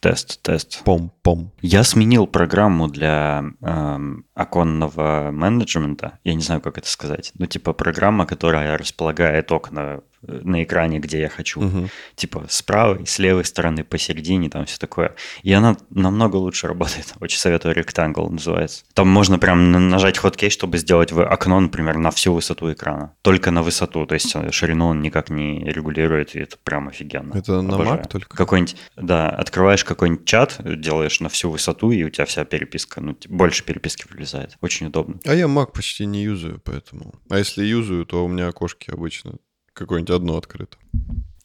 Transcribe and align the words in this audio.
Тест, 0.00 0.42
тест. 0.42 0.82
Пом-пом. 0.84 1.50
Я 1.60 1.82
сменил 1.82 2.28
программу 2.28 2.86
для 2.88 3.44
эм, 3.60 4.24
оконного 4.34 5.30
менеджмента. 5.32 6.20
Я 6.22 6.34
не 6.34 6.42
знаю, 6.42 6.60
как 6.60 6.78
это 6.78 6.88
сказать. 6.88 7.32
Ну, 7.36 7.46
типа 7.46 7.72
программа, 7.72 8.24
которая 8.24 8.78
располагает 8.78 9.50
окна 9.50 10.02
на 10.22 10.62
экране, 10.64 10.98
где 10.98 11.20
я 11.20 11.28
хочу. 11.28 11.60
Мгм. 11.60 11.88
Типа 12.16 12.46
с 12.48 12.62
правой, 12.62 13.06
с 13.06 13.18
левой 13.18 13.44
стороны, 13.44 13.84
посередине, 13.84 14.48
там 14.50 14.64
все 14.66 14.78
такое. 14.78 15.14
И 15.42 15.52
она 15.52 15.76
намного 15.90 16.36
лучше 16.36 16.66
работает. 16.66 17.14
Очень 17.20 17.38
советую, 17.38 17.74
Rectangle 17.74 18.28
называется. 18.30 18.84
Там 18.94 19.08
можно 19.08 19.38
прям 19.38 19.70
на- 19.72 19.78
нажать 19.78 20.18
хоткей, 20.18 20.50
чтобы 20.50 20.78
сделать 20.78 21.12
в 21.12 21.24
окно, 21.24 21.60
например, 21.60 21.96
на 21.98 22.10
всю 22.10 22.32
высоту 22.34 22.72
экрана. 22.72 23.14
Только 23.22 23.50
на 23.50 23.62
высоту. 23.62 24.06
То 24.06 24.14
есть 24.14 24.34
э, 24.34 24.50
ширину 24.50 24.88
он 24.88 25.00
никак 25.02 25.30
не 25.30 25.64
регулирует, 25.64 26.34
и 26.34 26.40
это 26.40 26.56
прям 26.62 26.88
офигенно. 26.88 27.34
Это 27.36 27.62
на. 27.62 27.74
Mac 27.78 28.08
только? 28.08 28.36
Какой-нибудь, 28.36 28.76
да, 28.96 29.28
открываешь 29.30 29.84
какой-нибудь 29.84 30.24
чат, 30.26 30.56
делаешь 30.80 31.20
на 31.20 31.28
всю 31.28 31.50
высоту, 31.50 31.90
и 31.92 32.02
у 32.04 32.10
тебя 32.10 32.24
вся 32.24 32.44
переписка, 32.44 33.00
ну, 33.00 33.14
т- 33.14 33.28
больше 33.28 33.64
переписки 33.64 34.04
вылезает. 34.10 34.56
Очень 34.60 34.86
удобно. 34.88 35.20
А 35.24 35.34
я 35.34 35.46
Mac 35.46 35.72
почти 35.72 36.06
не 36.06 36.22
юзаю, 36.22 36.60
поэтому... 36.64 37.14
А 37.30 37.38
если 37.38 37.64
юзаю, 37.64 38.04
то 38.04 38.24
у 38.24 38.28
меня 38.28 38.48
окошки 38.48 38.90
обычно 38.90 39.34
какое-нибудь 39.78 40.14
одно 40.14 40.36
открыто. 40.36 40.76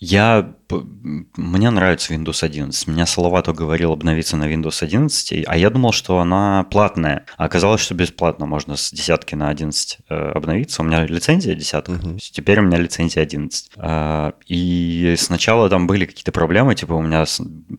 Я, 0.03 0.53
мне 1.37 1.69
нравится 1.69 2.13
Windows 2.13 2.43
11. 2.43 2.87
Меня 2.87 3.05
Салавату 3.05 3.53
говорил 3.53 3.93
обновиться 3.93 4.35
на 4.35 4.51
Windows 4.51 4.83
11, 4.83 5.45
а 5.47 5.57
я 5.57 5.69
думал, 5.69 5.93
что 5.93 6.19
она 6.19 6.65
платная. 6.65 7.25
А 7.37 7.45
оказалось, 7.45 7.79
что 7.79 7.95
бесплатно 7.95 8.45
можно 8.45 8.75
с 8.75 8.91
десятки 8.91 9.35
на 9.35 9.47
11 9.47 9.99
э, 10.09 10.31
обновиться. 10.31 10.81
У 10.81 10.85
меня 10.85 11.05
лицензия 11.05 11.55
десятка, 11.55 11.97
то 11.97 12.09
есть 12.09 12.35
теперь 12.35 12.59
у 12.59 12.63
меня 12.63 12.79
лицензия 12.79 13.23
11. 13.23 13.71
А, 13.77 14.33
И 14.47 15.15
сначала 15.17 15.69
там 15.69 15.87
были 15.87 16.05
какие-то 16.05 16.33
проблемы, 16.33 16.75
типа 16.75 16.93
у 16.93 17.01
меня 17.01 17.23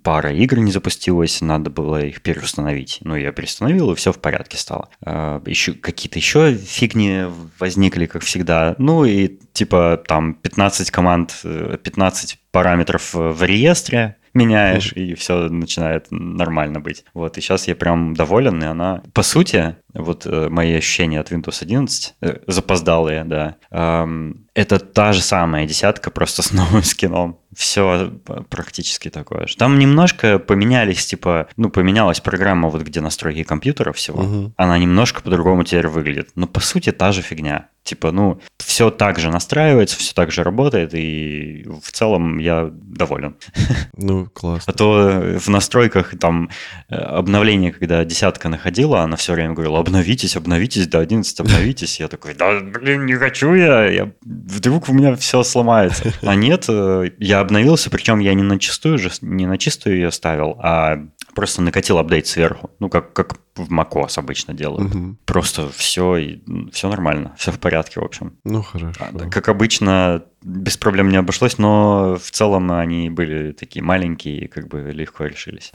пара 0.03 0.33
игр 0.33 0.59
не 0.61 0.73
запустилась, 0.73 1.43
надо 1.43 1.69
было 1.69 2.07
их 2.07 2.23
переустановить. 2.23 3.01
Ну, 3.03 3.17
я 3.17 3.33
переустановил, 3.33 3.93
и 3.93 3.97
все 3.97 4.13
в 4.13 4.19
порядке 4.19 4.57
стало. 4.57 4.89
А, 5.05 5.43
Еще 5.45 5.75
какие-то 5.75 6.19
еще 6.19 6.55
фигни 6.55 7.25
возникли, 7.59 8.07
как 8.07 8.23
всегда. 8.23 8.77
Ну, 8.79 9.05
и 9.05 9.39
типа 9.53 10.03
там 10.07 10.35
15 10.35 10.91
команд, 10.91 11.41
э, 11.45 11.77
15 12.15 12.39
параметров 12.53 13.15
э, 13.15 13.31
в 13.31 13.43
реестре 13.43 14.17
меняешь, 14.35 14.93
и 14.93 15.15
все 15.15 15.49
начинает 15.49 16.07
нормально 16.11 16.81
быть. 16.81 17.05
Вот, 17.15 17.39
и 17.39 17.41
сейчас 17.41 17.69
я 17.69 17.75
прям 17.75 18.15
доволен, 18.15 18.63
и 18.63 18.67
она... 18.67 19.03
По 19.13 19.23
сути, 19.23 19.77
вот 19.95 20.27
э, 20.27 20.49
мои 20.49 20.75
ощущения 20.75 21.21
от 21.21 21.31
Windows 21.31 21.59
11, 21.63 22.15
э, 22.21 22.39
запоздалые, 22.47 23.25
да, 23.25 23.57
эм, 23.71 24.45
это 24.55 24.79
та 24.79 25.13
же 25.13 25.21
самая 25.21 25.67
десятка, 25.67 26.11
просто 26.11 26.43
с 26.43 26.53
новым 26.53 26.83
скином. 26.83 27.39
Все 27.55 28.13
практически 28.51 29.11
такое 29.11 29.47
же. 29.47 29.57
Там 29.57 29.79
немножко 29.79 30.39
поменялись, 30.41 31.07
типа, 31.07 31.49
ну, 31.57 31.71
поменялась 31.71 32.21
программа, 32.21 32.69
вот 32.69 32.83
где 32.83 33.01
настройки 33.01 33.45
компьютера 33.45 33.93
всего. 33.93 34.23
Мгм. 34.23 34.55
Она 34.57 34.77
немножко 34.79 35.23
по-другому 35.23 35.63
теперь 35.63 35.87
выглядит. 35.87 36.31
Но 36.35 36.49
по 36.49 36.61
сути 36.61 36.91
та 36.91 37.13
же 37.13 37.23
фигня. 37.23 37.69
Типа, 37.85 38.13
ну, 38.13 38.41
все 38.59 38.91
так 38.91 39.19
же 39.19 39.31
настраивается, 39.31 39.99
все 39.99 40.15
так 40.15 40.33
же 40.33 40.43
работает, 40.43 40.95
и 40.95 41.67
в 41.83 41.93
целом 41.93 42.39
я 42.39 42.71
доволен. 42.73 43.37
Ну, 43.97 44.27
классно. 44.27 44.73
А 44.73 44.77
то 44.77 45.39
в 45.39 45.49
настройках 45.49 46.19
там 46.19 46.51
э, 46.89 46.97
обновление, 46.97 47.73
когда 47.73 48.05
десятка 48.05 48.49
находила, 48.49 49.03
она 49.03 49.17
все 49.17 49.33
время 49.33 49.55
говорила, 49.55 49.79
обновитесь, 49.85 50.37
обновитесь 50.37 50.87
до 50.89 51.01
11, 51.01 51.41
обновитесь. 51.41 52.01
Я 52.01 52.09
такой, 52.09 52.35
да, 52.35 52.61
блин, 52.61 53.07
не 53.07 53.15
хочу 53.15 53.55
я, 53.55 53.87
я 53.87 54.13
вдруг 54.23 54.89
у 54.89 54.93
меня 54.93 55.15
все 55.17 55.43
сломается. 55.43 56.13
А 56.23 56.35
нет, 56.35 56.65
э, 56.69 57.11
я 57.19 57.41
обновился, 57.41 57.91
причем 57.91 58.19
я 58.19 58.35
не 58.35 58.43
на 58.43 58.59
чистую 58.59 58.99
же, 58.99 59.11
не 59.21 59.47
на 59.47 59.59
чистую 59.59 59.97
ее 59.97 60.11
ставил, 60.11 60.59
а 60.63 60.99
просто 61.35 61.63
накатил 61.63 61.99
апдейт 61.99 62.27
сверху. 62.27 62.71
Ну, 62.81 62.89
как, 62.89 63.13
как 63.13 63.37
в 63.57 63.71
macOS 63.73 64.19
обычно 64.19 64.55
делают. 64.55 64.95
Мгм. 64.95 65.19
Просто 65.25 65.69
все, 65.71 66.41
все 66.73 66.89
нормально, 66.89 67.35
все 67.39 67.53
в 67.53 67.59
порядке, 67.59 68.01
в 68.01 68.05
общем. 68.05 68.37
Ну, 68.45 68.63
хорошо. 68.63 68.93
А, 69.01 69.29
Как 69.31 69.49
обычно, 69.49 70.25
без 70.43 70.77
проблем 70.77 71.11
не 71.11 71.17
обошлось, 71.17 71.59
но 71.59 72.17
в 72.17 72.31
целом 72.31 72.73
они 72.73 73.11
были 73.11 73.53
такие 73.53 73.83
маленькие 73.83 74.45
и 74.45 74.49
как 74.49 74.69
бы 74.69 74.91
легко 74.93 75.25
решились. 75.25 75.73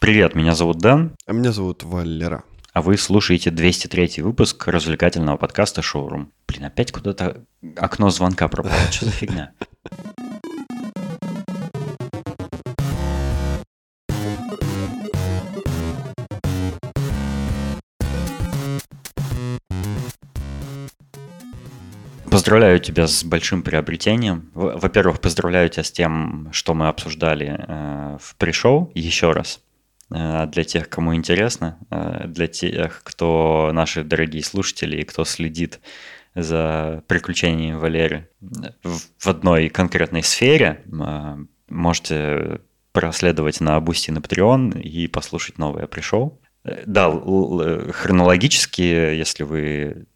Привет, 0.00 0.34
меня 0.34 0.54
зовут 0.54 0.78
Дэн, 0.78 1.12
А 1.26 1.32
меня 1.32 1.50
зовут 1.50 1.82
Валера. 1.82 2.44
А 2.74 2.82
вы 2.82 2.98
слушаете 2.98 3.52
203 3.52 4.20
выпуск 4.20 4.66
развлекательного 4.66 5.36
подкаста 5.36 5.80
«Шоурум». 5.80 6.32
Блин, 6.48 6.64
опять 6.64 6.90
куда-то 6.90 7.44
окно 7.76 8.10
звонка 8.10 8.48
пропало, 8.48 8.74
что 8.90 9.04
за 9.06 9.12
фигня? 9.12 9.52
Поздравляю 22.28 22.80
тебя 22.80 23.06
с 23.06 23.22
большим 23.22 23.62
приобретением. 23.62 24.50
Во-первых, 24.54 25.20
поздравляю 25.20 25.68
тебя 25.68 25.84
с 25.84 25.92
тем, 25.92 26.48
что 26.50 26.74
мы 26.74 26.88
обсуждали 26.88 27.56
э, 27.56 28.18
в 28.20 28.34
пришоу 28.34 28.90
еще 28.96 29.30
раз. 29.30 29.63
Э, 30.10 30.46
Для 30.46 30.64
тех, 30.64 30.88
кому 30.88 31.14
интересно, 31.14 31.78
э, 31.90 32.26
для 32.26 32.46
тех, 32.46 33.02
кто 33.04 33.70
наши 33.72 34.04
дорогие 34.04 34.42
слушатели 34.44 34.96
и 35.00 35.04
кто 35.04 35.24
следит 35.24 35.80
за 36.34 37.02
приключениями 37.06 37.76
Валеры 37.76 38.28
в 38.82 39.26
одной 39.26 39.68
конкретной 39.68 40.22
сфере, 40.22 40.82
э, 40.86 41.36
можете 41.68 42.60
проследовать 42.92 43.60
на 43.60 43.80
Boosty 43.80 44.10
на 44.10 44.18
Patreon 44.18 44.80
и 44.80 45.08
послушать 45.08 45.58
новое 45.58 45.86
pre-show. 45.86 46.40
Э, 46.64 46.82
Да, 46.86 47.10
хронологически, 47.92 48.82
если 48.82 49.44
вы 49.44 50.06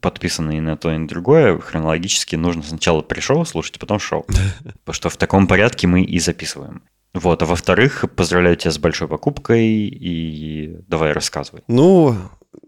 подписаны 0.00 0.58
и 0.58 0.60
на 0.60 0.76
то, 0.76 0.92
и 0.92 0.98
на 0.98 1.08
другое, 1.08 1.58
хронологически 1.58 2.36
нужно 2.36 2.62
сначала 2.62 3.00
pre-show 3.02 3.44
слушать, 3.46 3.76
а 3.76 3.80
потом 3.80 3.98
шоу. 3.98 4.26
Потому 4.84 4.94
что 4.94 5.08
в 5.08 5.16
таком 5.16 5.46
порядке 5.46 5.86
мы 5.86 6.02
и 6.02 6.18
записываем. 6.18 6.82
Вот, 7.14 7.42
а 7.42 7.46
во-вторых, 7.46 8.04
поздравляю 8.16 8.56
тебя 8.56 8.70
с 8.70 8.78
большой 8.78 9.06
покупкой 9.08 9.66
и 9.66 10.76
давай 10.88 11.12
рассказывай. 11.12 11.62
Ну, 11.68 12.16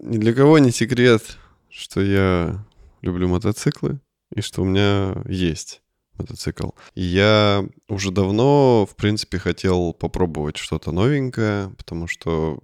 ни 0.01 0.19
для 0.19 0.35
кого 0.35 0.59
не 0.59 0.71
секрет, 0.71 1.39
что 1.71 2.03
я 2.03 2.65
люблю 3.01 3.29
мотоциклы 3.29 4.01
и 4.35 4.43
что 4.43 4.63
у 4.63 4.65
меня 4.65 5.23
есть 5.27 5.81
мотоцикл. 6.19 6.71
И 6.95 7.03
я 7.03 7.65
уже 7.89 8.11
давно, 8.11 8.87
в 8.87 8.97
принципе, 8.97 9.39
хотел 9.39 9.93
попробовать 9.93 10.57
что-то 10.57 10.93
новенькое, 10.93 11.71
потому 11.77 12.07
что 12.07 12.59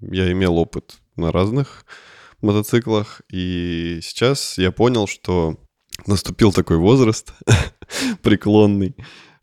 я 0.00 0.30
имел 0.32 0.58
опыт 0.58 0.98
на 1.16 1.32
разных 1.32 1.86
мотоциклах, 2.42 3.22
и 3.30 4.00
сейчас 4.02 4.58
я 4.58 4.70
понял, 4.70 5.06
что 5.06 5.58
наступил 6.06 6.52
такой 6.52 6.76
возраст 6.76 7.32
преклонный, 8.22 8.94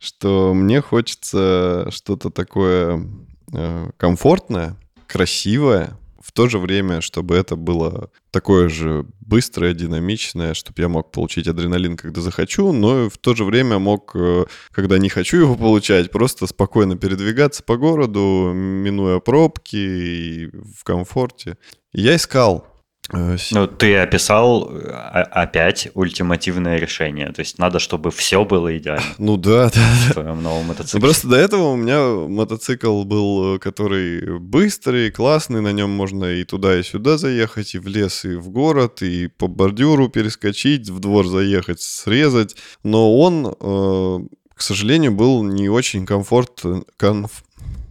что 0.04 0.54
мне 0.54 0.82
хочется 0.82 1.88
что-то 1.90 2.30
такое 2.30 3.08
э, 3.54 3.90
комфортное, 3.98 4.76
красивое, 5.08 5.98
в 6.22 6.32
то 6.34 6.50
же 6.50 6.60
время, 6.60 7.00
чтобы 7.00 7.36
это 7.36 7.56
было 7.56 8.10
такое 8.32 8.68
же 8.68 9.06
быстрое, 9.22 9.74
динамичное, 9.74 10.54
чтобы 10.54 10.82
я 10.82 10.90
мог 10.90 11.12
получить 11.12 11.48
адреналин, 11.48 11.96
когда 11.96 12.22
захочу, 12.22 12.74
но 12.74 13.10
в 13.10 13.18
то 13.18 13.34
же 13.34 13.46
время 13.46 13.80
мог, 13.80 14.12
э, 14.16 14.46
когда 14.72 14.98
не 14.98 15.08
хочу 15.08 15.38
его 15.38 15.56
получать, 15.56 16.12
просто 16.12 16.48
спокойно 16.48 16.98
передвигаться 16.98 17.64
по 17.64 17.78
городу, 17.78 18.52
минуя 18.54 19.20
пробки 19.20 19.76
и 19.76 20.48
в 20.48 20.84
комфорте. 20.84 21.58
Я 21.94 22.16
искал 22.18 22.73
Ну, 23.12 23.68
ты 23.68 23.98
описал 23.98 24.72
э, 24.72 24.88
опять 24.88 25.90
ультимативное 25.94 26.78
решение. 26.78 27.32
То 27.34 27.42
есть 27.42 27.60
надо, 27.60 27.80
чтобы 27.80 28.12
все 28.12 28.46
было 28.46 28.76
идеально 28.78 29.04
Ну 29.18 29.36
да, 29.38 29.70
да, 29.70 29.82
в 30.10 30.14
твоем 30.14 30.42
новом 30.42 30.62
Ну, 30.64 30.68
мотоцикле. 30.70 31.02
просто 31.02 31.28
до 31.28 31.36
этого 31.36 31.74
у 31.74 31.76
меня 31.76 32.02
мотоцикл 32.28 33.04
был, 33.04 33.56
э, 33.56 33.60
который 33.60 34.40
быстрый, 34.40 35.12
классный, 35.12 35.62
на 35.62 35.74
нем 35.74 35.90
можно 35.90 36.26
и 36.26 36.44
туда, 36.46 36.80
и 36.80 36.84
сюда 36.84 37.18
заехать, 37.18 37.76
и 37.76 37.80
в 37.80 37.88
лес, 37.88 38.24
и 38.26 38.36
в 38.36 38.50
город, 38.50 39.02
и 39.02 39.28
по 39.28 39.48
бордюру 39.48 40.08
перескочить, 40.08 40.90
в 40.90 41.00
двор 41.00 41.28
заехать, 41.28 41.82
срезать. 41.82 42.56
Но 42.84 43.20
он, 43.20 43.48
э, 43.60 44.20
к 44.56 44.62
сожалению, 44.62 45.12
был 45.12 45.44
не 45.44 45.68
очень 45.68 46.06
комфорт, 46.06 46.62
конф- 46.98 47.44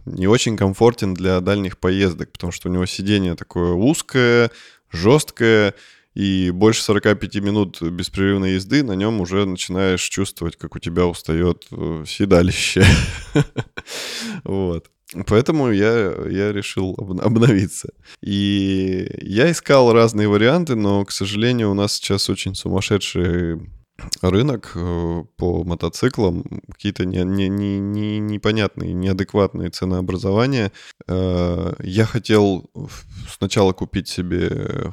не 0.05 0.27
очень 0.27 0.57
комфортен 0.57 1.13
для 1.13 1.39
дальних 1.39 1.77
поездок, 1.77 2.31
потому 2.33 2.51
что 2.51 2.67
у 2.67 2.71
него 2.71 2.85
сиденье 2.85 3.35
такое 3.35 3.71
узкое, 3.71 4.51
жесткое, 4.93 5.73
и 6.13 6.51
больше 6.51 6.83
45 6.83 7.35
минут 7.37 7.81
беспрерывной 7.81 8.53
езды 8.53 8.83
на 8.83 8.93
нем 8.93 9.19
уже 9.19 9.45
начинаешь 9.45 10.03
чувствовать, 10.03 10.55
как 10.57 10.75
у 10.75 10.79
тебя 10.79 11.05
устает 11.07 11.65
э, 11.71 12.05
седалище. 12.07 12.85
Вот. 14.43 14.89
Поэтому 15.27 15.71
я, 15.71 16.13
я 16.29 16.51
решил 16.51 16.95
об- 16.97 17.21
обновиться. 17.21 17.89
И 18.21 19.07
я 19.21 19.51
искал 19.51 19.93
разные 19.93 20.27
варианты, 20.27 20.75
но, 20.75 21.05
к 21.05 21.11
сожалению, 21.11 21.71
у 21.71 21.73
нас 21.73 21.93
сейчас 21.93 22.29
очень 22.29 22.55
сумасшедшие 22.55 23.69
рынок 24.21 24.71
э, 24.75 25.23
по 25.37 25.63
мотоциклам, 25.63 26.43
какие-то 26.71 27.05
не, 27.05 27.23
не, 27.23 27.47
не, 27.47 27.79
не, 27.79 28.19
непонятные, 28.19 28.93
неадекватные 28.93 29.69
ценообразования. 29.69 30.71
Э, 31.07 31.73
я 31.79 32.05
хотел 32.05 32.69
сначала 33.29 33.73
купить 33.73 34.07
себе 34.07 34.47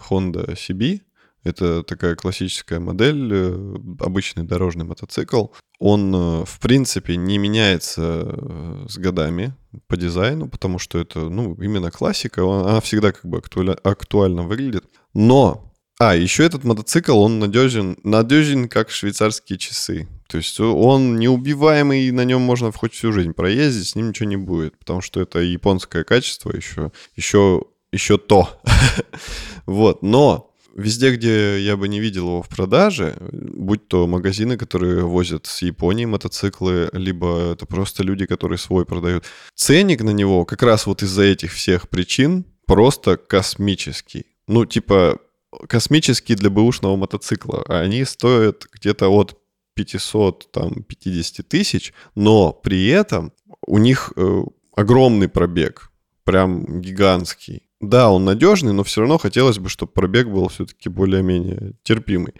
Honda 0.08 0.54
CB, 0.54 1.00
это 1.42 1.82
такая 1.82 2.16
классическая 2.16 2.80
модель, 2.80 3.30
э, 3.32 3.74
обычный 4.00 4.44
дорожный 4.44 4.84
мотоцикл. 4.84 5.46
Он, 5.78 6.44
в 6.44 6.60
принципе, 6.60 7.16
не 7.16 7.38
меняется 7.38 8.84
с 8.86 8.98
годами 8.98 9.54
по 9.86 9.96
дизайну, 9.96 10.46
потому 10.46 10.78
что 10.78 10.98
это, 10.98 11.30
ну, 11.30 11.54
именно 11.54 11.90
классика, 11.90 12.42
она 12.42 12.82
всегда 12.82 13.12
как 13.12 13.24
бы 13.24 13.40
актуально 13.82 14.42
выглядит. 14.42 14.84
Но 15.14 15.69
а, 16.00 16.16
еще 16.16 16.44
этот 16.44 16.64
мотоцикл, 16.64 17.18
он 17.18 17.38
надежен, 17.38 17.98
надежен 18.04 18.70
как 18.70 18.88
швейцарские 18.88 19.58
часы. 19.58 20.08
То 20.28 20.38
есть 20.38 20.58
он 20.58 21.18
неубиваемый, 21.18 22.10
на 22.10 22.24
нем 22.24 22.40
можно 22.40 22.72
хоть 22.72 22.94
всю 22.94 23.12
жизнь 23.12 23.34
проездить, 23.34 23.88
с 23.88 23.94
ним 23.94 24.08
ничего 24.08 24.26
не 24.26 24.38
будет, 24.38 24.78
потому 24.78 25.02
что 25.02 25.20
это 25.20 25.40
японское 25.40 26.02
качество 26.04 26.56
еще, 26.56 26.90
еще, 27.16 27.64
еще 27.92 28.16
то. 28.16 28.48
вот, 29.66 30.02
но 30.02 30.54
везде, 30.74 31.14
где 31.14 31.60
я 31.60 31.76
бы 31.76 31.86
не 31.86 32.00
видел 32.00 32.28
его 32.28 32.42
в 32.42 32.48
продаже, 32.48 33.18
будь 33.30 33.86
то 33.86 34.06
магазины, 34.06 34.56
которые 34.56 35.04
возят 35.04 35.44
с 35.44 35.60
Японии 35.60 36.06
мотоциклы, 36.06 36.88
либо 36.94 37.52
это 37.52 37.66
просто 37.66 38.04
люди, 38.04 38.24
которые 38.24 38.56
свой 38.56 38.86
продают, 38.86 39.26
ценник 39.54 40.00
на 40.00 40.10
него 40.10 40.46
как 40.46 40.62
раз 40.62 40.86
вот 40.86 41.02
из-за 41.02 41.24
этих 41.24 41.52
всех 41.52 41.90
причин 41.90 42.46
просто 42.64 43.18
космический. 43.18 44.24
Ну, 44.48 44.64
типа, 44.64 45.18
космические 45.68 46.36
для 46.36 46.50
бэушного 46.50 46.96
мотоцикла. 46.96 47.64
Они 47.68 48.04
стоят 48.04 48.66
где-то 48.72 49.08
от 49.08 49.36
500, 49.74 50.52
там, 50.52 50.82
50 50.82 51.46
тысяч, 51.48 51.92
но 52.14 52.52
при 52.52 52.88
этом 52.88 53.32
у 53.66 53.78
них 53.78 54.12
э, 54.16 54.42
огромный 54.74 55.28
пробег, 55.28 55.90
прям 56.24 56.80
гигантский. 56.80 57.62
Да, 57.80 58.10
он 58.10 58.26
надежный, 58.26 58.74
но 58.74 58.84
все 58.84 59.00
равно 59.00 59.16
хотелось 59.16 59.58
бы, 59.58 59.70
чтобы 59.70 59.92
пробег 59.92 60.28
был 60.28 60.48
все-таки 60.48 60.90
более-менее 60.90 61.72
терпимый. 61.82 62.34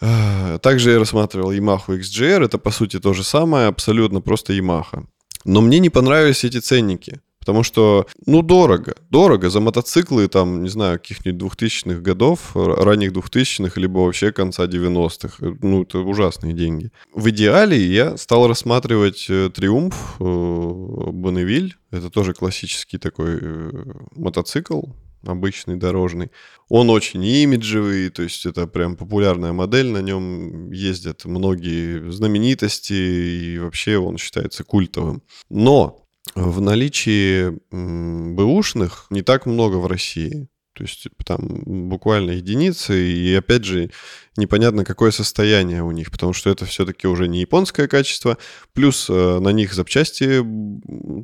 А, 0.00 0.58
также 0.58 0.92
я 0.92 0.98
рассматривал 0.98 1.52
Yamaha 1.52 1.98
XGR, 1.98 2.44
это 2.44 2.56
по 2.56 2.70
сути 2.70 2.98
то 2.98 3.12
же 3.12 3.22
самое, 3.22 3.66
абсолютно 3.66 4.22
просто 4.22 4.54
Yamaha. 4.54 5.04
Но 5.44 5.60
мне 5.60 5.80
не 5.80 5.90
понравились 5.90 6.44
эти 6.44 6.60
ценники. 6.60 7.20
Потому 7.46 7.62
что, 7.62 8.08
ну, 8.26 8.42
дорого. 8.42 8.96
Дорого 9.08 9.50
за 9.50 9.60
мотоциклы, 9.60 10.26
там, 10.26 10.64
не 10.64 10.68
знаю, 10.68 10.98
каких-нибудь 10.98 11.52
2000-х 11.52 12.00
годов, 12.00 12.56
ранних 12.56 13.12
2000-х, 13.12 13.80
либо 13.80 14.00
вообще 14.00 14.32
конца 14.32 14.66
90-х. 14.66 15.56
Ну, 15.62 15.82
это 15.82 16.00
ужасные 16.00 16.54
деньги. 16.54 16.90
В 17.14 17.30
идеале 17.30 17.78
я 17.78 18.16
стал 18.16 18.48
рассматривать 18.48 19.26
э, 19.28 19.48
Триумф 19.54 20.16
э, 20.18 20.24
Бонневиль. 20.24 21.76
Это 21.92 22.10
тоже 22.10 22.34
классический 22.34 22.98
такой 22.98 23.38
э, 23.40 23.70
мотоцикл, 24.16 24.82
обычный 25.24 25.76
дорожный. 25.76 26.32
Он 26.68 26.90
очень 26.90 27.22
имиджевый, 27.22 28.10
то 28.10 28.24
есть 28.24 28.44
это 28.44 28.66
прям 28.66 28.96
популярная 28.96 29.52
модель, 29.52 29.86
на 29.86 30.02
нем 30.02 30.72
ездят 30.72 31.24
многие 31.26 32.10
знаменитости, 32.10 32.92
и 32.92 33.58
вообще 33.60 33.98
он 33.98 34.18
считается 34.18 34.64
культовым. 34.64 35.22
Но 35.48 36.05
в 36.34 36.60
наличии 36.60 37.56
бэушных 37.70 39.06
не 39.10 39.22
так 39.22 39.46
много 39.46 39.76
в 39.76 39.86
России. 39.86 40.48
То 40.76 40.84
есть 40.84 41.06
там 41.24 41.62
буквально 41.88 42.32
единицы, 42.32 42.94
и 43.10 43.34
опять 43.34 43.64
же 43.64 43.90
непонятно, 44.36 44.84
какое 44.84 45.10
состояние 45.10 45.82
у 45.82 45.90
них, 45.90 46.10
потому 46.10 46.34
что 46.34 46.50
это 46.50 46.66
все-таки 46.66 47.06
уже 47.06 47.28
не 47.28 47.40
японское 47.40 47.88
качество, 47.88 48.36
плюс 48.74 49.06
э, 49.08 49.38
на 49.38 49.48
них 49.52 49.72
запчасти 49.72 50.44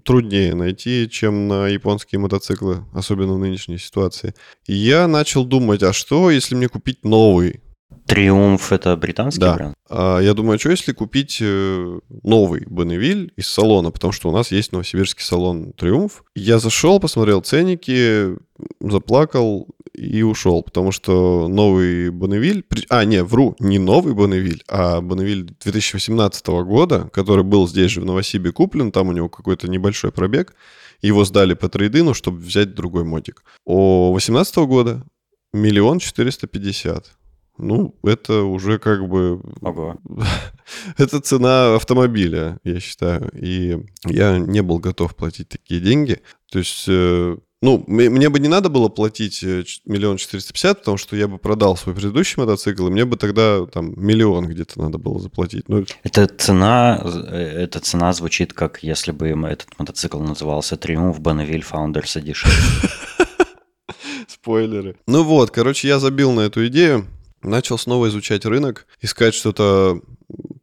труднее 0.06 0.54
найти, 0.54 1.06
чем 1.10 1.48
на 1.48 1.69
японские 1.69 2.19
мотоциклы, 2.19 2.87
особенно 2.94 3.34
в 3.34 3.38
нынешней 3.38 3.76
ситуации. 3.76 4.34
И 4.66 4.72
я 4.72 5.06
начал 5.06 5.44
думать, 5.44 5.82
а 5.82 5.93
что, 5.93 6.31
если 6.31 6.55
мне 6.55 6.69
купить 6.70 7.05
новый 7.05 7.60
Триумф 8.06 8.72
это 8.72 8.96
британский 8.96 9.40
да. 9.40 9.54
бренд? 9.54 9.74
А, 9.88 10.18
я 10.18 10.34
думаю, 10.34 10.58
что 10.58 10.70
если 10.70 10.92
купить 10.92 11.38
э, 11.40 12.00
новый 12.22 12.64
Бонневиль 12.66 13.32
из 13.36 13.48
салона, 13.48 13.90
потому 13.90 14.12
что 14.12 14.28
у 14.28 14.32
нас 14.32 14.50
есть 14.50 14.72
новосибирский 14.72 15.24
салон 15.24 15.72
Триумф. 15.72 16.24
Я 16.34 16.58
зашел, 16.58 17.00
посмотрел 17.00 17.40
ценники, 17.40 18.36
заплакал 18.80 19.68
и 19.94 20.22
ушел, 20.22 20.62
потому 20.62 20.92
что 20.92 21.48
новый 21.48 22.10
Бонневиль... 22.10 22.64
А, 22.88 23.04
не, 23.04 23.22
вру, 23.22 23.56
не 23.58 23.78
новый 23.78 24.14
Бонневиль, 24.14 24.62
а 24.68 25.00
Бонневиль 25.00 25.44
2018 25.62 26.46
года, 26.64 27.08
который 27.12 27.44
был 27.44 27.68
здесь 27.68 27.90
же 27.90 28.00
в 28.00 28.04
Новосибе 28.04 28.52
куплен, 28.52 28.92
там 28.92 29.08
у 29.08 29.12
него 29.12 29.28
какой-то 29.28 29.68
небольшой 29.68 30.12
пробег, 30.12 30.54
его 31.02 31.24
сдали 31.24 31.54
по 31.54 31.68
трейдину, 31.68 32.14
чтобы 32.14 32.38
взять 32.38 32.74
другой 32.74 33.04
модик. 33.04 33.44
О 33.64 34.10
2018 34.12 34.56
года 34.58 35.04
миллион 35.52 35.98
четыреста 35.98 36.46
пятьдесят. 36.46 37.12
Ну, 37.58 37.94
это 38.02 38.43
уже 38.43 38.78
как 38.78 39.08
бы... 39.08 39.40
Ого. 39.60 39.99
это 40.99 41.20
цена 41.20 41.75
автомобиля, 41.76 42.58
я 42.64 42.81
считаю. 42.81 43.31
И 43.34 43.78
я 44.06 44.38
не 44.38 44.62
был 44.62 44.78
готов 44.78 45.14
платить 45.14 45.49
такие 45.49 45.81
деньги. 45.81 46.20
То 46.50 46.58
есть... 46.58 46.84
Э, 46.88 47.37
ну, 47.62 47.84
мне 47.87 48.28
бы 48.28 48.40
не 48.40 48.49
надо 48.49 48.70
было 48.70 48.88
платить 48.88 49.44
э, 49.44 49.62
миллион 49.84 50.16
четыреста 50.16 50.52
пятьдесят, 50.52 50.81
потому 50.81 50.96
что 50.96 51.14
я 51.14 51.28
бы 51.28 51.38
продал 51.38 51.76
свой 51.76 51.94
предыдущий 51.94 52.34
мотоцикл, 52.37 52.88
и 52.88 52.90
мне 52.90 53.04
бы 53.04 53.16
тогда 53.16 53.64
там 53.66 53.94
миллион 53.96 54.48
где-то 54.48 54.81
надо 54.81 54.98
было 54.98 55.20
заплатить. 55.20 55.69
Ну, 55.69 55.84
эта 56.02 56.26
цена, 56.26 57.00
э, 57.05 57.62
эта 57.62 57.78
цена 57.78 58.12
звучит 58.14 58.52
как 58.52 58.82
если 58.82 59.12
бы 59.12 59.28
этот 59.28 59.69
мотоцикл 59.78 60.19
назывался 60.19 60.76
Триумф 60.76 61.20
Bonneville 61.20 61.64
Founders 61.70 62.20
Edition. 62.20 62.50
Спойлеры. 64.26 64.96
Ну 65.06 65.22
вот, 65.22 65.52
короче, 65.52 65.87
я 65.87 66.00
забил 66.00 66.32
на 66.32 66.40
эту 66.40 66.66
идею. 66.66 67.06
Начал 67.42 67.78
снова 67.78 68.08
изучать 68.08 68.44
рынок, 68.44 68.86
искать 69.00 69.34
что-то, 69.34 70.00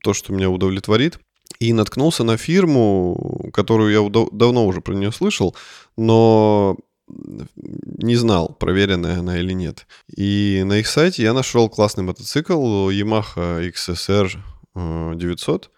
то, 0.02 0.14
что 0.14 0.34
меня 0.34 0.50
удовлетворит. 0.50 1.20
И 1.60 1.74
наткнулся 1.74 2.24
на 2.24 2.38
фирму, 2.38 3.50
которую 3.54 3.92
я 3.92 4.28
давно 4.32 4.66
уже 4.66 4.82
про 4.82 4.94
нее 4.94 5.12
слышал, 5.12 5.56
но 5.98 6.78
не 7.08 8.16
знал, 8.16 8.56
проверенная 8.60 9.20
она 9.20 9.40
или 9.40 9.54
нет. 9.54 9.88
И 10.16 10.64
на 10.66 10.80
их 10.80 10.88
сайте 10.88 11.24
я 11.24 11.34
нашел 11.34 11.70
классный 11.70 12.04
мотоцикл 12.04 12.90
Yamaha 12.90 13.70
XSR 13.74 15.16
900. 15.16 15.66
Э, 15.66 15.70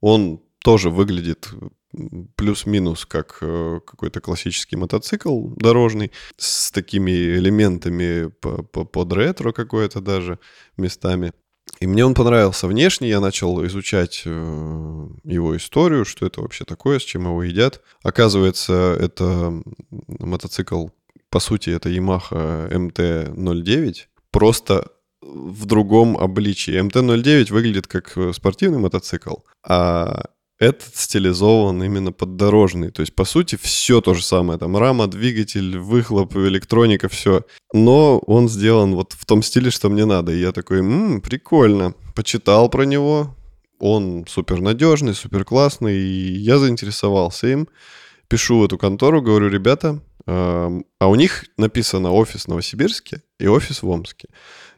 Он 0.00 0.40
тоже 0.62 0.90
выглядит 0.90 1.48
плюс-минус 2.36 3.06
как 3.06 3.38
э, 3.40 3.80
какой-то 3.86 4.20
классический 4.20 4.76
мотоцикл 4.76 5.48
дорожный 5.56 6.12
с 6.36 6.70
такими 6.70 7.10
элементами 7.10 8.30
под 8.30 9.12
ретро 9.12 9.52
какое-то 9.52 10.00
даже 10.00 10.38
местами. 10.76 11.32
И 11.80 11.86
мне 11.86 12.04
он 12.04 12.14
понравился 12.14 12.66
внешне, 12.66 13.08
я 13.08 13.20
начал 13.20 13.64
изучать 13.66 14.22
э, 14.24 15.08
его 15.24 15.56
историю, 15.56 16.04
что 16.04 16.26
это 16.26 16.40
вообще 16.40 16.64
такое, 16.64 16.98
с 16.98 17.02
чем 17.02 17.24
его 17.24 17.42
едят. 17.42 17.82
Оказывается, 18.02 18.96
это 18.98 19.62
мотоцикл, 19.90 20.88
по 21.30 21.40
сути, 21.40 21.70
это 21.70 21.88
Yamaha 21.88 22.70
MT-09, 22.72 23.94
просто 24.30 24.90
в 25.20 25.66
другом 25.66 26.16
обличии. 26.16 26.80
MT-09 26.80 27.52
выглядит 27.52 27.86
как 27.86 28.16
э, 28.16 28.32
спортивный 28.32 28.78
мотоцикл, 28.78 29.36
а 29.62 30.30
этот 30.58 30.96
стилизован 30.96 31.82
именно 31.82 32.12
под 32.12 32.36
дорожный. 32.36 32.90
То 32.90 33.00
есть, 33.00 33.14
по 33.14 33.24
сути, 33.24 33.56
все 33.56 34.00
то 34.00 34.14
же 34.14 34.24
самое. 34.24 34.58
Там 34.58 34.76
рама, 34.76 35.06
двигатель, 35.06 35.78
выхлоп, 35.78 36.36
электроника, 36.36 37.08
все. 37.08 37.42
Но 37.72 38.18
он 38.18 38.48
сделан 38.48 38.94
вот 38.94 39.12
в 39.12 39.24
том 39.24 39.42
стиле, 39.42 39.70
что 39.70 39.88
мне 39.88 40.04
надо. 40.04 40.32
И 40.32 40.40
я 40.40 40.52
такой, 40.52 40.80
м-м, 40.80 41.20
прикольно. 41.20 41.94
Почитал 42.14 42.68
про 42.68 42.84
него. 42.84 43.36
Он 43.78 44.24
супер 44.28 44.60
надежный, 44.60 45.14
супер 45.14 45.44
классный. 45.44 45.96
И 45.96 46.32
я 46.38 46.58
заинтересовался 46.58 47.46
им. 47.46 47.68
Пишу 48.26 48.58
в 48.58 48.64
эту 48.64 48.78
контору, 48.78 49.22
говорю, 49.22 49.48
ребята, 49.48 50.00
э, 50.26 50.80
а 50.98 51.08
у 51.08 51.14
них 51.14 51.46
написано 51.56 52.12
офис 52.12 52.44
в 52.44 52.48
Новосибирске 52.48 53.22
и 53.38 53.46
офис 53.46 53.82
в 53.82 53.88
Омске. 53.88 54.28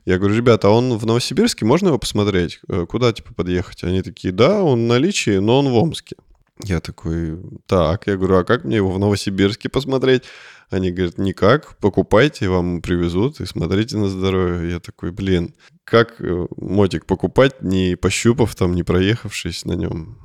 Я 0.04 0.18
говорю, 0.18 0.34
ребята, 0.36 0.68
а 0.68 0.70
он 0.70 0.96
в 0.96 1.06
Новосибирске, 1.06 1.64
можно 1.64 1.88
его 1.88 1.98
посмотреть? 1.98 2.60
Э, 2.68 2.86
куда, 2.86 3.12
типа, 3.12 3.34
подъехать? 3.34 3.84
Они 3.84 4.02
такие, 4.02 4.32
да, 4.32 4.62
он 4.62 4.84
в 4.84 4.88
наличии, 4.88 5.38
но 5.38 5.58
он 5.58 5.68
в 5.68 5.74
Омске. 5.74 6.16
Я 6.64 6.80
такой, 6.80 7.38
так, 7.66 8.06
я 8.06 8.16
говорю, 8.16 8.36
а 8.36 8.44
как 8.44 8.64
мне 8.64 8.76
его 8.76 8.90
в 8.90 8.98
Новосибирске 8.98 9.68
посмотреть? 9.68 10.24
Они 10.68 10.90
говорят, 10.90 11.18
никак, 11.18 11.76
покупайте, 11.78 12.48
вам 12.48 12.80
привезут 12.80 13.40
и 13.40 13.46
смотрите 13.46 13.96
на 13.96 14.08
здоровье. 14.08 14.70
Я 14.70 14.80
такой, 14.80 15.10
блин, 15.10 15.54
как 15.84 16.20
э, 16.20 16.46
мотик 16.56 17.06
покупать, 17.06 17.62
не 17.62 17.96
пощупав 17.96 18.54
там, 18.54 18.74
не 18.74 18.82
проехавшись 18.82 19.64
на 19.64 19.72
нем? 19.72 20.18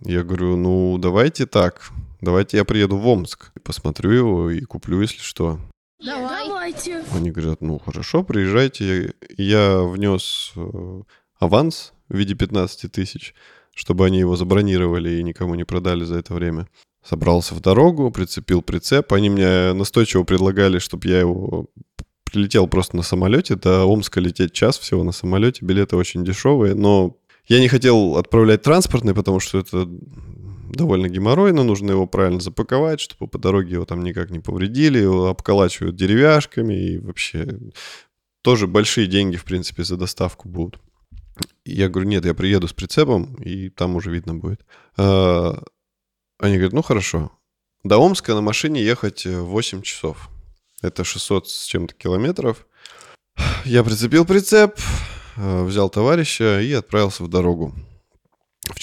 Я 0.00 0.22
говорю, 0.22 0.56
ну, 0.56 0.96
давайте 0.98 1.46
так, 1.46 1.90
давайте 2.20 2.56
я 2.56 2.64
приеду 2.64 2.96
в 2.96 3.06
Омск, 3.06 3.52
посмотрю 3.62 4.10
его 4.10 4.50
и 4.50 4.62
куплю, 4.62 5.00
если 5.02 5.20
что. 5.20 5.60
Давайте. 6.04 7.04
Они 7.12 7.30
говорят, 7.30 7.60
ну 7.60 7.78
хорошо, 7.78 8.22
приезжайте. 8.22 9.14
Я 9.36 9.82
внес 9.82 10.52
э, 10.56 11.02
аванс 11.38 11.92
в 12.08 12.16
виде 12.16 12.34
15 12.34 12.90
тысяч, 12.90 13.34
чтобы 13.74 14.06
они 14.06 14.18
его 14.18 14.36
забронировали 14.36 15.10
и 15.10 15.22
никому 15.22 15.54
не 15.54 15.64
продали 15.64 16.04
за 16.04 16.16
это 16.16 16.34
время. 16.34 16.68
Собрался 17.04 17.54
в 17.54 17.60
дорогу, 17.60 18.10
прицепил 18.10 18.62
прицеп. 18.62 19.12
Они 19.12 19.30
мне 19.30 19.72
настойчиво 19.72 20.22
предлагали, 20.22 20.78
чтобы 20.78 21.08
я 21.08 21.20
его 21.20 21.66
прилетел 22.24 22.66
просто 22.66 22.96
на 22.96 23.02
самолете. 23.02 23.56
До 23.56 23.84
Омска 23.84 24.20
лететь 24.20 24.52
час 24.52 24.78
всего 24.78 25.04
на 25.04 25.12
самолете. 25.12 25.64
Билеты 25.64 25.96
очень 25.96 26.24
дешевые, 26.24 26.74
но 26.74 27.16
я 27.46 27.60
не 27.60 27.68
хотел 27.68 28.16
отправлять 28.16 28.62
транспортный, 28.62 29.14
потому 29.14 29.40
что 29.40 29.58
это 29.58 29.88
довольно 30.72 31.08
геморройно, 31.08 31.64
нужно 31.64 31.92
его 31.92 32.06
правильно 32.06 32.40
запаковать, 32.40 33.00
чтобы 33.00 33.28
по 33.28 33.38
дороге 33.38 33.74
его 33.74 33.84
там 33.84 34.02
никак 34.02 34.30
не 34.30 34.40
повредили, 34.40 34.98
его 34.98 35.28
обколачивают 35.28 35.96
деревяшками 35.96 36.74
и 36.74 36.98
вообще 36.98 37.58
тоже 38.42 38.66
большие 38.66 39.06
деньги, 39.06 39.36
в 39.36 39.44
принципе, 39.44 39.84
за 39.84 39.96
доставку 39.96 40.48
будут. 40.48 40.80
Я 41.64 41.88
говорю, 41.88 42.08
нет, 42.08 42.24
я 42.24 42.34
приеду 42.34 42.68
с 42.68 42.72
прицепом, 42.72 43.34
и 43.36 43.70
там 43.70 43.96
уже 43.96 44.10
видно 44.10 44.34
будет. 44.34 44.64
А, 44.96 45.62
они 46.38 46.54
говорят, 46.54 46.72
ну 46.72 46.82
хорошо. 46.82 47.32
До 47.84 47.98
Омска 47.98 48.34
на 48.34 48.40
машине 48.40 48.82
ехать 48.82 49.26
8 49.26 49.82
часов. 49.82 50.28
Это 50.82 51.04
600 51.04 51.48
с 51.48 51.64
чем-то 51.64 51.94
километров. 51.94 52.66
Я 53.64 53.84
прицепил 53.84 54.24
прицеп, 54.24 54.78
э, 55.36 55.64
взял 55.64 55.88
товарища 55.88 56.60
и 56.60 56.72
отправился 56.72 57.24
в 57.24 57.28
дорогу. 57.28 57.74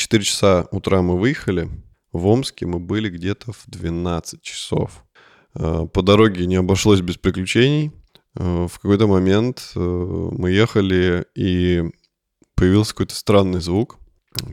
В 0.07 0.09
4 0.09 0.23
часа 0.23 0.67
утра 0.71 1.01
мы 1.01 1.19
выехали. 1.19 1.69
В 2.13 2.27
Омске 2.27 2.65
мы 2.65 2.79
были 2.79 3.09
где-то 3.09 3.51
в 3.51 3.63
12 3.67 4.41
часов. 4.41 5.03
Э, 5.53 5.85
по 5.91 6.01
дороге 6.01 6.45
не 6.45 6.55
обошлось 6.55 7.01
без 7.01 7.17
приключений. 7.17 7.91
Э, 8.39 8.67
в 8.69 8.79
какой-то 8.79 9.07
момент 9.07 9.73
мы 9.75 10.51
ехали, 10.51 11.25
и 11.35 11.83
появился 12.55 12.93
какой-то 12.93 13.15
странный 13.15 13.59
звук. 13.59 13.97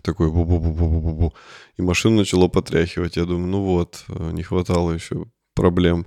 Такой 0.02 0.26
бу-бу-бу-бу-бу-бу. 0.28 1.32
И 1.76 1.82
машину 1.82 2.16
начало 2.16 2.49
потряхивать. 2.49 3.14
Я 3.14 3.25
думаю, 3.25 3.46
ну 3.46 3.62
вот, 3.62 4.06
не 4.08 4.42
хватало 4.42 4.90
еще 4.90 5.26
проблем. 5.54 6.04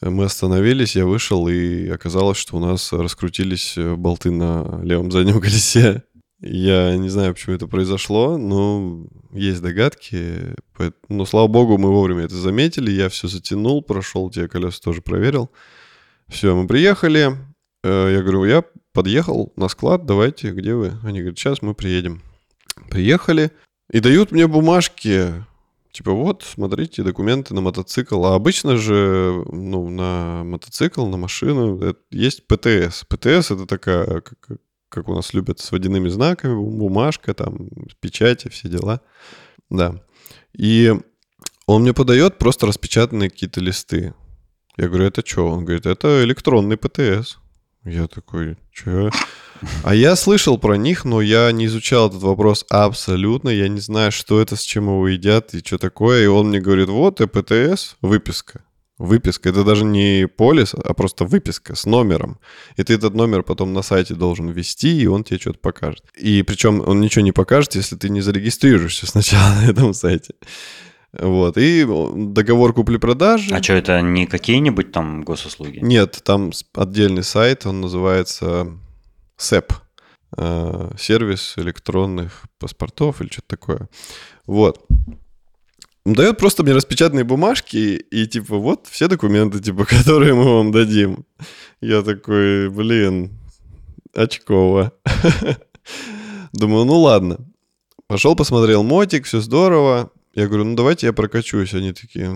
Мы 0.00 0.24
остановились, 0.24 0.94
я 0.94 1.06
вышел, 1.06 1.48
и 1.48 1.88
оказалось, 1.88 2.38
что 2.38 2.56
у 2.56 2.60
нас 2.60 2.92
раскрутились 2.92 3.76
э, 3.76 3.96
болты 3.96 4.30
на 4.30 4.80
левом 4.84 5.10
заднем 5.10 5.40
колесе. 5.40 6.04
Я 6.40 6.96
не 6.96 7.08
знаю, 7.08 7.34
почему 7.34 7.56
это 7.56 7.66
произошло, 7.66 8.38
но 8.38 9.06
есть 9.32 9.60
догадки. 9.60 10.54
Но, 11.08 11.24
слава 11.24 11.48
богу, 11.48 11.78
мы 11.78 11.90
вовремя 11.90 12.24
это 12.24 12.36
заметили. 12.36 12.90
Я 12.90 13.08
все 13.08 13.26
затянул, 13.26 13.82
прошел 13.82 14.30
те 14.30 14.46
колеса, 14.46 14.78
тоже 14.82 15.02
проверил. 15.02 15.50
Все, 16.28 16.54
мы 16.54 16.68
приехали. 16.68 17.36
Э, 17.82 18.12
я 18.12 18.22
говорю, 18.22 18.44
я 18.44 18.62
подъехал 18.92 19.52
на 19.56 19.68
склад, 19.68 20.06
давайте, 20.06 20.52
где 20.52 20.74
вы? 20.74 20.92
Они 21.02 21.20
говорят, 21.20 21.38
сейчас 21.38 21.62
мы 21.62 21.74
приедем. 21.74 22.22
Приехали 22.88 23.50
и 23.90 24.00
дают 24.00 24.30
мне 24.30 24.46
бумажки 24.46 25.32
Типа 25.98 26.12
вот, 26.12 26.44
смотрите, 26.44 27.02
документы 27.02 27.54
на 27.54 27.60
мотоцикл. 27.60 28.24
А 28.26 28.34
обычно 28.34 28.76
же, 28.76 29.42
ну, 29.50 29.88
на 29.88 30.44
мотоцикл, 30.44 31.06
на 31.06 31.16
машину 31.16 31.96
есть 32.10 32.46
ПТС. 32.46 33.04
ПТС 33.08 33.50
это 33.50 33.66
такая, 33.66 34.20
как, 34.20 34.58
как 34.98 35.08
у 35.08 35.14
нас 35.14 35.34
любят, 35.34 35.60
с 35.60 35.72
водяными 35.72 36.08
знаками, 36.08 36.54
бумажка, 36.54 37.34
там, 37.34 37.68
печати, 38.00 38.48
все 38.48 38.68
дела. 38.68 39.00
Да. 39.70 40.02
И 40.52 40.94
он 41.66 41.82
мне 41.82 41.92
подает 41.92 42.38
просто 42.38 42.66
распечатанные 42.66 43.30
какие-то 43.30 43.60
листы. 43.60 44.14
Я 44.76 44.88
говорю, 44.88 45.04
это 45.04 45.22
что? 45.26 45.48
Он 45.48 45.64
говорит, 45.64 45.86
это 45.86 46.22
электронный 46.24 46.76
ПТС. 46.76 47.38
Я 47.84 48.06
такой, 48.06 48.56
что? 48.72 49.10
А 49.82 49.94
я 49.94 50.14
слышал 50.14 50.58
про 50.58 50.76
них, 50.76 51.04
но 51.04 51.20
я 51.20 51.50
не 51.52 51.66
изучал 51.66 52.08
этот 52.08 52.22
вопрос 52.22 52.64
абсолютно. 52.70 53.48
Я 53.48 53.68
не 53.68 53.80
знаю, 53.80 54.12
что 54.12 54.40
это, 54.40 54.56
с 54.56 54.62
чем 54.62 54.84
его 54.84 55.08
едят 55.08 55.54
и 55.54 55.58
что 55.58 55.78
такое. 55.78 56.24
И 56.24 56.26
он 56.26 56.48
мне 56.48 56.60
говорит, 56.60 56.88
вот 56.88 57.20
ЭПТС, 57.20 57.96
выписка. 58.00 58.64
Выписка. 58.98 59.50
Это 59.50 59.62
даже 59.62 59.84
не 59.84 60.26
полис, 60.26 60.74
а 60.74 60.92
просто 60.92 61.24
выписка 61.24 61.76
с 61.76 61.86
номером. 61.86 62.38
И 62.76 62.82
ты 62.82 62.94
этот 62.94 63.14
номер 63.14 63.44
потом 63.44 63.72
на 63.72 63.82
сайте 63.82 64.14
должен 64.14 64.48
ввести, 64.48 65.00
и 65.00 65.06
он 65.06 65.22
тебе 65.22 65.38
что-то 65.38 65.60
покажет. 65.60 66.04
И 66.16 66.42
причем 66.42 66.82
он 66.86 67.00
ничего 67.00 67.24
не 67.24 67.32
покажет, 67.32 67.76
если 67.76 67.96
ты 67.96 68.08
не 68.08 68.20
зарегистрируешься 68.20 69.06
сначала 69.10 69.54
на 69.54 69.70
этом 69.70 69.94
сайте. 69.94 70.34
Вот, 71.12 71.56
и 71.56 71.86
договор 71.86 72.74
купли-продажи. 72.74 73.54
А 73.54 73.62
что, 73.62 73.72
это 73.72 74.02
не 74.02 74.26
какие-нибудь 74.26 74.92
там 74.92 75.22
госуслуги? 75.22 75.78
Нет, 75.78 76.20
там 76.22 76.50
отдельный 76.74 77.22
сайт, 77.22 77.64
он 77.66 77.80
называется 77.80 78.72
СЭП. 79.36 79.72
Сервис 80.98 81.54
электронных 81.56 82.44
паспортов 82.58 83.22
или 83.22 83.28
что-то 83.28 83.48
такое. 83.48 83.88
Вот. 84.44 84.84
Дает 86.14 86.38
просто 86.38 86.62
мне 86.62 86.72
распечатанные 86.72 87.24
бумажки 87.24 87.76
и 87.76 88.26
типа 88.26 88.56
вот 88.56 88.86
все 88.90 89.08
документы, 89.08 89.60
типа, 89.60 89.84
которые 89.88 90.34
мы 90.34 90.44
вам 90.44 90.72
дадим. 90.72 91.26
Я 91.80 92.02
такой, 92.02 92.70
блин, 92.70 93.38
очково. 94.14 94.92
Думаю, 96.52 96.84
ну 96.86 96.98
ладно. 96.98 97.38
Пошел, 98.06 98.34
посмотрел 98.34 98.82
мотик, 98.82 99.26
все 99.26 99.40
здорово. 99.40 100.10
Я 100.34 100.46
говорю, 100.46 100.64
ну 100.64 100.76
давайте 100.76 101.06
я 101.06 101.12
прокачусь. 101.12 101.74
Они 101.74 101.92
такие, 101.92 102.30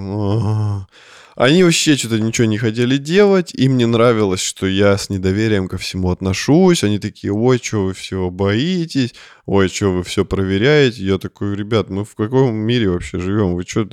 они 1.34 1.64
вообще 1.64 1.96
что-то 1.96 2.18
ничего 2.20 2.46
не 2.46 2.58
хотели 2.58 2.96
делать. 2.96 3.54
Им 3.54 3.76
не 3.76 3.86
нравилось, 3.86 4.40
что 4.40 4.66
я 4.66 4.96
с 4.98 5.08
недоверием 5.10 5.68
ко 5.68 5.78
всему 5.78 6.10
отношусь. 6.10 6.84
Они 6.84 6.98
такие, 6.98 7.32
ой, 7.32 7.58
что 7.62 7.84
вы 7.84 7.94
всего 7.94 8.30
боитесь? 8.30 9.14
Ой, 9.46 9.68
что 9.68 9.92
вы 9.92 10.04
все 10.04 10.24
проверяете? 10.24 11.02
Я 11.02 11.18
такой, 11.18 11.56
ребят, 11.56 11.90
мы 11.90 12.04
в 12.04 12.14
каком 12.14 12.54
мире 12.54 12.90
вообще 12.90 13.18
живем? 13.18 13.54
Вы 13.54 13.64
что? 13.66 13.88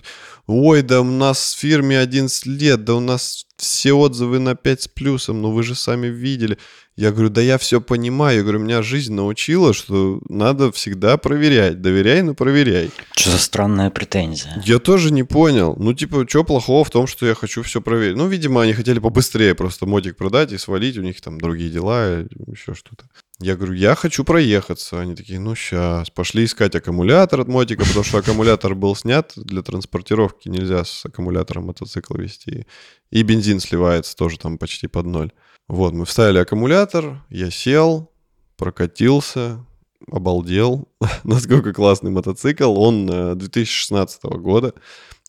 Ой, 0.51 0.81
да 0.81 1.01
у 1.01 1.03
нас 1.03 1.53
в 1.53 1.59
фирме 1.59 1.99
11 1.99 2.47
лет, 2.47 2.83
да 2.83 2.95
у 2.95 2.99
нас 2.99 3.45
все 3.57 3.93
отзывы 3.93 4.39
на 4.39 4.55
5 4.55 4.81
с 4.81 4.87
плюсом, 4.87 5.43
ну 5.43 5.51
вы 5.51 5.61
же 5.61 5.75
сами 5.75 6.07
видели. 6.07 6.57
Я 6.95 7.11
говорю, 7.11 7.29
да 7.29 7.39
я 7.39 7.59
все 7.59 7.79
понимаю. 7.79 8.37
Я 8.37 8.41
говорю, 8.41 8.57
меня 8.57 8.81
жизнь 8.81 9.13
научила, 9.13 9.75
что 9.75 10.19
надо 10.27 10.71
всегда 10.71 11.17
проверять. 11.17 11.83
Доверяй, 11.83 12.23
но 12.23 12.33
проверяй. 12.33 12.89
Что 13.15 13.29
за 13.29 13.37
странная 13.37 13.91
претензия? 13.91 14.59
Я 14.65 14.79
тоже 14.79 15.13
не 15.13 15.21
понял. 15.21 15.75
Ну, 15.77 15.93
типа, 15.93 16.25
что 16.27 16.43
плохого 16.43 16.83
в 16.83 16.89
том, 16.89 17.05
что 17.05 17.27
я 17.27 17.35
хочу 17.35 17.61
все 17.61 17.79
проверить? 17.79 18.17
Ну, 18.17 18.27
видимо, 18.27 18.63
они 18.63 18.73
хотели 18.73 18.97
побыстрее 18.97 19.53
просто 19.53 19.85
мотик 19.85 20.17
продать 20.17 20.51
и 20.51 20.57
свалить. 20.57 20.97
У 20.97 21.03
них 21.03 21.21
там 21.21 21.39
другие 21.39 21.69
дела, 21.69 22.25
еще 22.47 22.73
что-то. 22.73 23.05
Я 23.41 23.55
говорю, 23.55 23.73
я 23.73 23.95
хочу 23.95 24.25
проехаться. 24.25 24.99
Они 24.99 25.15
такие, 25.15 25.39
ну 25.39 25.55
сейчас. 25.55 26.09
Пошли 26.09 26.43
искать 26.43 26.75
аккумулятор 26.75 27.41
от 27.41 27.47
мотика, 27.47 27.85
потому 27.85 28.03
что 28.03 28.17
аккумулятор 28.17 28.75
был 28.75 28.95
снят 28.95 29.31
для 29.35 29.61
транспортировки. 29.61 30.49
Нельзя 30.49 30.83
с 30.83 31.05
аккумулятором 31.05 31.67
мотоцикл 31.67 32.15
вести. 32.17 32.67
И 33.11 33.23
бензин 33.23 33.61
сливается 33.61 34.15
тоже 34.15 34.37
там 34.37 34.57
почти 34.57 34.87
под 34.87 35.05
ноль. 35.05 35.31
Вот, 35.69 35.93
мы 35.93 36.05
вставили 36.05 36.39
аккумулятор, 36.39 37.23
я 37.29 37.51
сел, 37.51 38.11
прокатился, 38.57 39.63
обалдел, 40.11 40.89
насколько 41.23 41.73
классный 41.73 42.11
мотоцикл. 42.11 42.73
Он 42.77 43.37
2016 43.37 44.19
э, 44.23 44.27
года, 44.37 44.73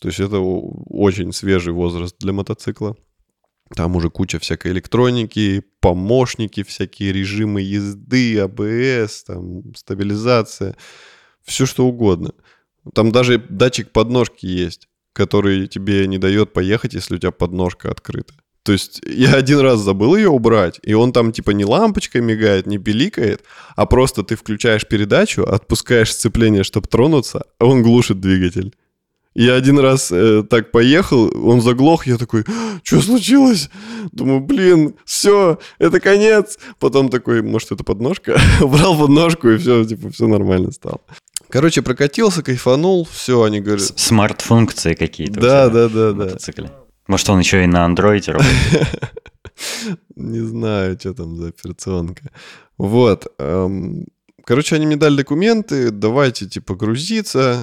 то 0.01 0.09
есть 0.09 0.19
это 0.19 0.39
очень 0.41 1.33
свежий 1.33 1.73
возраст 1.73 2.17
для 2.19 2.33
мотоцикла. 2.33 2.97
Там 3.77 3.95
уже 3.95 4.11
куча 4.11 4.39
всякой 4.39 4.73
электроники, 4.73 5.63
помощники, 5.81 6.63
всякие 6.63 7.13
режимы 7.13 7.61
езды, 7.63 8.39
АБС, 8.39 9.25
там, 9.25 9.75
стабилизация, 9.75 10.77
все 11.45 11.67
что 11.67 11.87
угодно. 11.87 12.33
Там 12.95 13.13
даже 13.13 13.39
датчик 13.39 13.91
подножки 13.91 14.47
есть, 14.47 14.89
который 15.13 15.67
тебе 15.67 16.07
не 16.07 16.19
дает 16.19 16.53
поехать, 16.53 16.95
если 16.95 17.17
у 17.17 17.19
тебя 17.19 17.31
подножка 17.31 17.91
открыта. 17.91 18.35
То 18.63 18.73
есть 18.73 19.01
я 19.07 19.35
один 19.35 19.61
раз 19.61 19.81
забыл 19.81 20.17
ее 20.17 20.29
убрать, 20.29 20.81
и 20.83 20.93
он 20.93 21.13
там 21.13 21.33
типа 21.33 21.53
не 21.53 21.65
лампочкой 21.65 22.21
мигает, 22.21 22.67
не 22.67 22.79
пиликает, 22.79 23.43
а 23.75 23.87
просто 23.87 24.23
ты 24.23 24.37
включаешь 24.37 24.87
передачу, 24.87 25.45
отпускаешь 25.45 26.13
сцепление, 26.13 26.63
чтобы 26.63 26.87
тронуться, 26.87 27.45
а 27.59 27.67
он 27.67 27.83
глушит 27.83 28.21
двигатель. 28.21 28.75
Я 29.41 29.55
один 29.55 29.79
раз 29.79 30.13
э, 30.13 30.43
так 30.43 30.71
поехал, 30.71 31.33
он 31.49 31.63
заглох, 31.63 32.07
я 32.07 32.19
такой, 32.19 32.45
что 32.83 33.01
случилось? 33.01 33.71
Думаю, 34.13 34.41
блин, 34.41 34.97
все, 35.07 35.59
это 35.79 35.99
конец. 35.99 36.59
Потом 36.79 37.09
такой, 37.09 37.41
может, 37.41 37.73
это 37.73 37.83
подножка? 37.83 38.39
Убрал 38.61 38.99
подножку, 38.99 39.49
и 39.49 39.57
все, 39.57 39.83
типа, 39.87 40.11
все 40.11 40.27
нормально 40.27 40.73
стало. 40.73 41.01
Короче, 41.49 41.81
прокатился, 41.81 42.43
кайфанул, 42.43 43.09
все, 43.11 43.43
они 43.43 43.61
говорят... 43.61 43.99
Смарт-функции 43.99 44.93
какие-то. 44.93 45.41
Да, 45.41 45.71
да, 45.71 45.89
да, 45.89 46.13
да. 46.13 46.37
Может, 47.07 47.31
он 47.31 47.39
еще 47.39 47.65
и 47.65 47.67
на 47.67 47.87
андроиде 47.87 48.33
работает? 48.33 49.11
Не 50.17 50.41
знаю, 50.41 50.99
что 51.01 51.15
там 51.15 51.37
за 51.37 51.49
операционка. 51.49 52.31
Вот. 52.77 53.27
Короче, 54.45 54.77
они 54.77 54.85
мне 54.85 54.97
дали 54.97 55.17
документы, 55.17 55.91
давайте, 55.91 56.47
типа, 56.47 56.75
грузиться. 56.75 57.59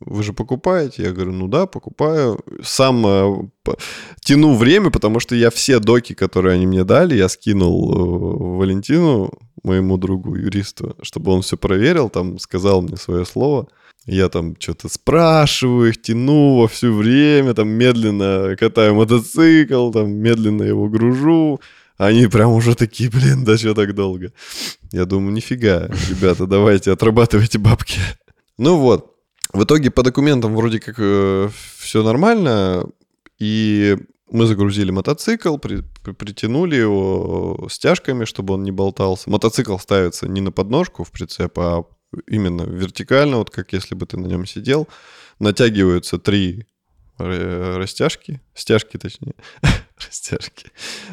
Вы 0.00 0.22
же 0.22 0.32
покупаете? 0.32 1.02
Я 1.02 1.12
говорю, 1.12 1.32
ну 1.32 1.46
да, 1.46 1.66
покупаю. 1.66 2.40
Сам 2.62 3.06
э, 3.06 3.74
тяну 4.20 4.56
время, 4.56 4.90
потому 4.90 5.20
что 5.20 5.34
я 5.34 5.50
все 5.50 5.78
доки, 5.78 6.14
которые 6.14 6.54
они 6.54 6.66
мне 6.66 6.84
дали, 6.84 7.14
я 7.14 7.28
скинул 7.28 7.92
э, 7.92 8.56
Валентину, 8.58 9.30
моему 9.62 9.98
другу, 9.98 10.36
юристу, 10.36 10.96
чтобы 11.02 11.32
он 11.32 11.42
все 11.42 11.56
проверил, 11.56 12.08
там 12.08 12.38
сказал 12.38 12.80
мне 12.82 12.96
свое 12.96 13.26
слово. 13.26 13.68
Я 14.06 14.30
там 14.30 14.56
что-то 14.58 14.88
спрашиваю 14.88 15.90
их, 15.90 16.00
тяну 16.00 16.60
во 16.60 16.68
все 16.68 16.90
время, 16.90 17.52
там 17.52 17.68
медленно 17.68 18.56
катаю 18.58 18.94
мотоцикл, 18.94 19.90
там 19.90 20.10
медленно 20.12 20.62
его 20.62 20.88
гружу. 20.88 21.60
Они 21.98 22.26
прям 22.26 22.52
уже 22.52 22.74
такие, 22.74 23.10
блин, 23.10 23.44
да 23.44 23.58
что 23.58 23.74
так 23.74 23.94
долго? 23.94 24.32
Я 24.90 25.04
думаю, 25.04 25.34
нифига, 25.34 25.90
ребята, 26.08 26.46
давайте, 26.46 26.92
отрабатывайте 26.92 27.58
бабки. 27.58 28.00
Ну 28.56 28.78
вот, 28.78 29.14
в 29.52 29.64
итоге 29.64 29.90
по 29.90 30.02
документам 30.02 30.54
вроде 30.56 30.80
как 30.80 30.96
э, 30.98 31.48
все 31.78 32.02
нормально, 32.02 32.86
и 33.38 33.96
мы 34.30 34.46
загрузили 34.46 34.90
мотоцикл, 34.90 35.56
при, 35.56 35.82
при, 36.04 36.12
притянули 36.12 36.76
его 36.76 37.66
стяжками, 37.70 38.24
чтобы 38.24 38.54
он 38.54 38.62
не 38.62 38.70
болтался. 38.70 39.28
Мотоцикл 39.28 39.76
ставится 39.78 40.28
не 40.28 40.40
на 40.40 40.52
подножку 40.52 41.04
в 41.04 41.10
прицеп, 41.10 41.58
а 41.58 41.84
именно 42.26 42.62
вертикально, 42.62 43.38
вот 43.38 43.50
как 43.50 43.72
если 43.72 43.94
бы 43.94 44.06
ты 44.06 44.18
на 44.18 44.26
нем 44.26 44.46
сидел. 44.46 44.88
Натягиваются 45.38 46.18
три 46.18 46.66
растяжки, 47.18 48.40
стяжки 48.54 48.96
точнее, 48.96 49.34
растяжки, 50.06 50.70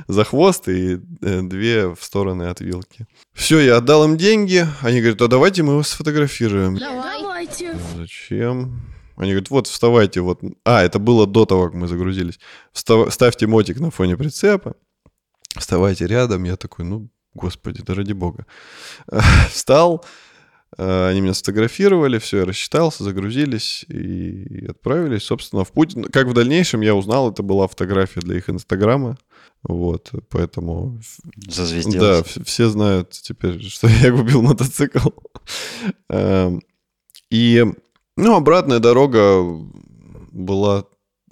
за 0.08 0.24
хвост 0.24 0.67
и 0.67 1.00
э, 1.22 1.41
две 1.41 1.94
в 1.94 2.03
стороны 2.03 2.44
от 2.44 2.60
вилки. 2.62 3.08
Все, 3.34 3.60
я 3.60 3.77
отдал 3.77 4.06
им 4.06 4.17
деньги. 4.17 4.67
Они 4.82 5.00
говорят, 5.00 5.22
а 5.22 5.27
давайте 5.27 5.63
мы 5.63 5.74
его 5.74 5.84
сфотографируем. 5.84 6.77
Давайте. 6.77 7.77
Зачем? 7.96 8.82
Они 9.15 9.32
говорят, 9.32 9.50
вот 9.50 9.67
вставайте, 9.67 10.22
вот. 10.22 10.41
А, 10.63 10.84
это 10.84 11.00
было 11.00 11.25
до 11.25 11.46
того, 11.46 11.65
как 11.65 11.74
мы 11.74 11.88
загрузились. 11.88 12.39
Встав... 12.72 13.12
Ставьте 13.13 13.48
мотик 13.48 13.79
на 13.79 13.89
фоне 13.89 14.15
прицепа. 14.15 14.75
Вставайте 15.58 16.06
рядом. 16.06 16.44
Я 16.44 16.56
такой, 16.56 16.86
ну, 16.86 17.10
господи, 17.34 17.82
да 17.82 17.96
ради 17.96 18.13
бога. 18.13 18.46
Встал, 19.51 20.06
они 20.77 21.21
меня 21.21 21.33
сфотографировали, 21.33 22.19
все, 22.19 22.39
я 22.39 22.45
рассчитался, 22.45 23.03
загрузились 23.03 23.86
и 23.88 24.65
отправились, 24.67 25.24
собственно, 25.24 25.63
в 25.63 25.71
путь. 25.71 25.95
Как 26.12 26.27
в 26.27 26.33
дальнейшем 26.33 26.81
я 26.81 26.93
узнал, 26.93 27.31
это 27.31 27.41
была 27.43 27.67
фотография 27.67 28.19
для 28.19 28.38
их 28.38 28.50
инстаграма. 28.50 29.17
Вот, 29.63 30.12
поэтому... 30.29 31.00
Зазвездилось. 31.47 32.24
Да, 32.25 32.43
все 32.43 32.69
знают 32.69 33.12
теперь, 33.12 33.62
что 33.69 33.88
я 33.88 34.12
купил 34.12 34.41
мотоцикл. 34.41 35.09
Эм, 36.09 36.62
и, 37.29 37.65
ну, 38.15 38.36
обратная 38.36 38.79
дорога 38.79 39.43
была 40.31 40.86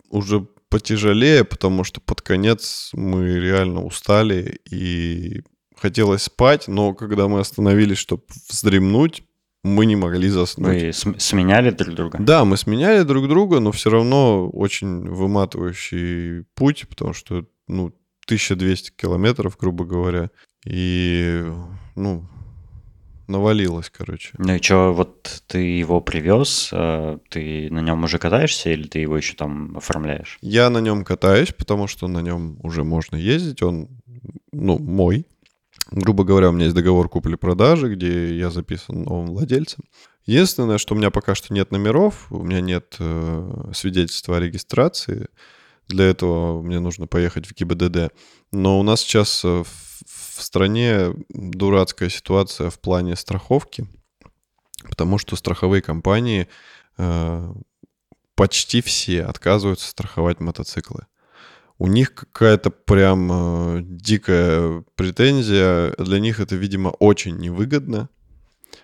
уже 0.10 0.48
потяжелее, 0.70 1.44
потому 1.44 1.84
что 1.84 2.02
под 2.02 2.22
конец 2.22 2.90
мы 2.94 3.40
реально 3.40 3.84
устали 3.84 4.60
и 4.70 5.44
хотелось 5.80 6.24
спать, 6.24 6.68
но 6.68 6.94
когда 6.94 7.28
мы 7.28 7.40
остановились, 7.40 7.98
чтобы 7.98 8.24
вздремнуть, 8.50 9.24
мы 9.64 9.88
не 9.88 9.96
могли 9.96 10.30
заснуть. 10.30 11.04
Вы 11.06 11.20
сменяли 11.20 11.72
друг 11.72 11.96
друга? 11.96 12.18
Да, 12.22 12.46
мы 12.46 12.56
сменяли 12.56 13.02
друг 13.04 13.28
друга, 13.28 13.60
но 13.60 13.72
все 13.72 13.90
равно 13.90 14.48
очень 14.50 15.10
выматывающий 15.10 16.44
путь, 16.54 16.88
потому 16.88 17.14
что, 17.14 17.46
ну, 17.68 17.92
1200 18.26 18.92
километров, 18.96 19.58
грубо 19.60 19.86
говоря, 19.86 20.30
и, 20.66 21.44
ну, 21.96 22.28
навалилось, 23.28 23.90
короче. 23.90 24.32
Ну 24.38 24.56
и 24.56 24.62
что, 24.62 24.94
вот 24.94 25.44
ты 25.48 25.58
его 25.58 26.00
привез, 26.02 26.70
а 26.72 27.18
ты 27.30 27.70
на 27.72 27.80
нем 27.80 28.04
уже 28.04 28.20
катаешься 28.20 28.70
или 28.70 28.88
ты 28.88 29.00
его 29.00 29.18
еще 29.18 29.36
там 29.36 29.78
оформляешь? 29.78 30.38
Я 30.42 30.70
на 30.70 30.80
нем 30.80 31.04
катаюсь, 31.04 31.52
потому 31.52 31.88
что 31.88 32.08
на 32.08 32.20
нем 32.20 32.60
уже 32.62 32.84
можно 32.84 33.16
ездить, 33.16 33.62
он, 33.64 33.90
ну, 34.52 34.78
мой, 34.78 35.26
Грубо 35.92 36.24
говоря, 36.24 36.50
у 36.50 36.52
меня 36.52 36.66
есть 36.66 36.76
договор 36.76 37.10
купли-продажи, 37.10 37.94
где 37.94 38.36
я 38.36 38.50
записан 38.50 39.04
новым 39.04 39.28
владельцем. 39.28 39.84
Единственное, 40.26 40.80
что 40.80 40.96
у 40.96 40.98
меня 40.98 41.12
пока 41.12 41.36
что 41.36 41.54
нет 41.54 41.72
номеров, 41.72 42.32
у 42.32 42.44
меня 42.44 42.60
нет 42.60 42.96
э, 43.00 43.72
свидетельства 43.74 44.38
о 44.38 44.40
регистрации. 44.40 45.28
Для 45.88 46.06
этого 46.06 46.62
мне 46.64 46.80
нужно 46.80 47.06
поехать 47.06 47.46
в 47.46 47.54
ГИБДД. 47.54 48.12
Но 48.52 48.80
у 48.80 48.84
нас 48.84 49.02
сейчас 49.02 49.46
э, 49.46 49.48
в, 49.48 49.68
в 49.68 50.42
стране 50.42 51.14
дурацкая 51.30 52.10
ситуация 52.10 52.72
в 52.72 52.80
плане 52.80 53.16
страховки, 53.16 53.88
потому 54.90 55.20
что 55.20 55.36
страховые 55.36 55.84
компании 55.84 56.48
э, 56.98 57.54
почти 58.34 58.82
все 58.82 59.24
отказываются 59.24 59.88
страховать 59.88 60.40
мотоциклы 60.40 61.06
у 61.78 61.88
них 61.88 62.16
какая-то 62.16 62.70
прям 62.70 63.32
э, 63.32 63.82
дикая 63.84 64.84
претензия. 64.96 65.94
Для 65.98 66.20
них 66.20 66.40
это, 66.40 66.56
видимо, 66.56 66.90
очень 66.90 67.38
невыгодно. 67.38 68.10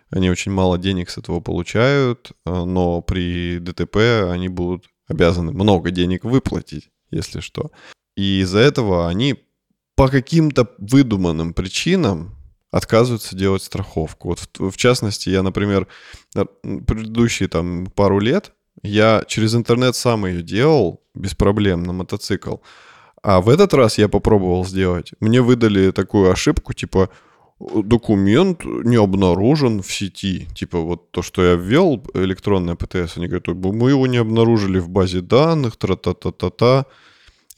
Они 0.09 0.29
очень 0.29 0.51
мало 0.51 0.77
денег 0.77 1.09
с 1.09 1.17
этого 1.17 1.39
получают, 1.39 2.33
э, 2.45 2.63
но 2.63 3.01
при 3.01 3.59
ДТП 3.59 4.29
они 4.29 4.49
будут 4.49 4.87
обязаны 5.07 5.51
много 5.51 5.91
денег 5.91 6.23
выплатить, 6.25 6.89
если 7.11 7.39
что. 7.39 7.71
И 8.15 8.41
из-за 8.41 8.59
этого 8.59 9.07
они 9.07 9.43
по 9.95 10.07
каким-то 10.09 10.69
выдуманным 10.77 11.53
причинам 11.53 12.35
отказываются 12.71 13.35
делать 13.35 13.63
страховку. 13.63 14.29
Вот 14.29 14.39
в, 14.57 14.71
в 14.71 14.77
частности, 14.77 15.29
я, 15.29 15.43
например, 15.43 15.87
предыдущие 16.33 17.47
там 17.49 17.87
пару 17.87 18.19
лет 18.19 18.53
я 18.83 19.23
через 19.27 19.55
интернет 19.55 19.95
сам 19.95 20.25
ее 20.25 20.41
делал 20.41 21.01
без 21.13 21.35
проблем 21.35 21.83
на 21.83 21.93
мотоцикл. 21.93 22.57
А 23.23 23.41
в 23.41 23.49
этот 23.49 23.73
раз 23.73 23.97
я 23.97 24.09
попробовал 24.09 24.65
сделать. 24.65 25.11
Мне 25.19 25.41
выдали 25.41 25.91
такую 25.91 26.31
ошибку, 26.31 26.73
типа 26.73 27.09
документ 27.59 28.63
не 28.65 28.95
обнаружен 28.95 29.81
в 29.81 29.91
сети. 29.91 30.47
Типа 30.55 30.79
вот 30.79 31.11
то, 31.11 31.21
что 31.21 31.43
я 31.43 31.55
ввел, 31.55 32.03
электронное 32.13 32.75
ПТС, 32.75 33.17
они 33.17 33.27
говорят, 33.27 33.47
мы 33.47 33.91
его 33.91 34.07
не 34.07 34.17
обнаружили 34.17 34.79
в 34.79 34.89
базе 34.89 35.21
данных, 35.21 35.77
тра-та-та-та-та. 35.77 36.85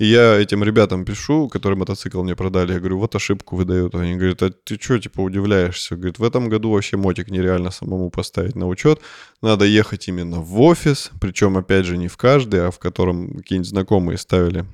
И 0.03 0.05
я 0.05 0.37
этим 0.37 0.65
ребятам 0.65 1.05
пишу, 1.05 1.47
которые 1.47 1.79
мотоцикл 1.79 2.21
мне 2.23 2.35
продали, 2.35 2.73
я 2.73 2.79
говорю, 2.79 2.99
вот 2.99 3.15
ошибку 3.15 3.55
выдают. 3.55 3.95
Они 3.95 4.15
говорят, 4.15 4.43
а 4.43 4.51
ты 4.51 4.75
что, 4.75 4.99
типа, 4.99 5.21
удивляешься? 5.21 5.95
Говорит, 5.95 6.19
в 6.19 6.23
этом 6.25 6.49
году 6.49 6.71
вообще 6.71 6.97
мотик 6.97 7.31
нереально 7.31 7.71
самому 7.71 8.09
поставить 8.09 8.55
на 8.55 8.67
учет. 8.67 8.99
Надо 9.41 9.63
ехать 9.63 10.09
именно 10.09 10.41
в 10.41 10.59
офис, 10.59 11.09
причем, 11.21 11.55
опять 11.55 11.85
же, 11.85 11.95
не 11.95 12.09
в 12.09 12.17
каждый, 12.17 12.67
а 12.67 12.71
в 12.71 12.79
котором 12.79 13.33
какие-нибудь 13.37 13.69
знакомые 13.69 14.17
ставили 14.17 14.65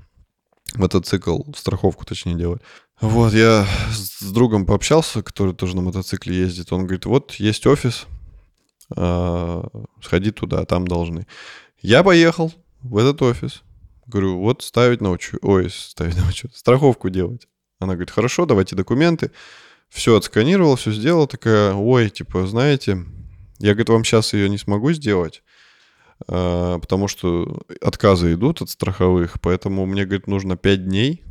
мотоцикл, 0.74 1.42
страховку 1.56 2.06
точнее 2.06 2.34
делать. 2.34 2.64
Вот, 3.00 3.32
я 3.32 3.68
с 3.92 4.32
другом 4.32 4.66
пообщался, 4.66 5.22
который 5.22 5.54
тоже 5.54 5.76
на 5.76 5.84
мотоцикле 5.84 6.38
ездит. 6.38 6.74
Он 6.74 6.88
говорит, 6.88 7.06
вот 7.06 7.34
есть 7.34 7.68
офис, 7.68 8.08
а, 8.98 9.64
сходи 10.02 10.32
туда, 10.32 10.66
там 10.66 10.88
должны. 10.88 11.28
Я 11.84 12.02
поехал 12.02 12.52
в 12.82 12.98
этот 12.98 13.22
офис. 13.22 13.62
Говорю, 14.10 14.40
вот 14.40 14.64
ставить 14.64 15.02
научу. 15.02 15.38
Ой, 15.44 15.70
ставить 15.70 16.18
научу. 16.18 16.50
Страховку 16.54 17.10
делать. 17.10 17.48
Она 17.80 17.94
говорит, 17.94 18.10
хорошо, 18.10 18.48
давайте 18.48 18.76
документы. 18.76 19.32
Все 19.88 20.16
отсканировал, 20.18 20.76
все 20.76 20.92
сделал. 20.92 21.28
Такая, 21.28 21.74
ой, 21.74 22.10
типа, 22.10 22.48
знаете, 22.48 23.06
я, 23.60 23.74
говорит, 23.74 23.90
вам 23.90 24.04
сейчас 24.04 24.34
ее 24.34 24.50
не 24.50 24.58
смогу 24.58 24.92
сделать, 24.94 25.44
а, 26.28 26.80
потому 26.80 27.08
что 27.08 27.62
отказы 27.82 28.34
идут 28.34 28.62
от 28.64 28.70
страховых, 28.72 29.40
поэтому 29.42 29.86
мне, 29.86 30.06
говорит, 30.06 30.28
нужно 30.28 30.58
5 30.58 30.86
дней 30.88 31.24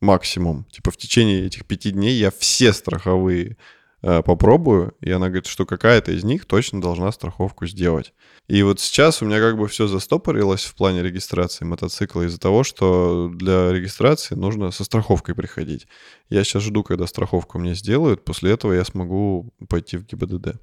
максимум. 0.00 0.66
Типа 0.70 0.92
в 0.92 0.96
течение 0.96 1.44
этих 1.44 1.66
5 1.66 1.92
дней 1.92 2.14
я 2.14 2.30
все 2.30 2.72
страховые 2.72 3.56
попробую, 4.00 4.94
и 5.00 5.10
она 5.10 5.26
говорит, 5.26 5.46
что 5.46 5.66
какая-то 5.66 6.12
из 6.12 6.24
них 6.24 6.46
точно 6.46 6.80
должна 6.80 7.12
страховку 7.12 7.66
сделать. 7.66 8.14
И 8.48 8.62
вот 8.62 8.80
сейчас 8.80 9.22
у 9.22 9.26
меня 9.26 9.38
как 9.40 9.58
бы 9.58 9.68
все 9.68 9.86
застопорилось 9.86 10.64
в 10.64 10.74
плане 10.74 11.02
регистрации 11.02 11.64
мотоцикла 11.64 12.22
из-за 12.22 12.40
того, 12.40 12.64
что 12.64 13.30
для 13.32 13.70
регистрации 13.72 14.34
нужно 14.34 14.70
со 14.70 14.84
страховкой 14.84 15.34
приходить. 15.34 15.86
Я 16.28 16.44
сейчас 16.44 16.62
жду, 16.62 16.82
когда 16.82 17.06
страховку 17.06 17.58
мне 17.58 17.74
сделают, 17.74 18.24
после 18.24 18.52
этого 18.52 18.72
я 18.72 18.84
смогу 18.84 19.52
пойти 19.68 19.98
в 19.98 20.06
ГИБДД. 20.06 20.60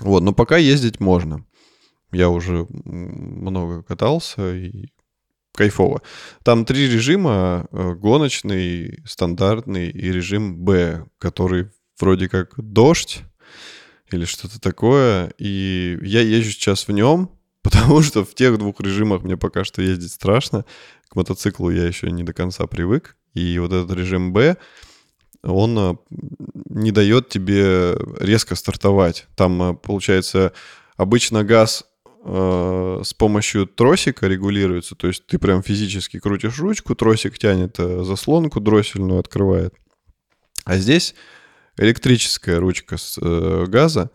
Вот, 0.00 0.22
но 0.22 0.32
пока 0.32 0.56
ездить 0.56 0.98
можно. 0.98 1.44
Я 2.10 2.28
уже 2.30 2.66
много 2.70 3.82
катался 3.82 4.54
и 4.56 4.88
кайфово. 5.54 6.02
Там 6.42 6.64
три 6.64 6.88
режима. 6.88 7.68
Э, 7.70 7.94
гоночный, 7.94 8.98
стандартный 9.04 9.90
и 9.90 10.10
режим 10.10 10.56
Б, 10.56 11.06
который 11.18 11.70
вроде 12.00 12.28
как 12.28 12.54
дождь 12.56 13.22
или 14.10 14.24
что-то 14.24 14.60
такое. 14.60 15.32
И 15.38 15.98
я 16.02 16.20
езжу 16.20 16.50
сейчас 16.50 16.88
в 16.88 16.92
нем, 16.92 17.30
потому 17.62 18.02
что 18.02 18.24
в 18.24 18.34
тех 18.34 18.58
двух 18.58 18.80
режимах 18.80 19.22
мне 19.22 19.36
пока 19.36 19.64
что 19.64 19.82
ездить 19.82 20.12
страшно. 20.12 20.64
К 21.08 21.16
мотоциклу 21.16 21.70
я 21.70 21.86
еще 21.86 22.10
не 22.10 22.22
до 22.22 22.32
конца 22.32 22.66
привык. 22.66 23.16
И 23.34 23.58
вот 23.58 23.72
этот 23.72 23.96
режим 23.96 24.32
Б, 24.32 24.56
он 25.42 25.78
э, 25.78 25.94
не 26.68 26.92
дает 26.92 27.28
тебе 27.28 27.96
резко 28.18 28.54
стартовать. 28.54 29.26
Там, 29.36 29.62
э, 29.62 29.74
получается, 29.74 30.52
обычно 30.96 31.44
газ 31.44 31.84
э, 32.24 33.00
с 33.04 33.14
помощью 33.14 33.66
тросика 33.66 34.26
регулируется, 34.26 34.94
то 34.94 35.06
есть 35.06 35.26
ты 35.26 35.38
прям 35.38 35.62
физически 35.62 36.18
крутишь 36.18 36.58
ручку, 36.58 36.94
тросик 36.94 37.38
тянет 37.38 37.76
заслонку 37.76 38.60
дроссельную, 38.60 39.20
открывает. 39.20 39.74
А 40.64 40.76
здесь 40.76 41.14
электрическая 41.80 42.60
ручка 42.60 42.96
с 42.96 43.18
э, 43.20 43.64
газа, 43.66 44.10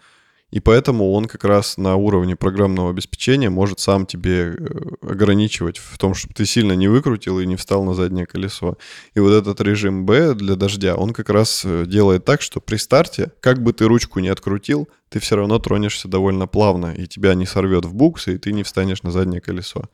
и 0.51 0.59
поэтому 0.59 1.11
он 1.11 1.25
как 1.25 1.43
раз 1.43 1.77
на 1.77 1.95
уровне 1.95 2.35
программного 2.35 2.91
обеспечения 2.91 3.49
может 3.49 3.79
сам 3.79 4.05
тебе 4.05 4.53
э, 4.53 4.55
ограничивать 5.01 5.79
в 5.79 5.97
том, 5.97 6.13
чтобы 6.13 6.33
ты 6.33 6.45
сильно 6.45 6.73
не 6.73 6.87
выкрутил 6.87 7.39
и 7.39 7.45
не 7.45 7.55
встал 7.55 7.83
на 7.83 7.93
заднее 7.93 8.25
колесо. 8.25 8.77
И 9.15 9.19
вот 9.19 9.31
этот 9.31 9.59
режим 9.59 10.05
B 10.05 10.35
для 10.35 10.55
дождя, 10.55 10.95
он 10.95 11.11
как 11.11 11.29
раз 11.29 11.63
э, 11.65 11.85
делает 11.87 12.23
так, 12.23 12.41
что 12.41 12.61
при 12.61 12.77
старте, 12.77 13.31
как 13.41 13.61
бы 13.61 13.73
ты 13.73 13.85
ручку 13.85 14.19
не 14.19 14.29
открутил, 14.29 14.87
ты 15.09 15.19
все 15.19 15.35
равно 15.35 15.59
тронешься 15.59 16.07
довольно 16.07 16.47
плавно, 16.47 16.93
и 16.93 17.07
тебя 17.07 17.33
не 17.33 17.45
сорвет 17.45 17.85
в 17.85 17.93
букс, 17.93 18.27
и 18.27 18.37
ты 18.37 18.53
не 18.53 18.63
встанешь 18.63 19.03
на 19.03 19.11
заднее 19.11 19.41
колесо. 19.41 19.89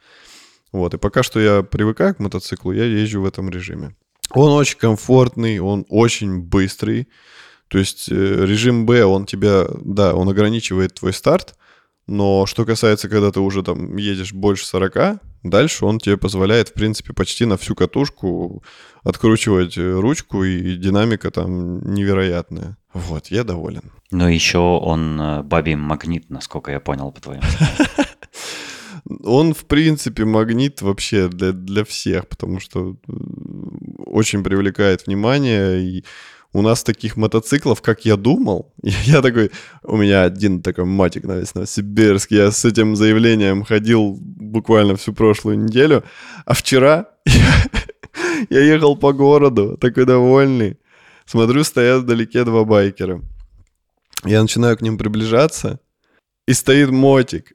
Вот, 0.72 0.94
и 0.94 0.98
пока 0.98 1.24
что 1.24 1.40
я 1.40 1.64
привыкаю 1.64 2.14
к 2.14 2.20
мотоциклу, 2.20 2.72
я 2.72 2.86
езжу 2.86 3.22
в 3.22 3.26
этом 3.26 3.50
режиме. 3.50 3.96
Он 4.34 4.52
очень 4.52 4.78
комфортный, 4.78 5.60
он 5.60 5.86
очень 5.90 6.40
быстрый. 6.40 7.08
То 7.72 7.78
есть 7.78 8.12
э, 8.12 8.46
режим 8.46 8.86
Б, 8.86 9.06
он 9.06 9.26
тебя, 9.26 9.66
да, 9.82 10.14
он 10.14 10.28
ограничивает 10.28 10.94
твой 10.94 11.14
старт, 11.14 11.56
но 12.06 12.46
что 12.46 12.66
касается, 12.66 13.08
когда 13.08 13.32
ты 13.32 13.40
уже 13.40 13.64
там 13.64 13.96
едешь 13.96 14.34
больше 14.34 14.66
40, 14.66 15.22
дальше 15.44 15.86
он 15.86 15.98
тебе 15.98 16.18
позволяет, 16.18 16.68
в 16.68 16.74
принципе, 16.74 17.14
почти 17.14 17.46
на 17.46 17.56
всю 17.56 17.74
катушку 17.74 18.62
откручивать 19.04 19.78
э, 19.78 20.00
ручку, 20.00 20.44
и 20.44 20.76
динамика 20.76 21.32
там 21.32 21.94
невероятная. 21.94 22.78
Вот, 22.94 23.28
я 23.28 23.46
доволен. 23.46 23.94
Но 24.12 24.28
еще 24.28 24.58
он 24.58 25.22
э, 25.22 25.44
бабий 25.44 25.76
магнит, 25.76 26.30
насколько 26.30 26.72
я 26.72 26.82
понял 26.82 27.14
по 27.14 27.22
твоим 27.22 27.42
Он, 29.24 29.54
в 29.54 29.66
принципе, 29.66 30.26
магнит 30.26 30.82
вообще 30.82 31.30
для, 31.30 31.54
для 31.54 31.86
всех, 31.86 32.28
потому 32.28 32.60
что 32.60 32.98
очень 34.06 34.44
привлекает 34.44 35.08
внимание, 35.08 35.82
и 35.82 36.04
у 36.54 36.62
нас 36.62 36.84
таких 36.84 37.18
мотоциклов, 37.18 37.82
как 37.82 38.06
я 38.06 38.18
думал, 38.18 38.74
я 38.84 39.22
такой, 39.22 39.52
у 39.84 39.98
меня 39.98 40.24
один 40.24 40.62
такой 40.62 40.86
матик 40.86 41.24
на 41.24 41.38
весь 41.38 41.56
Новосибирск, 41.56 42.32
я 42.32 42.52
с 42.52 42.66
этим 42.66 42.96
заявлением 42.96 43.64
ходил 43.64 44.18
буквально 44.20 44.96
всю 44.96 45.14
прошлую 45.14 45.60
неделю, 45.60 46.04
а 46.46 46.54
вчера 46.54 47.08
я, 47.26 47.70
я 48.50 48.62
ехал 48.62 48.98
по 48.98 49.14
городу, 49.14 49.78
такой 49.78 50.06
довольный, 50.06 50.78
смотрю, 51.26 51.64
стоят 51.64 52.04
вдалеке 52.04 52.44
два 52.44 52.66
байкера. 52.66 53.22
Я 54.26 54.42
начинаю 54.42 54.78
к 54.78 54.82
ним 54.82 54.98
приближаться, 54.98 55.80
и 56.48 56.54
стоит 56.54 56.90
мотик, 56.90 57.54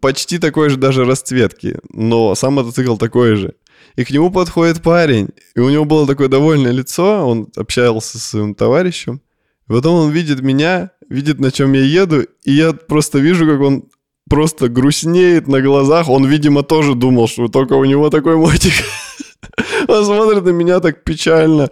почти 0.00 0.38
такой 0.38 0.70
же 0.70 0.76
даже 0.76 1.04
расцветки, 1.04 1.78
но 1.90 2.34
сам 2.34 2.54
мотоцикл 2.54 2.96
такой 2.96 3.36
же. 3.36 3.54
И 3.96 4.04
к 4.04 4.10
нему 4.10 4.30
подходит 4.30 4.82
парень, 4.82 5.30
и 5.54 5.60
у 5.60 5.70
него 5.70 5.84
было 5.84 6.06
такое 6.06 6.28
довольное 6.28 6.72
лицо, 6.72 7.26
он 7.26 7.48
общался 7.56 8.18
со 8.18 8.30
своим 8.30 8.54
товарищем. 8.54 9.22
И 9.68 9.72
потом 9.72 9.94
он 9.94 10.10
видит 10.10 10.42
меня, 10.42 10.90
видит, 11.08 11.40
на 11.40 11.50
чем 11.50 11.72
я 11.72 11.82
еду, 11.82 12.22
и 12.44 12.52
я 12.52 12.72
просто 12.72 13.18
вижу, 13.18 13.46
как 13.46 13.60
он 13.60 13.88
просто 14.28 14.68
грустнеет 14.68 15.48
на 15.48 15.60
глазах. 15.60 16.08
Он, 16.08 16.26
видимо, 16.26 16.62
тоже 16.62 16.94
думал, 16.94 17.28
что 17.28 17.48
только 17.48 17.74
у 17.74 17.84
него 17.84 18.10
такой 18.10 18.36
мотик. 18.36 18.74
Он 19.88 20.04
смотрит 20.04 20.44
на 20.44 20.50
меня 20.50 20.80
так 20.80 21.04
печально, 21.04 21.70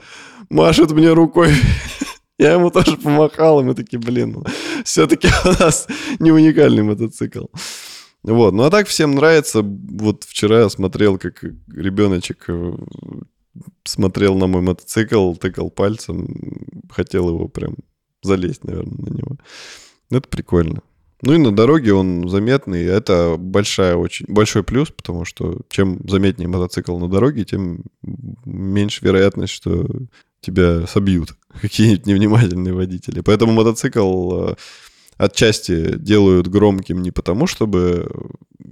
машет 0.49 0.93
мне 0.93 1.13
рукой. 1.13 1.53
Я 2.39 2.53
ему 2.53 2.71
тоже 2.71 2.97
помахал, 2.97 3.61
и 3.61 3.65
мы 3.65 3.75
такие, 3.75 3.99
блин, 3.99 4.45
все-таки 4.85 5.29
у 5.45 5.63
нас 5.63 5.87
не 6.19 6.33
уникальный 6.33 6.83
мотоцикл. 6.83 7.47
Вот, 8.25 8.55
ну 8.55 8.63
а 8.63 8.71
так 8.71 8.89
всем 8.89 9.15
нравится. 9.15 9.61
Вот 9.63 10.25
вчера 10.25 10.61
я 10.61 10.69
смотрел, 10.71 11.19
как 11.19 11.43
ребеночек 11.43 12.45
э, 12.49 12.73
смотрел 13.85 14.35
на 14.35 14.47
мой 14.47 14.63
мотоцикл, 14.63 15.35
тыкал 15.35 15.71
пальцем, 15.71 16.27
хотел 16.91 17.29
его 17.29 17.49
прям 17.49 17.77
залезть, 18.23 18.65
наверное, 18.65 18.97
на 18.97 19.15
него. 19.15 19.37
Это 20.11 20.27
прикольно. 20.27 20.81
Ну 21.21 21.35
и 21.35 21.39
на 21.39 21.55
дороге 21.55 21.93
он 21.93 22.29
заметный. 22.29 22.85
Это 22.85 23.37
большая, 23.39 23.97
очень, 23.97 24.27
большой 24.29 24.63
плюс, 24.63 24.91
потому 24.91 25.27
что 25.27 25.61
чем 25.69 26.01
заметнее 26.09 26.49
мотоцикл 26.49 26.99
на 26.99 27.09
дороге, 27.09 27.45
тем 27.45 27.85
меньше 28.47 29.05
вероятность, 29.05 29.53
что 29.53 29.87
тебя 30.41 30.87
собьют 30.87 31.37
какие-нибудь 31.61 32.07
невнимательные 32.07 32.75
водители. 32.75 33.21
Поэтому 33.21 33.53
мотоцикл 33.53 34.51
э, 34.51 34.55
отчасти 35.17 35.97
делают 35.97 36.49
громким 36.49 37.03
не 37.03 37.11
потому, 37.11 37.47
чтобы 37.47 38.11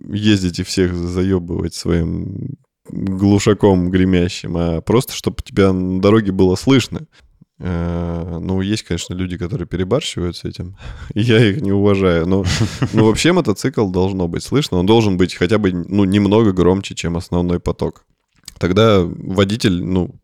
ездить 0.08 0.60
и 0.60 0.64
всех 0.64 0.94
заебывать 0.94 1.74
своим 1.74 2.56
глушаком 2.90 3.90
гремящим, 3.90 4.56
а 4.56 4.80
просто, 4.80 5.14
чтобы 5.14 5.42
тебя 5.42 5.72
на 5.72 6.00
дороге 6.00 6.32
было 6.32 6.56
слышно. 6.56 7.06
Э, 7.58 8.38
ну, 8.40 8.60
есть, 8.60 8.82
конечно, 8.82 9.14
люди, 9.14 9.38
которые 9.38 9.68
перебарщивают 9.68 10.36
с 10.36 10.44
этим. 10.44 10.76
Я 11.14 11.44
их 11.44 11.60
не 11.60 11.72
уважаю. 11.72 12.26
Но, 12.26 12.44
но 12.92 13.06
вообще 13.06 13.32
мотоцикл 13.32 13.88
должно 13.88 14.26
быть 14.26 14.42
слышно. 14.42 14.78
Он 14.78 14.86
должен 14.86 15.16
быть 15.16 15.34
хотя 15.34 15.58
бы 15.58 15.72
ну, 15.72 16.04
немного 16.04 16.52
громче, 16.52 16.94
чем 16.94 17.16
основной 17.16 17.60
поток. 17.60 18.04
Тогда 18.58 19.02
водитель, 19.02 19.82
ну, 19.82 20.14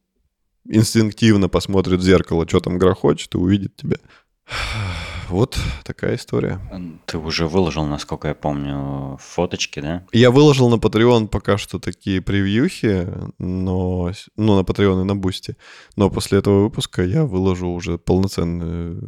инстинктивно 0.68 1.48
посмотрит 1.48 2.00
в 2.00 2.04
зеркало, 2.04 2.46
что 2.46 2.60
там 2.60 2.76
грохочет, 2.76 3.34
и 3.34 3.38
увидит 3.38 3.76
тебя. 3.76 3.98
Вот 5.28 5.58
такая 5.84 6.16
история. 6.16 6.58
Ты 7.04 7.18
уже 7.18 7.46
выложил, 7.46 7.84
насколько 7.84 8.28
я 8.28 8.34
помню, 8.34 9.18
фоточки, 9.20 9.80
да? 9.80 10.04
Я 10.12 10.30
выложил 10.30 10.70
на 10.70 10.76
Patreon 10.76 11.28
пока 11.28 11.58
что 11.58 11.78
такие 11.78 12.22
превьюхи, 12.22 13.06
но, 13.38 14.10
ну, 14.36 14.56
на 14.56 14.62
Patreon 14.62 15.02
и 15.02 15.04
на 15.04 15.16
Boosty. 15.16 15.56
Но 15.96 16.08
после 16.08 16.38
этого 16.38 16.62
выпуска 16.62 17.02
я 17.02 17.24
выложу 17.24 17.68
уже 17.68 17.98
полноценные 17.98 18.98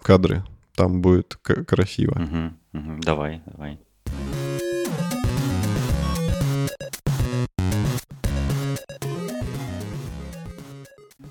кадры. 0.00 0.42
Там 0.74 1.02
будет 1.02 1.36
красиво. 1.66 2.12
Угу, 2.12 2.80
угу. 2.80 3.00
Давай, 3.02 3.42
давай. 3.44 3.78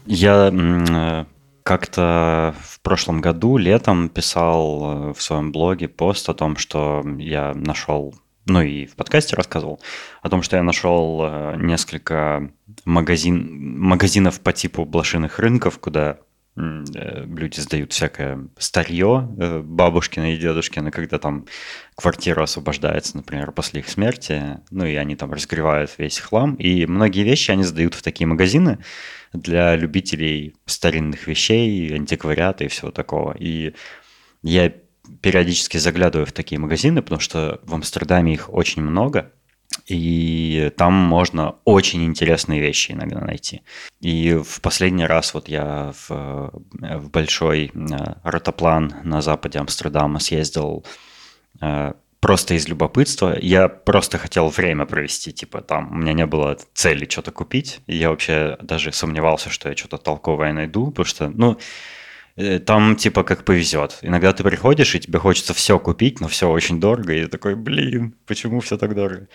Я 0.05 0.49
э, 0.51 1.25
как-то 1.69 2.55
в 2.63 2.81
прошлом 2.81 3.21
году 3.21 3.57
летом 3.57 4.09
писал 4.09 5.09
э, 5.09 5.13
в 5.13 5.21
своем 5.21 5.51
блоге 5.51 5.87
пост 5.87 6.27
о 6.27 6.33
том, 6.33 6.57
что 6.57 7.05
я 7.19 7.53
нашел, 7.53 8.15
ну 8.47 8.63
и 8.63 8.87
в 8.87 8.95
подкасте 8.95 9.35
рассказывал, 9.35 9.79
о 10.23 10.29
том, 10.29 10.41
что 10.41 10.57
я 10.57 10.63
нашел 10.63 11.21
э, 11.21 11.57
несколько 11.57 12.49
магазин, 12.85 13.77
магазинов 13.79 14.39
по 14.41 14.51
типу 14.51 14.83
блошиных 14.83 15.37
рынков, 15.37 15.77
куда 15.77 16.17
люди 16.59 17.59
сдают 17.59 17.93
всякое 17.93 18.47
старье 18.57 19.27
бабушкины 19.63 20.33
и 20.33 20.37
дедушкины, 20.37 20.91
когда 20.91 21.17
там 21.17 21.45
квартира 21.95 22.43
освобождается, 22.43 23.17
например, 23.17 23.51
после 23.51 23.79
их 23.79 23.89
смерти, 23.89 24.59
ну 24.69 24.85
и 24.85 24.95
они 24.95 25.15
там 25.15 25.31
разгревают 25.31 25.91
весь 25.97 26.19
хлам, 26.19 26.55
и 26.55 26.85
многие 26.85 27.23
вещи 27.23 27.51
они 27.51 27.63
сдают 27.63 27.93
в 27.95 28.01
такие 28.01 28.27
магазины, 28.27 28.79
для 29.33 29.75
любителей 29.75 30.55
старинных 30.65 31.27
вещей, 31.27 31.93
антиквариата 31.93 32.63
и 32.63 32.67
всего 32.67 32.91
такого. 32.91 33.35
И 33.37 33.73
я 34.41 34.73
периодически 35.21 35.77
заглядываю 35.77 36.25
в 36.25 36.31
такие 36.31 36.59
магазины, 36.59 37.01
потому 37.01 37.19
что 37.19 37.59
в 37.63 37.73
Амстердаме 37.73 38.33
их 38.33 38.51
очень 38.51 38.81
много, 38.81 39.31
и 39.89 40.71
там 40.77 40.93
можно 40.93 41.55
очень 41.65 42.05
интересные 42.05 42.61
вещи 42.61 42.91
иногда 42.91 43.19
найти. 43.21 43.63
И 44.01 44.33
в 44.33 44.61
последний 44.61 45.05
раз 45.05 45.33
вот 45.33 45.49
я 45.49 45.93
в, 46.07 46.51
в 46.71 47.09
большой 47.09 47.71
э, 47.73 47.97
ротоплан 48.23 48.93
на 49.03 49.21
западе 49.21 49.57
Амстердама 49.57 50.19
съездил 50.19 50.85
э, 51.59 51.93
просто 52.19 52.53
из 52.53 52.67
любопытства. 52.67 53.35
Я 53.41 53.67
просто 53.67 54.19
хотел 54.19 54.49
время 54.49 54.85
провести, 54.85 55.31
типа 55.31 55.61
там 55.61 55.91
у 55.91 55.95
меня 55.95 56.13
не 56.13 56.27
было 56.27 56.55
цели 56.73 57.07
что-то 57.09 57.31
купить. 57.31 57.79
И 57.87 57.97
я 57.97 58.09
вообще 58.11 58.57
даже 58.61 58.91
сомневался, 58.91 59.49
что 59.49 59.69
я 59.69 59.75
что-то 59.75 59.97
толковое 59.97 60.53
найду, 60.53 60.91
потому 60.91 61.05
что, 61.05 61.29
ну, 61.29 61.57
э, 62.35 62.59
там 62.59 62.95
типа 62.95 63.23
как 63.23 63.43
повезет. 63.43 63.97
Иногда 64.03 64.33
ты 64.33 64.43
приходишь, 64.43 64.93
и 64.93 64.99
тебе 64.99 65.17
хочется 65.17 65.55
все 65.55 65.79
купить, 65.79 66.19
но 66.19 66.27
все 66.27 66.47
очень 66.47 66.79
дорого, 66.79 67.13
и 67.13 67.23
ты 67.23 67.27
такой, 67.27 67.55
блин, 67.55 68.13
почему 68.27 68.59
все 68.59 68.77
так 68.77 68.93
дорого? 68.93 69.27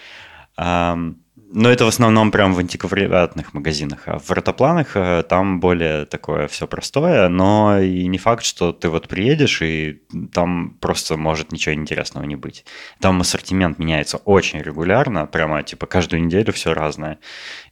Но 1.55 1.71
это 1.71 1.85
в 1.85 1.89
основном 1.89 2.33
прям 2.33 2.53
в 2.53 2.59
антиквариатных 2.59 3.55
магазинах. 3.55 4.09
А 4.09 4.19
в 4.19 4.29
ротопланах 4.29 4.97
э, 4.97 5.23
там 5.23 5.61
более 5.61 6.05
такое 6.05 6.49
все 6.49 6.67
простое, 6.67 7.29
но 7.29 7.79
и 7.79 8.09
не 8.09 8.19
факт, 8.19 8.45
что 8.45 8.73
ты 8.73 8.89
вот 8.89 9.07
приедешь, 9.07 9.63
и 9.63 10.03
там 10.33 10.77
просто 10.81 11.17
может 11.17 11.53
ничего 11.53 11.77
интересного 11.77 12.25
не 12.25 12.35
быть. 12.35 12.65
Там 13.01 13.21
ассортимент 13.21 13.79
меняется 13.79 14.17
очень 14.17 14.63
регулярно, 14.63 15.27
прямо 15.27 15.63
типа 15.63 15.87
каждую 15.87 16.25
неделю 16.25 16.53
все 16.53 16.75
разное. 16.75 17.21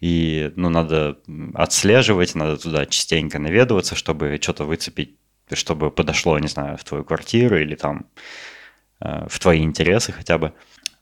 И 0.00 0.52
ну, 0.54 0.68
надо 0.68 1.18
отслеживать, 1.54 2.36
надо 2.36 2.58
туда 2.58 2.86
частенько 2.86 3.40
наведываться, 3.40 3.96
чтобы 3.96 4.38
что-то 4.40 4.62
выцепить, 4.62 5.16
чтобы 5.52 5.90
подошло, 5.90 6.38
не 6.38 6.48
знаю, 6.48 6.76
в 6.76 6.84
твою 6.84 7.02
квартиру 7.02 7.58
или 7.58 7.74
там 7.74 8.06
э, 9.00 9.26
в 9.28 9.40
твои 9.40 9.64
интересы 9.64 10.12
хотя 10.12 10.38
бы. 10.38 10.52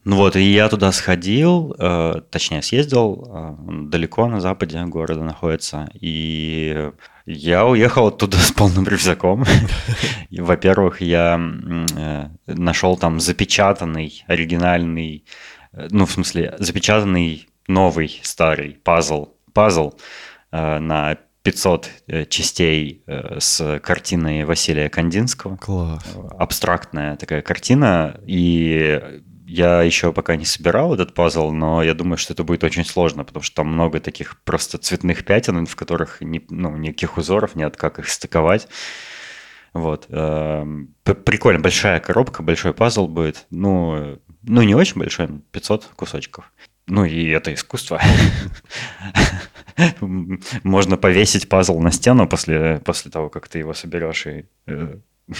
Ну 0.04 0.16
вот, 0.16 0.34
и 0.34 0.42
я 0.42 0.68
туда 0.68 0.92
сходил, 0.92 1.74
э, 1.78 2.22
точнее 2.30 2.62
съездил, 2.62 3.28
э, 3.28 3.54
далеко 3.88 4.28
на 4.28 4.40
западе 4.40 4.82
города 4.86 5.22
находится, 5.22 5.90
и 5.92 6.90
я 7.26 7.66
уехал 7.66 8.06
оттуда 8.08 8.38
с 8.38 8.50
полным 8.50 8.86
рюкзаком. 8.88 9.44
Во-первых, 10.30 11.02
я 11.02 11.38
э, 11.38 12.28
нашел 12.46 12.96
там 12.96 13.20
запечатанный, 13.20 14.24
оригинальный, 14.26 15.24
э, 15.72 15.88
ну, 15.90 16.06
в 16.06 16.12
смысле, 16.12 16.56
запечатанный 16.58 17.48
новый 17.68 18.20
старый 18.22 18.78
пазл, 18.82 19.34
пазл 19.52 19.92
э, 20.50 20.78
на 20.78 21.18
500 21.42 21.90
э, 22.06 22.24
частей 22.24 23.04
с 23.06 23.80
картиной 23.80 24.44
Василия 24.44 24.88
Кандинского. 24.88 25.56
Класс. 25.56 26.04
Абстрактная 26.38 27.16
такая 27.16 27.42
картина, 27.42 28.18
и 28.26 29.20
я 29.50 29.82
еще 29.82 30.12
пока 30.12 30.36
не 30.36 30.44
собирал 30.44 30.94
этот 30.94 31.12
пазл, 31.12 31.50
но 31.50 31.82
я 31.82 31.94
думаю, 31.94 32.18
что 32.18 32.32
это 32.32 32.44
будет 32.44 32.62
очень 32.62 32.84
сложно, 32.84 33.24
потому 33.24 33.42
что 33.42 33.56
там 33.56 33.72
много 33.72 33.98
таких 33.98 34.40
просто 34.42 34.78
цветных 34.78 35.24
пятен, 35.24 35.66
в 35.66 35.74
которых 35.74 36.20
ни, 36.20 36.44
ну, 36.50 36.76
никаких 36.76 37.16
узоров 37.16 37.56
нет, 37.56 37.76
как 37.76 37.98
их 37.98 38.08
стыковать. 38.08 38.68
Вот. 39.72 40.06
Эм, 40.08 40.94
прикольно, 41.02 41.58
большая 41.58 41.98
коробка, 41.98 42.44
большой 42.44 42.74
пазл 42.74 43.08
будет. 43.08 43.46
Ну, 43.50 44.20
ну 44.42 44.62
не 44.62 44.76
очень 44.76 45.00
большой, 45.00 45.28
500 45.50 45.84
кусочков. 45.96 46.52
Ну 46.86 47.04
и 47.04 47.26
это 47.30 47.52
искусство. 47.52 48.00
Можно 50.62 50.96
повесить 50.96 51.48
пазл 51.48 51.80
на 51.80 51.90
стену 51.90 52.28
после, 52.28 52.80
после 52.84 53.10
того, 53.10 53.28
как 53.30 53.48
ты 53.48 53.58
его 53.58 53.74
соберешь. 53.74 54.26
И, 54.26 54.44
э, 54.66 54.94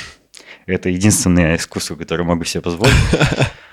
это 0.66 0.88
единственное 0.88 1.54
искусство, 1.54 1.94
которое 1.94 2.24
могу 2.24 2.42
себе 2.42 2.60
позволить. 2.60 2.94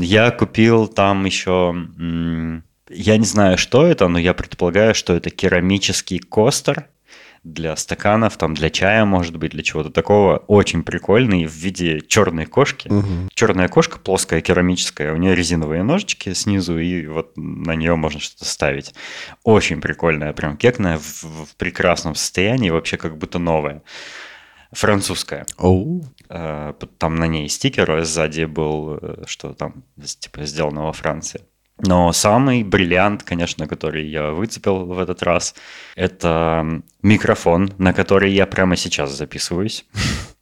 Я 0.00 0.30
купил 0.30 0.88
там 0.88 1.24
еще, 1.24 1.74
я 2.88 3.16
не 3.16 3.26
знаю, 3.26 3.58
что 3.58 3.86
это, 3.86 4.08
но 4.08 4.18
я 4.18 4.32
предполагаю, 4.34 4.94
что 4.94 5.14
это 5.14 5.30
керамический 5.30 6.18
костер 6.18 6.88
для 7.44 7.76
стаканов, 7.76 8.36
там 8.36 8.54
для 8.54 8.70
чая, 8.70 9.04
может 9.04 9.36
быть, 9.36 9.52
для 9.52 9.62
чего-то 9.62 9.90
такого. 9.90 10.38
Очень 10.48 10.82
прикольный 10.82 11.46
в 11.46 11.52
виде 11.52 12.00
черной 12.00 12.46
кошки. 12.46 12.88
Угу. 12.88 13.28
Черная 13.34 13.68
кошка 13.68 13.98
плоская, 13.98 14.40
керамическая, 14.40 15.12
у 15.12 15.16
нее 15.16 15.34
резиновые 15.34 15.82
ножички 15.82 16.32
снизу, 16.32 16.78
и 16.78 17.06
вот 17.06 17.32
на 17.36 17.74
нее 17.74 17.94
можно 17.96 18.20
что-то 18.20 18.44
ставить. 18.44 18.94
Очень 19.44 19.80
прикольная, 19.80 20.32
прям 20.32 20.56
кекная, 20.56 20.98
в, 20.98 21.22
в 21.22 21.56
прекрасном 21.56 22.14
состоянии, 22.14 22.70
вообще 22.70 22.96
как 22.96 23.16
будто 23.18 23.38
новая 23.38 23.82
французская. 24.72 25.46
Oh. 25.58 26.04
Там 26.28 27.16
на 27.16 27.26
ней 27.26 27.48
стикер 27.48 28.04
сзади 28.04 28.44
был, 28.44 28.98
э, 29.00 29.24
что 29.26 29.54
там 29.54 29.84
типа 30.20 30.44
сделано 30.44 30.82
во 30.84 30.92
Франции. 30.92 31.40
Но 31.80 32.12
самый 32.12 32.64
бриллиант, 32.64 33.22
конечно, 33.22 33.68
который 33.68 34.06
я 34.08 34.32
выцепил 34.32 34.84
в 34.84 34.98
этот 34.98 35.22
раз, 35.22 35.54
это 35.94 36.82
микрофон, 37.02 37.72
на 37.78 37.92
который 37.92 38.32
я 38.32 38.46
прямо 38.46 38.76
сейчас 38.76 39.12
записываюсь. 39.12 39.86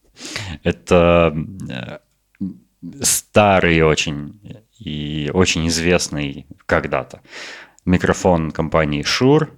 Это 0.63 1.37
э, 1.71 1.99
старый 3.03 3.83
очень 3.83 4.41
и 4.79 5.31
очень 5.35 5.69
известный 5.69 6.47
когда-то 6.65 7.21
микрофон 7.87 8.51
компании 8.51 9.03
Shure 9.03 9.49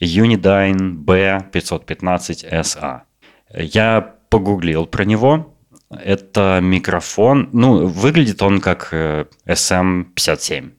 Unidyne 0.00 0.94
B515SA. 1.04 3.00
Я 3.54 4.14
погуглил 4.28 4.86
про 4.86 5.04
него. 5.04 5.49
Это 5.90 6.60
микрофон, 6.62 7.48
ну, 7.52 7.86
выглядит 7.86 8.42
он 8.42 8.60
как 8.60 8.92
SM57. 8.92 10.68
Э, 10.68 10.70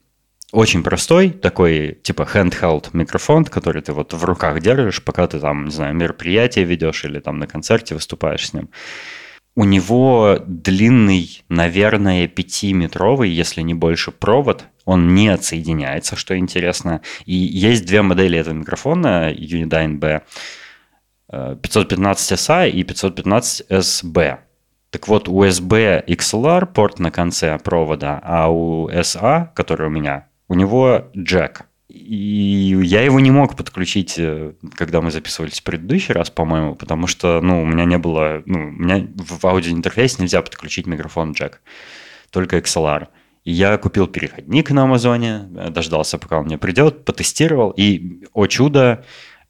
Очень 0.54 0.84
простой, 0.84 1.30
такой 1.32 2.00
типа 2.02 2.28
handheld 2.34 2.90
микрофон, 2.94 3.44
который 3.44 3.82
ты 3.82 3.92
вот 3.92 4.14
в 4.14 4.24
руках 4.24 4.62
держишь, 4.62 5.04
пока 5.04 5.28
ты 5.28 5.40
там, 5.40 5.66
не 5.66 5.72
знаю, 5.72 5.94
мероприятие 5.96 6.64
ведешь 6.64 7.04
или 7.04 7.20
там 7.20 7.40
на 7.40 7.48
концерте 7.48 7.94
выступаешь 7.94 8.48
с 8.48 8.54
ним. 8.54 8.70
У 9.56 9.66
него 9.66 10.38
длинный, 10.48 11.44
наверное, 11.50 12.30
пятиметровый, 12.30 13.30
если 13.30 13.62
не 13.62 13.74
больше, 13.74 14.12
провод. 14.12 14.64
Он 14.86 15.14
не 15.14 15.28
отсоединяется, 15.28 16.16
что 16.16 16.38
интересно. 16.38 17.02
И 17.26 17.36
есть 17.36 17.86
две 17.86 18.02
модели 18.02 18.40
этого 18.40 18.54
микрофона, 18.54 19.34
Unidyne 19.34 19.96
B. 19.98 20.22
515SA 21.30 22.70
и 22.70 22.84
515SB. 22.84 24.40
Так 24.92 25.08
вот, 25.08 25.30
USB 25.30 26.06
XLR 26.06 26.66
порт 26.66 27.00
на 27.00 27.12
конце 27.12 27.58
провода, 27.58 28.20
а 28.24 28.50
у 28.50 28.90
SA, 28.90 29.48
который 29.56 29.88
у 29.88 29.90
меня, 29.90 30.28
у 30.50 30.54
него 30.54 31.08
джек. 31.18 31.64
И 31.88 32.78
я 32.84 33.02
его 33.02 33.20
не 33.20 33.32
мог 33.32 33.56
подключить, 33.56 34.16
э, 34.18 34.54
когда 34.76 35.02
мы 35.02 35.12
записывались 35.12 35.60
в 35.60 35.64
предыдущий 35.64 36.14
раз, 36.14 36.30
по-моему, 36.30 36.76
потому 36.76 37.08
что, 37.08 37.42
ну, 37.42 37.62
у 37.64 37.66
меня 37.66 37.86
не 37.86 37.98
было, 37.98 38.44
ну, 38.46 38.68
у 38.68 38.72
меня 38.72 39.08
в 39.18 39.46
аудиоинтерфейсе 39.46 40.22
нельзя 40.22 40.42
подключить 40.42 40.88
микрофон 40.88 41.34
джек, 41.34 41.62
только 42.30 42.58
XLR. 42.58 43.08
И 43.44 43.52
я 43.52 43.78
купил 43.78 44.08
переходник 44.08 44.72
на 44.72 44.84
Амазоне, 44.84 45.50
э, 45.56 45.70
дождался, 45.70 46.18
пока 46.18 46.40
он 46.40 46.46
мне 46.46 46.58
придет, 46.58 47.06
потестировал, 47.06 47.72
и, 47.72 48.24
о 48.34 48.48
чудо, 48.48 49.04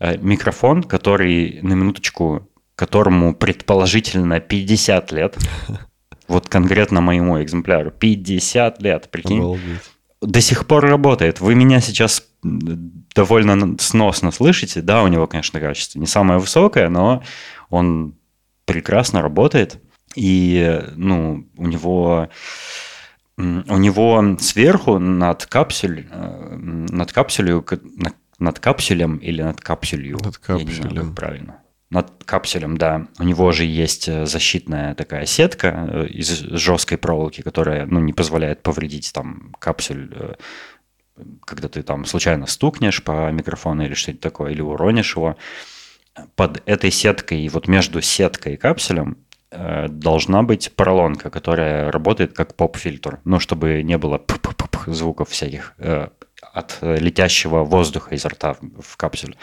Э, 0.03 0.17
микрофон, 0.17 0.81
который, 0.81 1.59
на 1.61 1.73
минуточку, 1.73 2.49
которому 2.75 3.35
предположительно 3.35 4.39
50 4.39 5.11
лет, 5.11 5.37
вот 6.27 6.47
конкретно 6.47 7.01
моему 7.01 7.41
экземпляру, 7.41 7.91
50 7.91 8.81
лет, 8.81 9.09
прикинь. 9.11 9.39
Обалдеть. 9.39 9.81
До 10.21 10.39
сих 10.39 10.67
пор 10.67 10.85
работает. 10.85 11.41
Вы 11.41 11.55
меня 11.55 11.81
сейчас 11.81 12.27
довольно 12.43 13.75
сносно 13.79 14.31
слышите. 14.31 14.81
Да, 14.81 15.01
у 15.01 15.07
него, 15.07 15.25
конечно, 15.25 15.59
качество 15.59 15.99
не 15.99 16.05
самое 16.05 16.39
высокое, 16.39 16.89
но 16.89 17.23
он 17.69 18.13
прекрасно 18.65 19.23
работает. 19.23 19.81
И, 20.15 20.79
ну, 20.95 21.47
у 21.57 21.67
него 21.67 22.29
у 23.37 23.77
него 23.77 24.37
сверху 24.39 24.99
над 24.99 25.45
капсуль, 25.45 26.05
э, 26.11 26.55
над 26.57 27.11
капсулью, 27.11 27.65
над 28.39 28.59
капсулем 28.59 29.17
или 29.17 29.41
над 29.41 29.61
капсулью? 29.61 30.19
Над 30.23 30.37
капсулем. 30.37 30.59
Я 30.59 30.65
не 30.65 30.73
знаю, 30.73 31.05
как 31.05 31.15
правильно. 31.15 31.60
Над 31.91 32.23
капсулем, 32.23 32.77
да. 32.77 33.07
У 33.19 33.23
него 33.23 33.51
же 33.51 33.65
есть 33.65 34.07
э, 34.07 34.25
защитная 34.25 34.95
такая 34.95 35.25
сетка 35.25 35.89
э, 35.91 36.07
из 36.07 36.29
жесткой 36.29 36.97
проволоки, 36.97 37.41
которая 37.41 37.85
ну, 37.85 37.99
не 37.99 38.13
позволяет 38.13 38.63
повредить 38.63 39.11
там 39.13 39.53
капсуль, 39.59 40.09
э, 40.13 40.35
когда 41.43 41.67
ты 41.67 41.83
там 41.83 42.05
случайно 42.05 42.47
стукнешь 42.47 43.03
по 43.03 43.29
микрофону 43.31 43.83
или 43.83 43.93
что-то 43.93 44.19
такое, 44.19 44.53
или 44.53 44.61
уронишь 44.61 45.17
его. 45.17 45.35
Под 46.35 46.63
этой 46.65 46.91
сеткой, 46.91 47.45
вот 47.49 47.67
между 47.67 48.01
сеткой 48.01 48.53
и 48.53 48.57
капсулем 48.57 49.17
должна 49.51 50.43
быть 50.43 50.71
поролонка, 50.73 51.29
которая 51.29 51.91
работает 51.91 52.31
как 52.31 52.55
поп-фильтр, 52.55 53.19
ну, 53.25 53.39
чтобы 53.39 53.83
не 53.83 53.97
было 53.97 54.21
звуков 54.87 55.29
всяких 55.29 55.75
от 56.41 56.77
летящего 56.81 57.63
воздуха 57.65 58.15
изо 58.15 58.29
рта 58.29 58.55
в 58.79 58.95
капсуль. 58.97 59.35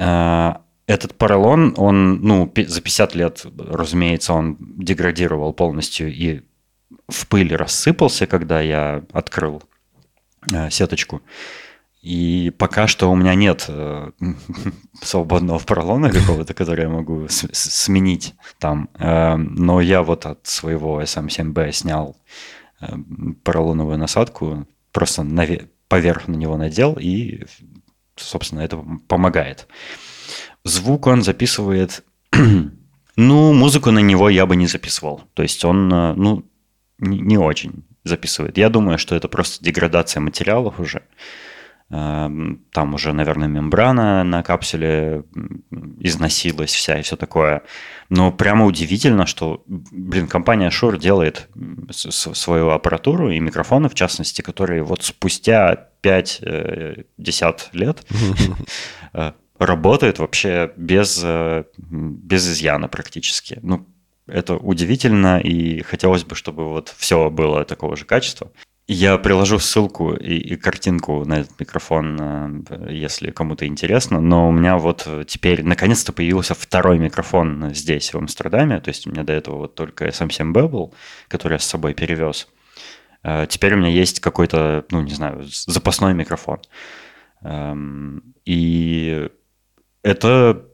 Э, 0.00 0.54
этот 0.86 1.14
поролон, 1.14 1.74
он, 1.76 2.20
ну, 2.22 2.52
за 2.56 2.80
50 2.80 3.14
лет, 3.14 3.46
разумеется, 3.58 4.32
он 4.32 4.56
деградировал 4.58 5.52
полностью 5.52 6.12
и 6.12 6.42
в 7.08 7.26
пыль 7.28 7.54
рассыпался, 7.54 8.26
когда 8.26 8.60
я 8.60 9.04
открыл 9.12 9.62
э, 10.52 10.70
сеточку. 10.70 11.22
И 12.02 12.52
пока 12.58 12.88
что 12.88 13.10
у 13.12 13.14
меня 13.14 13.34
нет 13.36 13.70
свободного 15.02 15.60
поролона 15.60 16.10
какого-то, 16.10 16.52
который 16.52 16.82
я 16.82 16.88
могу 16.88 17.28
сменить 17.28 18.34
там. 18.58 18.88
но 18.98 19.80
я 19.80 20.02
вот 20.02 20.26
от 20.26 20.44
своего 20.44 21.00
SM7B 21.00 21.70
снял 21.70 22.16
поролоновую 23.44 23.98
насадку, 23.98 24.66
просто 24.90 25.22
поверх 25.86 26.26
на 26.26 26.34
него 26.34 26.56
надел, 26.56 26.96
и, 26.98 27.44
собственно, 28.16 28.60
это 28.62 28.84
помогает. 29.08 29.68
Звук 30.64 31.06
он 31.06 31.22
записывает... 31.22 32.04
ну, 33.16 33.52
музыку 33.52 33.90
на 33.90 34.00
него 34.00 34.28
я 34.28 34.46
бы 34.46 34.56
не 34.56 34.66
записывал. 34.66 35.22
То 35.34 35.42
есть 35.42 35.64
он, 35.64 35.92
э, 35.92 36.14
ну, 36.14 36.44
не 36.98 37.36
очень 37.36 37.84
записывает. 38.04 38.58
Я 38.58 38.68
думаю, 38.68 38.98
что 38.98 39.14
это 39.14 39.28
просто 39.28 39.64
деградация 39.64 40.20
материалов 40.20 40.80
уже. 40.80 41.02
Эм, 41.90 42.64
там 42.72 42.94
уже, 42.94 43.12
наверное, 43.12 43.48
мембрана 43.48 44.24
на 44.24 44.42
капсуле 44.42 45.24
износилась 46.00 46.72
вся 46.72 46.98
и 46.98 47.02
все 47.02 47.16
такое. 47.16 47.64
Но 48.08 48.32
прямо 48.32 48.64
удивительно, 48.64 49.26
что, 49.26 49.62
блин, 49.66 50.26
компания 50.26 50.70
Shure 50.70 50.98
делает 50.98 51.50
свою 51.90 52.70
аппаратуру 52.70 53.30
и 53.30 53.38
микрофоны, 53.40 53.90
в 53.90 53.94
частности, 53.94 54.40
которые 54.40 54.82
вот 54.82 55.02
спустя 55.02 55.88
5-10 56.02 56.44
э, 56.44 57.04
лет 57.72 58.06
э, 59.12 59.32
работают 59.66 60.18
вообще 60.18 60.72
без, 60.76 61.20
э, 61.22 61.64
без 61.78 62.48
изъяна 62.48 62.88
практически. 62.88 63.58
Ну, 63.62 63.86
это 64.26 64.56
удивительно, 64.56 65.40
и 65.40 65.82
хотелось 65.82 66.24
бы, 66.24 66.34
чтобы 66.34 66.68
вот 66.68 66.94
все 66.96 67.30
было 67.30 67.64
такого 67.64 67.96
же 67.96 68.04
качества. 68.04 68.50
Я 68.88 69.16
приложу 69.16 69.58
ссылку 69.58 70.14
и, 70.14 70.34
и 70.34 70.56
картинку 70.56 71.24
на 71.24 71.40
этот 71.40 71.58
микрофон, 71.60 72.64
э, 72.68 72.92
если 72.92 73.30
кому-то 73.30 73.66
интересно. 73.66 74.20
Но 74.20 74.48
у 74.48 74.52
меня 74.52 74.76
вот 74.76 75.08
теперь 75.26 75.62
наконец-то 75.62 76.12
появился 76.12 76.54
второй 76.54 76.98
микрофон 76.98 77.72
здесь, 77.74 78.12
в 78.12 78.18
Амстердаме. 78.18 78.80
То 78.80 78.88
есть 78.88 79.06
у 79.06 79.10
меня 79.10 79.22
до 79.22 79.32
этого 79.32 79.56
вот 79.58 79.74
только 79.74 80.06
SM7B 80.08 80.68
был, 80.68 80.94
который 81.28 81.54
я 81.54 81.58
с 81.58 81.64
собой 81.64 81.94
перевез. 81.94 82.48
Э, 83.22 83.46
теперь 83.48 83.74
у 83.74 83.76
меня 83.76 83.88
есть 83.88 84.20
какой-то, 84.20 84.84
ну, 84.90 85.00
не 85.02 85.14
знаю, 85.14 85.42
запасной 85.44 86.14
микрофон. 86.14 86.60
Эм, 87.42 88.34
и 88.44 89.28
это 90.02 90.66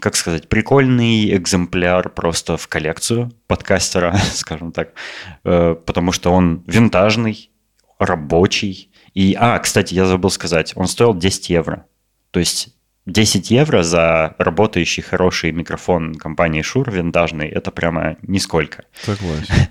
как 0.00 0.16
сказать, 0.16 0.48
прикольный 0.48 1.36
экземпляр 1.36 2.10
просто 2.10 2.56
в 2.56 2.68
коллекцию 2.68 3.32
подкастера, 3.46 4.16
скажем 4.32 4.72
так, 4.72 4.92
э, 5.44 5.74
потому 5.74 6.12
что 6.12 6.32
он 6.32 6.62
винтажный, 6.66 7.50
рабочий. 7.98 8.90
И, 9.14 9.36
а, 9.38 9.58
кстати, 9.58 9.94
я 9.94 10.06
забыл 10.06 10.30
сказать, 10.30 10.72
он 10.76 10.86
стоил 10.86 11.14
10 11.14 11.50
евро. 11.50 11.86
То 12.30 12.40
есть 12.40 12.74
10 13.06 13.50
евро 13.50 13.82
за 13.82 14.34
работающий 14.38 15.02
хороший 15.02 15.52
микрофон 15.52 16.14
компании 16.14 16.62
Shure 16.62 16.90
винтажный, 16.90 17.48
это 17.48 17.70
прямо 17.70 18.16
нисколько. 18.22 18.84
Согласен. 19.02 19.68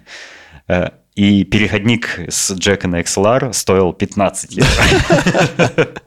И 1.15 1.43
переходник 1.43 2.19
с 2.29 2.53
джека 2.53 2.87
на 2.87 3.01
XLR 3.01 3.51
стоил 3.53 3.93
15 3.93 4.55
евро. 4.55 5.87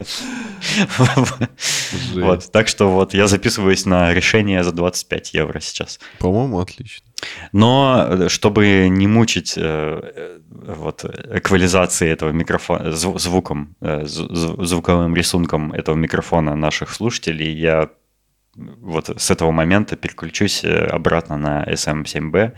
Вот, 2.14 2.51
так 2.53 2.69
что 2.69 2.90
вот 2.90 3.12
я 3.12 3.27
записываюсь 3.27 3.85
на 3.85 4.14
решение 4.14 4.64
за 4.64 4.73
25 4.73 5.35
евро 5.35 5.61
сейчас. 5.61 6.01
По-моему, 6.19 6.59
отлично. 6.59 7.07
Но 7.53 8.07
э, 8.09 8.29
чтобы 8.29 8.88
не 8.88 9.07
мучить 9.07 9.55
э, 9.57 9.61
э, 9.62 10.38
вот 10.51 11.05
эквализации 11.05 12.09
этого 12.09 12.31
микрофона, 12.31 12.93
звуком, 12.93 13.77
звуковым 13.81 15.14
рисунком 15.14 15.73
этого 15.73 15.97
микрофона 15.97 16.55
наших 16.55 16.93
слушателей, 16.93 17.53
я 17.53 17.90
вот 18.57 19.11
с 19.21 19.31
этого 19.31 19.51
момента 19.51 19.97
переключусь 19.97 20.64
обратно 20.64 21.37
на 21.37 21.64
SM7B. 21.64 22.53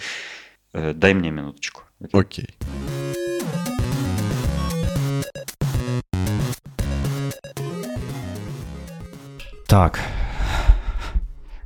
Дай 0.95 1.15
мне 1.15 1.31
минуточку. 1.31 1.86
Окей. 2.13 2.49
Так. 9.67 10.01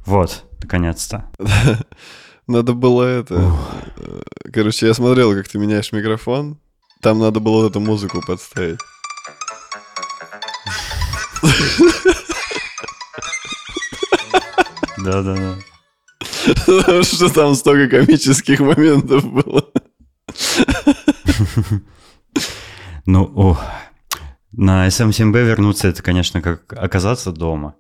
Вот, 0.07 0.45
наконец-то. 0.63 1.31
Надо 2.47 2.73
было 2.73 3.05
это... 3.05 3.57
Э, 3.97 4.23
короче, 4.53 4.87
я 4.87 4.95
смотрел, 4.95 5.35
как 5.35 5.47
ты 5.49 5.59
меняешь 5.59 5.93
микрофон. 5.93 6.59
Там 7.01 7.19
надо 7.19 7.41
было 7.41 7.69
эту 7.69 7.81
музыку 7.81 8.21
подставить. 8.27 8.81
Да-да-да. 14.99 15.57
Потому 16.67 17.03
что 17.05 17.33
там 17.33 17.55
столько 17.55 17.99
комических 17.99 18.61
моментов 18.61 19.25
было. 19.25 19.65
Ну, 23.07 23.33
о, 23.35 23.59
на 24.53 24.89
SM7B 24.89 25.45
вернуться, 25.45 25.89
это, 25.89 26.03
конечно, 26.03 26.43
как 26.43 26.73
оказаться 26.73 27.33
дома. 27.33 27.77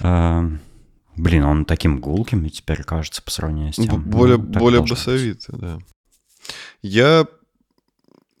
Эм, 0.00 0.60
блин, 1.16 1.44
он 1.44 1.64
таким 1.64 2.00
гулким 2.00 2.48
теперь 2.50 2.82
кажется 2.82 3.22
по 3.22 3.30
сравнению 3.30 3.72
с 3.72 3.76
тем. 3.76 4.02
Более, 4.02 4.38
ну, 4.38 4.44
более 4.44 4.82
басовитый, 4.82 5.58
да. 5.58 5.78
Я 6.82 7.26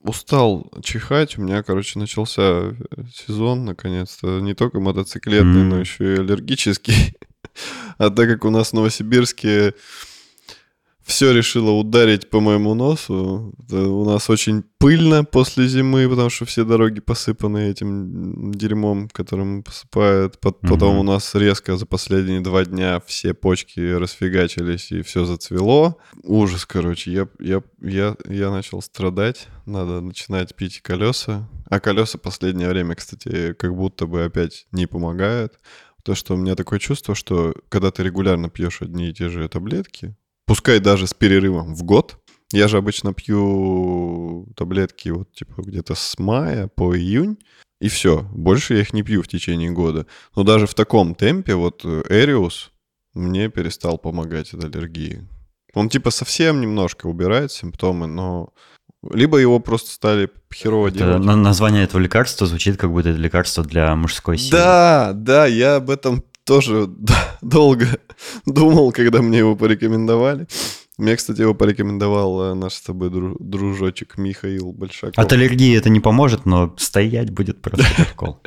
устал 0.02 0.70
чихать. 0.82 1.38
У 1.38 1.42
меня, 1.42 1.62
короче, 1.62 1.98
начался 1.98 2.74
сезон, 3.14 3.64
наконец-то. 3.64 4.40
Не 4.40 4.54
только 4.54 4.80
мотоциклетный, 4.80 5.62
mm. 5.62 5.64
но 5.64 5.78
еще 5.80 6.14
и 6.14 6.18
аллергический. 6.18 7.14
А 7.98 8.10
так 8.10 8.28
как 8.28 8.44
у 8.44 8.50
нас 8.50 8.70
в 8.70 8.74
Новосибирске 8.74 9.74
все 11.08 11.32
решило 11.32 11.70
ударить 11.70 12.28
по 12.28 12.38
моему 12.38 12.74
носу. 12.74 13.54
У 13.70 14.04
нас 14.04 14.28
очень 14.28 14.62
пыльно 14.76 15.24
после 15.24 15.66
зимы, 15.66 16.06
потому 16.06 16.28
что 16.28 16.44
все 16.44 16.64
дороги 16.64 17.00
посыпаны 17.00 17.70
этим 17.70 18.52
дерьмом, 18.52 19.08
которым 19.08 19.62
посыпают. 19.62 20.38
Потом 20.38 20.96
mm-hmm. 20.96 21.00
у 21.00 21.02
нас 21.02 21.34
резко 21.34 21.78
за 21.78 21.86
последние 21.86 22.40
два 22.40 22.66
дня 22.66 23.00
все 23.06 23.32
почки 23.32 23.80
расфигачились 23.80 24.92
и 24.92 25.00
все 25.00 25.24
зацвело. 25.24 25.96
Ужас, 26.24 26.66
короче. 26.66 27.10
Я, 27.10 27.28
я, 27.40 27.62
я, 27.80 28.14
я 28.28 28.50
начал 28.50 28.82
страдать. 28.82 29.48
Надо 29.64 30.02
начинать 30.02 30.54
пить 30.54 30.82
колеса. 30.82 31.48
А 31.70 31.80
колеса 31.80 32.18
последнее 32.18 32.68
время, 32.68 32.94
кстати, 32.94 33.54
как 33.54 33.74
будто 33.74 34.06
бы 34.06 34.24
опять 34.24 34.66
не 34.72 34.86
помогают. 34.86 35.54
То, 36.02 36.14
что 36.14 36.34
у 36.34 36.36
меня 36.36 36.54
такое 36.54 36.78
чувство, 36.78 37.14
что 37.14 37.54
когда 37.70 37.90
ты 37.90 38.02
регулярно 38.02 38.50
пьешь 38.50 38.82
одни 38.82 39.08
и 39.08 39.14
те 39.14 39.30
же 39.30 39.48
таблетки, 39.48 40.14
пускай 40.48 40.80
даже 40.80 41.06
с 41.06 41.14
перерывом 41.14 41.74
в 41.74 41.84
год. 41.84 42.16
Я 42.50 42.66
же 42.66 42.78
обычно 42.78 43.12
пью 43.12 44.48
таблетки 44.56 45.10
вот 45.10 45.30
типа 45.32 45.62
где-то 45.62 45.94
с 45.94 46.18
мая 46.18 46.68
по 46.68 46.96
июнь, 46.96 47.36
и 47.80 47.88
все. 47.88 48.26
Больше 48.32 48.74
я 48.74 48.80
их 48.80 48.94
не 48.94 49.02
пью 49.02 49.22
в 49.22 49.28
течение 49.28 49.70
года. 49.70 50.06
Но 50.34 50.42
даже 50.44 50.66
в 50.66 50.74
таком 50.74 51.14
темпе 51.14 51.54
вот 51.54 51.84
Эриус 51.84 52.72
мне 53.12 53.50
перестал 53.50 53.98
помогать 53.98 54.54
от 54.54 54.64
аллергии. 54.64 55.28
Он 55.74 55.90
типа 55.90 56.10
совсем 56.10 56.60
немножко 56.62 57.06
убирает 57.06 57.52
симптомы, 57.52 58.06
но 58.06 58.54
либо 59.12 59.38
его 59.38 59.60
просто 59.60 59.90
стали 59.90 60.30
херово 60.52 60.90
делать. 60.90 61.22
Это, 61.22 61.36
название 61.36 61.84
этого 61.84 62.00
лекарства 62.00 62.46
звучит 62.46 62.78
как 62.78 62.90
будто 62.90 63.10
это 63.10 63.18
лекарство 63.18 63.62
для 63.62 63.94
мужской 63.94 64.38
силы. 64.38 64.52
Да, 64.52 65.12
да, 65.14 65.46
я 65.46 65.76
об 65.76 65.90
этом 65.90 66.24
тоже 66.48 66.88
долго 67.42 67.86
думал, 68.46 68.90
когда 68.92 69.22
мне 69.22 69.38
его 69.38 69.54
порекомендовали. 69.54 70.48
Мне, 70.96 71.14
кстати, 71.14 71.42
его 71.42 71.54
порекомендовал 71.54 72.42
э, 72.42 72.54
наш 72.54 72.74
с 72.74 72.80
тобой 72.80 73.10
дружочек 73.38 74.18
Михаил 74.18 74.72
Большаков. 74.72 75.18
От 75.18 75.32
аллергии 75.32 75.76
это 75.76 75.90
не 75.90 76.00
поможет, 76.00 76.46
но 76.46 76.74
стоять 76.78 77.30
будет 77.30 77.60
просто 77.60 77.86
прикол. 77.96 78.40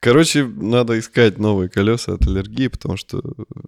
Короче, 0.00 0.44
надо 0.44 0.98
искать 0.98 1.38
новые 1.38 1.68
колеса 1.68 2.14
от 2.14 2.26
аллергии, 2.26 2.68
потому 2.68 2.96
что 2.96 3.22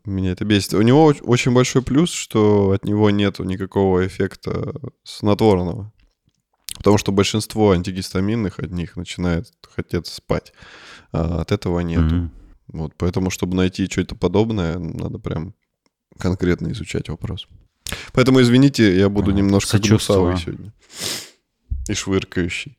меня 0.05 0.33
это 0.33 0.44
бесит. 0.44 0.75
У 0.75 0.83
него 0.83 1.14
очень 1.22 1.53
большой 1.53 1.83
плюс, 1.83 2.11
что 2.11 2.70
от 2.70 2.85
него 2.85 3.11
нету 3.11 3.44
никакого 3.44 4.07
эффекта 4.07 4.75
снотворного. 5.05 5.92
Потому 6.77 6.99
что 6.99 7.12
большинство 7.12 7.70
антигистаминных 7.70 8.59
от 8.59 8.70
них 8.70 8.96
начинает 8.96 9.46
хотеть 9.75 10.07
спать. 10.07 10.53
А 11.12 11.40
от 11.42 11.53
этого 11.53 11.81
нету. 11.81 12.14
Mm-hmm. 12.14 12.31
Вот, 12.68 12.94
поэтому, 12.96 13.31
чтобы 13.31 13.57
найти 13.57 13.87
что-то 13.87 14.14
подобное, 14.14 14.79
надо 14.79 15.18
прям 15.18 15.55
конкретно 16.18 16.72
изучать 16.72 17.09
вопрос. 17.09 17.46
Поэтому, 18.12 18.40
извините, 18.40 18.98
я 18.98 19.09
буду 19.09 19.31
а, 19.31 19.35
немножко 19.35 19.79
гнусавый 19.79 20.37
сегодня. 20.37 20.72
И 21.88 21.94
швыркающий. 21.94 22.79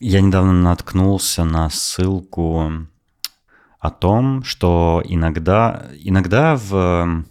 Я 0.00 0.20
недавно 0.20 0.52
наткнулся 0.52 1.44
на 1.44 1.70
ссылку 1.70 2.70
о 3.78 3.90
том, 3.90 4.44
что 4.44 5.02
иногда, 5.04 5.86
иногда 5.98 6.56
в 6.56 7.24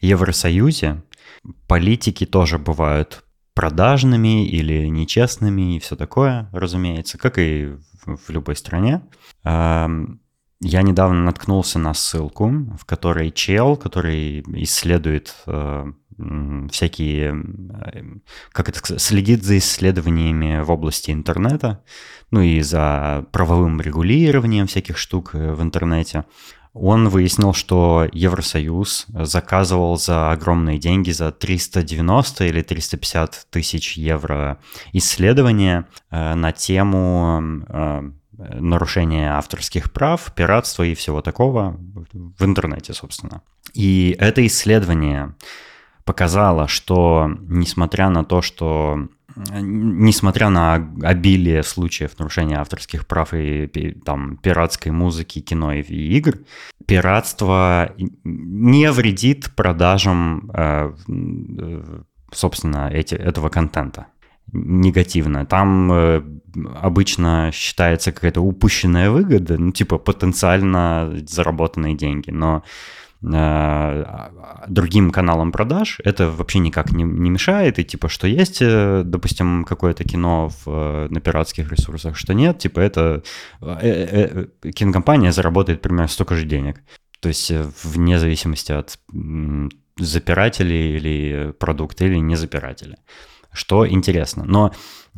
Евросоюзе 0.00 1.02
политики 1.66 2.26
тоже 2.26 2.58
бывают 2.58 3.24
продажными 3.56 4.46
или 4.46 4.86
нечестными 4.86 5.76
и 5.76 5.78
все 5.80 5.96
такое, 5.96 6.48
разумеется, 6.52 7.16
как 7.16 7.38
и 7.38 7.72
в 8.04 8.30
любой 8.30 8.54
стране. 8.54 9.02
Я 10.62 10.82
недавно 10.82 11.22
наткнулся 11.22 11.78
на 11.78 11.94
ссылку, 11.94 12.50
в 12.78 12.84
которой 12.84 13.30
чел, 13.30 13.76
который 13.76 14.40
исследует 14.62 15.34
э, 15.46 15.92
всякие, 16.70 17.44
э, 17.92 18.02
как 18.52 18.68
это 18.70 18.78
сказать, 18.78 19.02
следит 19.02 19.42
за 19.44 19.58
исследованиями 19.58 20.62
в 20.62 20.70
области 20.70 21.10
интернета, 21.10 21.84
ну 22.30 22.40
и 22.40 22.60
за 22.60 23.26
правовым 23.32 23.80
регулированием 23.80 24.66
всяких 24.66 24.96
штук 24.96 25.34
э, 25.34 25.52
в 25.52 25.62
интернете 25.62 26.24
он 26.78 27.08
выяснил, 27.08 27.54
что 27.54 28.06
Евросоюз 28.12 29.06
заказывал 29.08 29.96
за 29.96 30.30
огромные 30.30 30.78
деньги, 30.78 31.10
за 31.10 31.32
390 31.32 32.44
или 32.44 32.62
350 32.62 33.46
тысяч 33.50 33.96
евро 33.96 34.58
исследования 34.92 35.86
э, 36.10 36.34
на 36.34 36.52
тему 36.52 37.64
э, 37.68 38.10
нарушения 38.38 39.32
авторских 39.32 39.90
прав, 39.92 40.32
пиратства 40.34 40.82
и 40.82 40.94
всего 40.94 41.22
такого 41.22 41.78
в 42.12 42.44
интернете, 42.44 42.92
собственно. 42.92 43.42
И 43.72 44.14
это 44.18 44.46
исследование 44.46 45.34
показало, 46.04 46.68
что 46.68 47.30
несмотря 47.40 48.10
на 48.10 48.24
то, 48.24 48.42
что 48.42 49.08
несмотря 49.36 50.48
на 50.48 50.74
обилие 51.02 51.62
случаев 51.62 52.18
нарушения 52.18 52.58
авторских 52.58 53.06
прав 53.06 53.34
и 53.34 53.66
там 54.04 54.36
пиратской 54.38 54.92
музыки, 54.92 55.40
кино 55.40 55.72
и 55.72 55.82
игр, 55.82 56.38
пиратство 56.86 57.92
не 57.96 58.90
вредит 58.90 59.54
продажам, 59.54 60.50
э, 60.54 60.94
собственно, 62.32 62.88
эти, 62.92 63.14
этого 63.14 63.48
контента 63.48 64.06
негативно. 64.52 65.44
Там 65.44 65.92
э, 65.92 66.22
обычно 66.80 67.50
считается 67.52 68.12
какая-то 68.12 68.40
упущенная 68.40 69.10
выгода, 69.10 69.58
ну, 69.58 69.72
типа 69.72 69.98
потенциально 69.98 71.12
заработанные 71.26 71.94
деньги, 71.94 72.30
но 72.30 72.62
другим 74.68 75.10
каналам 75.10 75.52
продаж, 75.52 76.00
это 76.04 76.30
вообще 76.30 76.58
никак 76.60 76.92
не, 76.92 77.04
не 77.04 77.30
мешает, 77.30 77.78
и 77.78 77.84
типа, 77.84 78.08
что 78.08 78.26
есть, 78.26 78.58
э, 78.60 79.02
допустим, 79.04 79.64
какое-то 79.64 80.04
кино 80.04 80.48
в, 80.48 80.68
э, 80.68 81.08
на 81.10 81.20
пиратских 81.20 81.72
ресурсах, 81.72 82.16
что 82.16 82.34
нет, 82.34 82.58
типа 82.58 82.80
это 82.80 83.22
э, 83.60 84.46
э, 84.62 84.70
кинокомпания 84.72 85.32
заработает 85.32 85.82
примерно 85.82 86.08
столько 86.08 86.36
же 86.36 86.44
денег. 86.44 86.82
То 87.20 87.28
есть 87.28 87.50
вне 87.84 88.18
зависимости 88.18 88.72
от 88.72 88.98
запирателей 89.98 90.96
или 90.96 91.52
продукта, 91.58 92.04
или 92.04 92.16
не 92.16 92.36
запирателя. 92.36 92.96
Что 93.52 93.88
интересно. 93.88 94.44
Но 94.44 94.72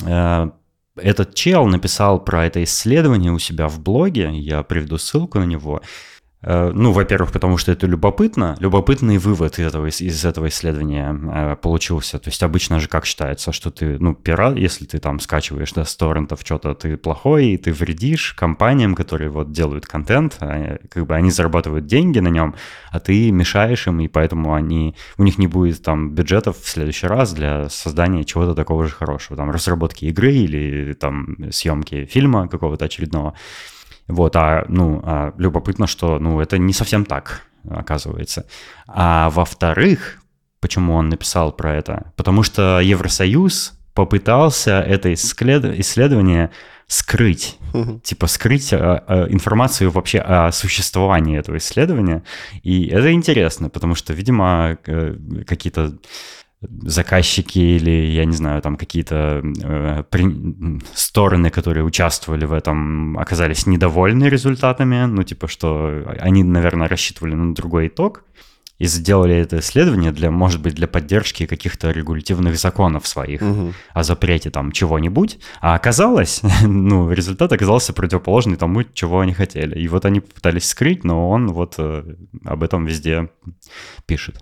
э, 0.06 0.50
этот 0.96 1.34
чел 1.34 1.66
написал 1.66 2.24
про 2.24 2.46
это 2.46 2.62
исследование 2.62 3.32
у 3.32 3.38
себя 3.38 3.68
в 3.68 3.80
блоге, 3.80 4.30
я 4.32 4.62
приведу 4.62 4.96
ссылку 4.98 5.38
на 5.38 5.44
него, 5.44 5.82
Э, 5.82 6.18
ну, 6.43 6.93
во-первых, 6.93 7.32
потому 7.32 7.59
что 7.59 7.72
это 7.72 7.86
любопытно. 7.86 8.57
Любопытный 8.61 9.18
вывод 9.18 9.59
этого, 9.59 9.86
из, 9.86 10.01
из 10.01 10.24
этого 10.24 10.47
исследования 10.49 11.12
э, 11.12 11.57
получился. 11.57 12.20
То 12.20 12.28
есть 12.28 12.43
обычно 12.45 12.78
же 12.78 12.89
как 12.89 13.07
считается, 13.07 13.51
что 13.53 13.72
ты, 13.72 13.99
ну, 13.99 14.14
пират, 14.14 14.57
если 14.57 14.84
ты 14.84 15.01
там 15.01 15.18
скачиваешь 15.18 15.72
да, 15.72 15.84
с 15.84 15.97
торрентов 15.97 16.41
что-то, 16.45 16.74
ты 16.74 16.97
плохой, 16.97 17.47
и 17.47 17.57
ты 17.57 17.72
вредишь 17.72 18.34
компаниям, 18.34 18.95
которые 18.95 19.30
вот 19.30 19.51
делают 19.51 19.86
контент, 19.86 20.36
они, 20.39 20.78
как 20.89 21.07
бы 21.07 21.16
они 21.16 21.32
зарабатывают 21.32 21.86
деньги 21.86 22.20
на 22.20 22.28
нем, 22.28 22.55
а 22.93 23.01
ты 23.01 23.32
мешаешь 23.32 23.89
им, 23.89 23.99
и 23.99 24.07
поэтому 24.07 24.55
они, 24.55 24.95
у 25.16 25.24
них 25.24 25.39
не 25.39 25.49
будет 25.49 25.82
там 25.82 26.12
бюджетов 26.12 26.59
в 26.59 26.68
следующий 26.68 27.09
раз 27.09 27.32
для 27.32 27.68
создания 27.68 28.24
чего-то 28.24 28.55
такого 28.55 28.86
же 28.86 28.93
хорошего, 28.93 29.36
там, 29.36 29.51
разработки 29.51 30.05
игры 30.05 30.32
или 30.32 30.93
там 30.93 31.36
съемки 31.51 32.05
фильма 32.05 32.47
какого-то 32.47 32.84
очередного. 32.84 33.34
Вот, 34.09 34.34
а, 34.36 34.64
ну, 34.68 35.00
а 35.04 35.32
любопытно, 35.38 35.86
что, 35.86 36.18
ну, 36.18 36.40
это 36.40 36.59
не 36.59 36.72
совсем 36.72 37.04
так, 37.04 37.42
оказывается. 37.68 38.46
А 38.86 39.30
во-вторых, 39.30 40.22
почему 40.61 40.94
он 40.94 41.09
написал 41.11 41.52
про 41.52 41.74
это? 41.76 42.12
Потому 42.16 42.42
что 42.42 42.80
Евросоюз 42.80 43.78
попытался 43.94 44.80
это 44.80 45.12
исследование 45.12 46.50
скрыть, 46.86 47.59
типа 48.02 48.26
скрыть 48.28 48.72
а, 48.72 49.04
а, 49.06 49.26
информацию 49.28 49.90
вообще 49.90 50.20
о 50.20 50.50
существовании 50.52 51.38
этого 51.38 51.59
исследования. 51.59 52.22
И 52.62 52.86
это 52.86 53.12
интересно, 53.12 53.68
потому 53.68 53.94
что, 53.94 54.14
видимо, 54.14 54.78
э, 54.86 55.16
какие-то 55.46 55.98
заказчики 56.61 57.59
или, 57.59 57.90
я 57.90 58.24
не 58.24 58.34
знаю, 58.34 58.61
там 58.62 58.76
какие-то 58.76 59.42
э, 59.62 60.02
при... 60.11 60.80
стороны, 60.94 61.50
которые 61.50 61.84
участвовали 61.84 62.44
в 62.44 62.52
этом, 62.52 63.16
оказались 63.18 63.66
недовольны 63.66 64.24
результатами, 64.24 65.06
ну, 65.06 65.22
типа, 65.22 65.46
что 65.46 66.02
они, 66.18 66.42
наверное, 66.42 66.88
рассчитывали 66.88 67.34
на 67.34 67.54
другой 67.54 67.86
итог 67.88 68.24
и 68.78 68.86
сделали 68.86 69.34
это 69.34 69.59
исследование 69.59 70.12
для, 70.12 70.30
может 70.30 70.62
быть, 70.62 70.74
для 70.74 70.86
поддержки 70.86 71.46
каких-то 71.46 71.90
регулятивных 71.90 72.56
законов 72.56 73.06
своих 73.06 73.42
угу. 73.42 73.72
о 73.92 74.02
запрете 74.02 74.50
там 74.50 74.72
чего-нибудь, 74.72 75.38
а 75.61 75.74
оказалось, 75.74 76.42
ну, 76.62 77.11
результат 77.11 77.52
оказался 77.52 77.92
противоположный 77.92 78.56
тому, 78.56 78.84
чего 78.84 79.20
они 79.20 79.32
хотели. 79.32 79.78
И 79.78 79.88
вот 79.88 80.04
они 80.04 80.20
попытались 80.20 80.68
скрыть, 80.68 81.04
но 81.04 81.28
он 81.28 81.48
вот 81.48 81.74
э, 81.78 82.04
об 82.44 82.62
этом 82.62 82.86
везде 82.86 83.30
пишет. 84.06 84.40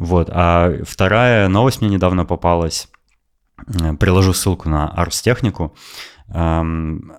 Вот. 0.00 0.30
А 0.32 0.82
вторая 0.82 1.46
новость 1.48 1.82
мне 1.82 1.90
недавно 1.90 2.24
попалась. 2.24 2.88
Э, 3.80 3.92
приложу 3.92 4.32
ссылку 4.32 4.70
на 4.70 4.88
Арстехнику. 4.88 5.76
Эм, 6.28 7.12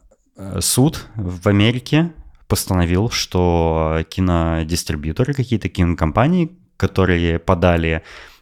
суд 0.60 1.06
в 1.16 1.48
Америке 1.48 2.12
постановил, 2.48 3.12
что 3.12 4.04
кинодистрибьюторы, 4.10 5.36
какие-то 5.36 5.70
кинокомпании, 5.70 6.58
которые 6.76 7.38
подали 7.38 8.02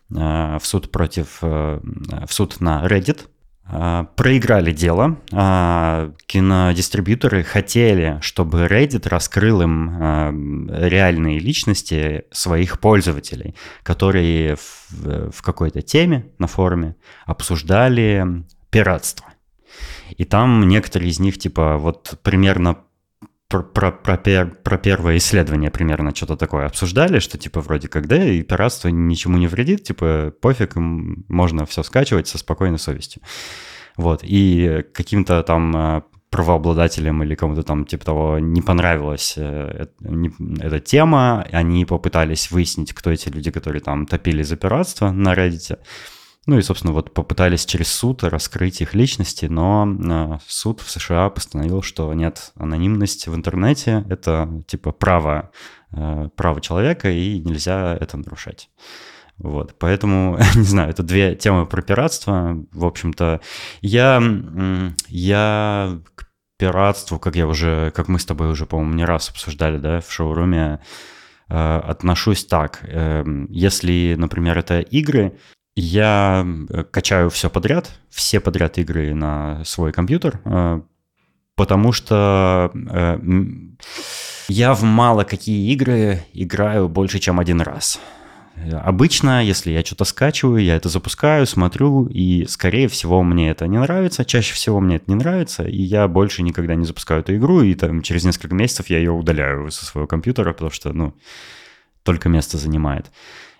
э, 0.09 0.57
в 0.57 0.61
суд 0.65 0.89
против, 0.89 1.39
э, 1.41 1.81
в 2.25 2.33
суд 2.33 2.61
на 2.61 2.87
Reddit, 2.87 3.27
проиграли 4.15 4.71
дело. 4.71 5.17
А, 5.31 6.11
кинодистрибьюторы 6.25 7.43
хотели, 7.43 8.17
чтобы 8.21 8.65
Reddit 8.65 9.07
раскрыл 9.07 9.61
им 9.61 9.89
а, 9.91 10.31
реальные 10.31 11.39
личности 11.39 12.25
своих 12.31 12.79
пользователей, 12.79 13.55
которые 13.83 14.55
в, 14.55 15.31
в 15.31 15.41
какой-то 15.41 15.81
теме 15.81 16.31
на 16.39 16.47
форуме 16.47 16.95
обсуждали 17.25 18.43
пиратство. 18.71 19.27
И 20.17 20.25
там 20.25 20.67
некоторые 20.67 21.11
из 21.11 21.19
них, 21.19 21.37
типа, 21.37 21.77
вот 21.77 22.19
примерно 22.23 22.77
про, 23.49 23.63
про, 23.63 23.91
про, 23.91 24.15
пер, 24.17 24.55
про 24.63 24.77
первое 24.77 25.17
исследование 25.17 25.71
примерно 25.71 26.15
что-то 26.15 26.37
такое 26.37 26.67
обсуждали, 26.67 27.17
что 27.19 27.37
типа 27.37 27.61
вроде 27.61 27.87
как, 27.87 28.07
да, 28.07 28.23
и 28.23 28.43
пиратство 28.43 28.89
ничему 28.89 29.37
не 29.37 29.47
вредит, 29.47 29.83
типа 29.83 30.33
пофиг, 30.39 30.73
можно 30.75 31.65
все 31.65 31.81
скачивать 31.81 32.27
со 32.27 32.37
спокойной 32.37 32.77
совестью. 32.77 33.23
Вот, 33.97 34.19
и 34.23 34.85
каким-то 34.93 35.41
там 35.41 35.75
э, 35.75 36.01
правообладателям 36.29 37.23
или 37.23 37.33
кому-то 37.33 37.63
там 37.63 37.85
типа 37.85 38.05
того 38.05 38.39
не 38.39 38.61
понравилась 38.61 39.33
э, 39.35 39.87
эта 40.59 40.79
тема, 40.79 41.45
они 41.51 41.85
попытались 41.85 42.51
выяснить, 42.51 42.93
кто 42.93 43.09
эти 43.09 43.29
люди, 43.29 43.49
которые 43.49 43.81
там 43.81 44.05
топили 44.05 44.43
за 44.43 44.57
пиратство 44.57 45.11
на 45.11 45.33
Reddit. 45.33 45.79
Ну 46.49 46.57
и, 46.57 46.63
собственно, 46.63 46.93
вот 46.93 47.13
попытались 47.13 47.63
через 47.63 47.91
суд 47.91 48.23
раскрыть 48.23 48.81
их 48.81 48.95
личности, 48.95 49.45
но 49.45 49.87
э, 49.87 50.39
суд 50.47 50.81
в 50.81 50.89
США 50.89 51.29
постановил, 51.29 51.83
что 51.83 52.11
нет, 52.15 52.53
анонимность 52.55 53.27
в 53.27 53.35
интернете— 53.35 54.03
это 54.09 54.63
типа 54.65 54.91
право, 54.91 55.51
э, 55.91 56.29
право 56.35 56.59
человека, 56.59 57.11
и 57.11 57.37
нельзя 57.37 57.95
это 57.95 58.17
нарушать. 58.17 58.71
Вот, 59.37 59.75
поэтому, 59.77 60.39
не 60.55 60.63
знаю, 60.63 60.89
это 60.89 61.03
две 61.03 61.35
темы 61.35 61.67
про 61.67 61.83
пиратство. 61.83 62.57
В 62.71 62.83
общем-то, 62.83 63.41
я, 63.81 64.19
я 65.07 65.99
к 66.15 66.29
пиратству, 66.57 67.19
как 67.19 67.35
я 67.35 67.45
уже, 67.45 67.91
как 67.91 68.07
мы 68.07 68.17
с 68.17 68.25
тобой 68.25 68.49
уже, 68.49 68.65
по-моему, 68.65 68.95
не 68.95 69.05
раз 69.05 69.29
обсуждали, 69.29 69.77
да, 69.77 70.01
в 70.01 70.11
шоуруме, 70.11 70.79
э, 71.47 71.77
отношусь 71.77 72.43
так. 72.43 72.79
Э, 72.81 73.23
если, 73.49 74.15
например, 74.17 74.57
это 74.57 74.79
игры, 74.79 75.37
я 75.79 76.45
э, 76.69 76.83
качаю 76.83 77.29
все 77.29 77.49
подряд, 77.49 77.91
все 78.09 78.39
подряд 78.39 78.77
игры 78.77 79.13
на 79.13 79.63
свой 79.65 79.91
компьютер, 79.91 80.39
э, 80.45 80.81
потому 81.55 81.91
что 81.91 82.71
э, 82.73 83.19
я 84.47 84.73
в 84.73 84.83
мало 84.83 85.23
какие 85.23 85.71
игры 85.71 86.21
играю 86.33 86.89
больше, 86.89 87.19
чем 87.19 87.39
один 87.39 87.61
раз. 87.61 87.99
Обычно, 88.73 89.41
если 89.41 89.71
я 89.71 89.85
что-то 89.85 90.03
скачиваю, 90.03 90.61
я 90.61 90.75
это 90.75 90.89
запускаю, 90.89 91.45
смотрю, 91.47 92.07
и, 92.07 92.45
скорее 92.45 92.89
всего, 92.89 93.23
мне 93.23 93.51
это 93.51 93.67
не 93.67 93.77
нравится. 93.77 94.25
Чаще 94.25 94.53
всего 94.53 94.81
мне 94.81 94.97
это 94.97 95.05
не 95.07 95.15
нравится, 95.15 95.63
и 95.63 95.81
я 95.81 96.09
больше 96.09 96.43
никогда 96.43 96.75
не 96.75 96.83
запускаю 96.85 97.21
эту 97.21 97.37
игру, 97.37 97.61
и 97.61 97.73
там 97.73 98.01
через 98.01 98.25
несколько 98.25 98.53
месяцев 98.53 98.89
я 98.89 98.97
ее 98.97 99.11
удаляю 99.11 99.71
со 99.71 99.85
своего 99.85 100.07
компьютера, 100.07 100.51
потому 100.51 100.71
что, 100.71 100.91
ну, 100.91 101.13
только 102.03 102.27
место 102.27 102.57
занимает. 102.57 103.05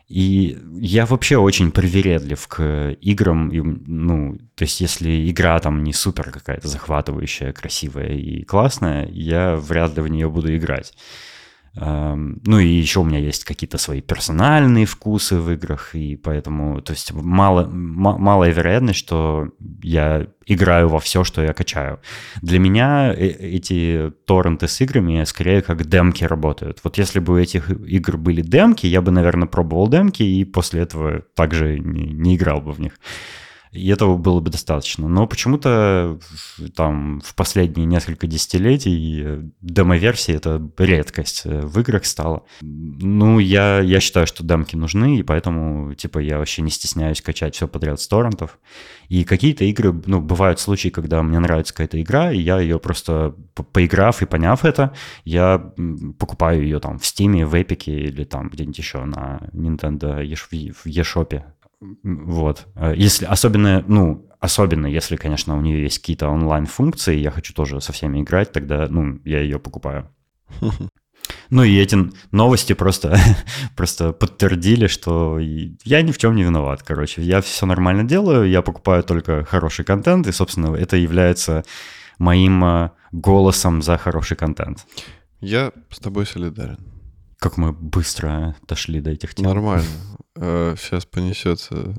И 0.10 0.57
я 0.80 1.05
вообще 1.05 1.38
очень 1.38 1.72
привередлив 1.72 2.47
к 2.47 2.97
играм. 2.99 3.49
И, 3.51 3.62
ну, 3.62 4.39
то 4.55 4.64
есть, 4.64 4.82
если 4.82 5.30
игра 5.30 5.60
там 5.60 5.84
не 5.84 5.93
супер 5.93 6.32
какая-то 6.32 6.68
захватывающая, 6.68 7.53
красивая 7.53 8.16
и 8.16 8.43
классная, 8.43 9.07
я 9.12 9.55
вряд 9.55 9.95
ли 9.95 10.01
в 10.01 10.07
нее 10.07 10.28
буду 10.28 10.55
играть. 10.55 10.93
Ну 11.82 12.59
и 12.59 12.67
еще 12.67 12.99
у 12.99 13.05
меня 13.05 13.19
есть 13.19 13.45
какие-то 13.45 13.77
свои 13.77 14.01
персональные 14.01 14.86
вкусы 14.86 15.38
в 15.38 15.49
играх, 15.51 15.95
и 15.95 16.17
поэтому, 16.17 16.82
то 16.82 16.91
есть 16.91 17.13
мало, 17.13 17.67
малая 17.69 18.51
вероятность, 18.51 18.99
что 18.99 19.49
я 19.82 20.27
играю 20.45 20.89
во 20.89 20.99
все, 20.99 21.23
что 21.23 21.41
я 21.41 21.53
качаю. 21.53 21.99
Для 22.41 22.59
меня 22.59 23.13
э, 23.13 23.27
эти 23.27 24.11
торренты 24.25 24.67
с 24.67 24.82
играми 24.82 25.23
скорее 25.23 25.61
как 25.61 25.86
демки 25.86 26.25
работают. 26.25 26.80
Вот 26.84 26.97
если 26.97 27.19
бы 27.19 27.34
у 27.34 27.38
этих 27.38 27.69
игр 27.69 28.17
были 28.17 28.41
демки, 28.41 28.86
я 28.86 29.01
бы, 29.01 29.11
наверное, 29.11 29.47
пробовал 29.47 29.88
демки, 29.88 30.23
и 30.23 30.43
после 30.43 30.82
этого 30.82 31.21
также 31.36 31.80
не, 31.80 32.11
не 32.11 32.36
играл 32.36 32.61
бы 32.61 32.73
в 32.73 32.80
них. 32.80 32.93
И 33.72 33.88
этого 33.89 34.17
было 34.17 34.39
бы 34.39 34.49
достаточно. 34.49 35.07
Но 35.07 35.28
почему-то 35.28 36.20
там 36.76 37.22
в 37.24 37.36
последние 37.36 37.86
несколько 37.86 38.26
десятилетий 38.26 39.22
э, 39.24 39.43
демо-версии— 39.61 40.34
это 40.36 40.61
редкость 40.78 41.43
э, 41.45 41.61
в 41.61 41.80
играх 41.80 42.05
стала. 42.05 42.43
Ну, 42.61 43.38
я, 43.38 43.80
я 43.80 43.99
считаю, 43.99 44.26
что 44.26 44.43
демки 44.43 44.76
нужны, 44.76 45.20
и 45.20 45.24
поэтому, 45.24 45.93
типа, 45.93 46.17
я 46.20 46.39
вообще 46.39 46.63
не 46.63 46.72
стесняюсь 46.72 47.22
качать 47.22 47.55
все 47.55 47.67
подряд 47.67 48.01
с 48.01 48.07
торрентов. 48.07 48.57
И 49.07 49.24
какие-то 49.24 49.63
игры, 49.65 49.93
ну, 50.05 50.20
бывают 50.20 50.59
случаи, 50.59 50.89
когда 50.89 51.22
мне 51.22 51.38
нравится 51.38 51.74
какая-то 51.74 52.01
игра, 52.01 52.32
и 52.32 52.39
я 52.39 52.59
ее 52.59 52.80
просто, 52.80 53.36
поиграв 53.72 54.24
и 54.24 54.26
поняв 54.26 54.65
это, 54.65 54.93
я 55.26 55.72
покупаю 56.17 56.63
ее 56.63 56.80
там 56.80 56.97
в 56.97 57.03
Steam, 57.03 57.45
в 57.45 57.53
Epic 57.53 57.86
или 57.86 58.24
там 58.24 58.49
где-нибудь 58.49 58.78
еще 58.78 59.05
на 59.05 59.41
Nintendo 59.53 60.24
в 60.74 60.86
eShop 60.86 61.43
вот. 61.82 62.67
А 62.75 62.93
если, 62.93 63.25
особенно, 63.25 63.84
ну, 63.88 64.27
особенно 64.39 64.88
если, 64.88 65.15
конечно, 65.15 65.57
у 65.57 65.61
нее 65.61 65.84
есть 65.84 65.99
какие-то 65.99 66.30
онлайн-функции, 66.30 67.15
я 67.17 67.32
хочу 67.32 67.53
тоже 67.53 67.82
со 67.82 67.93
всеми 67.93 68.21
играть, 68.21 68.51
тогда, 68.51 68.88
ну, 68.89 69.19
я 69.25 69.39
ее 69.39 69.59
покупаю. 69.59 70.09
Ну 71.51 71.63
и 71.63 71.77
эти 71.77 71.97
новости 72.32 72.73
просто, 72.73 73.17
просто 73.75 74.13
подтвердили, 74.13 74.88
что 74.88 75.38
я 75.39 76.01
ни 76.01 76.11
в 76.11 76.17
чем 76.17 76.36
не 76.36 76.43
виноват, 76.43 76.82
короче. 76.82 77.21
Я 77.21 77.41
все 77.41 77.65
нормально 77.65 78.03
делаю, 78.03 78.49
я 78.49 78.61
покупаю 78.61 79.03
только 79.03 79.43
хороший 79.43 79.86
контент, 79.86 80.27
и, 80.27 80.32
собственно, 80.32 80.75
это 80.75 80.97
является 80.97 81.63
моим 82.17 82.63
а, 82.63 82.91
голосом 83.11 83.82
за 83.82 83.97
хороший 83.97 84.38
контент. 84.38 84.86
Я 85.39 85.71
с 85.89 85.99
тобой 85.99 86.25
солидарен. 86.25 86.99
Как 87.39 87.55
мы 87.55 87.71
быстро 87.71 88.57
дошли 88.67 88.99
до 88.99 89.11
этих 89.11 89.33
тем. 89.33 89.45
Нормально. 89.45 89.87
Сейчас 90.35 91.05
э, 91.05 91.07
понесется. 91.09 91.95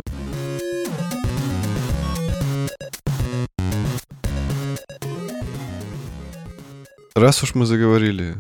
Раз 7.15 7.43
уж 7.43 7.55
мы 7.55 7.65
заговорили 7.65 8.37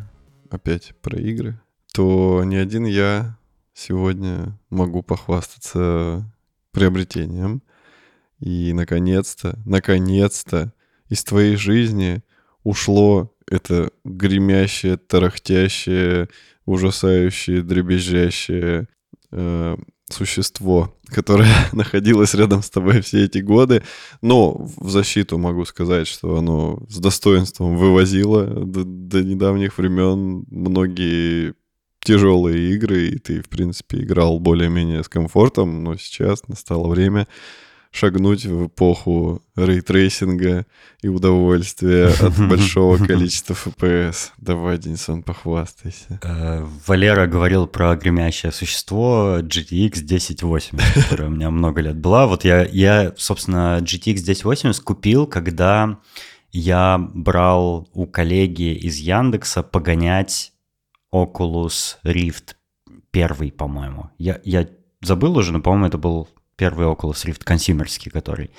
опять 0.50 0.94
про 1.00 1.18
игры, 1.18 1.58
то 1.94 2.44
не 2.44 2.56
один 2.56 2.84
я 2.84 3.38
сегодня 3.72 4.58
могу 4.68 5.02
похвастаться 5.02 6.30
приобретением. 6.70 7.62
И 8.40 8.74
наконец-то, 8.74 9.58
наконец-то 9.64 10.74
из 11.08 11.24
твоей 11.24 11.56
жизни 11.56 12.22
ушло 12.62 13.34
это 13.46 13.90
гремящее, 14.04 14.98
тарахтящее, 14.98 16.28
ужасающее, 16.70 17.62
дребезжащее 17.62 18.88
э, 19.32 19.76
существо, 20.08 20.96
которое 21.06 21.54
находилось 21.72 22.34
рядом 22.34 22.62
с 22.62 22.70
тобой 22.70 23.00
все 23.00 23.24
эти 23.24 23.38
годы. 23.38 23.82
Но 24.22 24.52
в 24.76 24.90
защиту 24.90 25.38
могу 25.38 25.64
сказать, 25.64 26.06
что 26.06 26.36
оно 26.36 26.82
с 26.88 26.98
достоинством 26.98 27.76
вывозило 27.76 28.44
до, 28.46 28.84
до 28.84 29.22
недавних 29.22 29.78
времен 29.78 30.44
многие 30.50 31.54
тяжелые 32.02 32.72
игры, 32.74 33.08
и 33.08 33.18
ты, 33.18 33.42
в 33.42 33.48
принципе, 33.48 33.98
играл 33.98 34.38
более-менее 34.40 35.04
с 35.04 35.08
комфортом, 35.08 35.84
но 35.84 35.96
сейчас 35.96 36.48
настало 36.48 36.88
время 36.88 37.28
шагнуть 37.90 38.46
в 38.46 38.66
эпоху 38.66 39.42
рейтрейсинга 39.56 40.66
и 41.02 41.08
удовольствия 41.08 42.06
от 42.06 42.38
большого 42.48 43.04
количества 43.04 43.54
FPS. 43.54 44.30
Давай, 44.38 44.78
Денисон, 44.78 45.22
похвастайся. 45.22 46.20
Э, 46.22 46.66
Валера 46.86 47.26
говорил 47.26 47.66
про 47.66 47.94
гремящее 47.96 48.52
существо 48.52 49.38
GTX 49.40 50.04
1080, 50.04 51.04
которое 51.04 51.26
у 51.28 51.32
меня 51.32 51.50
много 51.50 51.80
лет 51.80 51.96
была. 51.96 52.26
Вот 52.26 52.44
я, 52.44 52.64
я 52.64 53.12
собственно, 53.16 53.78
GTX 53.80 54.22
1080 54.22 54.82
купил, 54.82 55.26
когда 55.26 55.98
я 56.52 56.98
брал 56.98 57.88
у 57.92 58.06
коллеги 58.06 58.74
из 58.74 58.96
Яндекса 58.96 59.62
погонять 59.62 60.52
Oculus 61.12 61.96
Rift 62.04 62.54
первый, 63.10 63.50
по-моему. 63.50 64.10
Я, 64.18 64.40
я 64.44 64.68
забыл 65.02 65.36
уже, 65.36 65.52
но, 65.52 65.60
по-моему, 65.60 65.86
это 65.86 65.98
был 65.98 66.28
первый 66.60 66.86
Oculus 66.86 67.26
Rift 67.26 67.44
консюмерский, 67.44 68.10
который. 68.10 68.50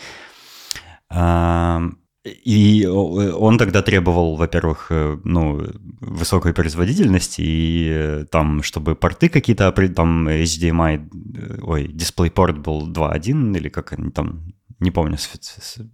И 2.23 2.85
он 2.85 3.57
тогда 3.57 3.81
требовал, 3.81 4.35
во-первых, 4.35 4.87
э, 4.91 5.17
ну, 5.23 5.65
высокой 6.01 6.53
производительности, 6.53 7.41
и 7.41 7.89
э, 7.89 8.25
там, 8.29 8.61
чтобы 8.61 8.95
порты 8.95 9.27
какие-то, 9.27 9.71
там 9.71 10.27
HDMI, 10.27 10.97
э, 10.97 11.59
ой, 11.63 11.87
DisplayPort 11.87 12.59
был 12.59 12.87
2.1 12.87 13.57
или 13.57 13.69
как 13.69 13.93
они 13.93 14.11
там, 14.11 14.53
не 14.79 14.91
помню, 14.91 15.17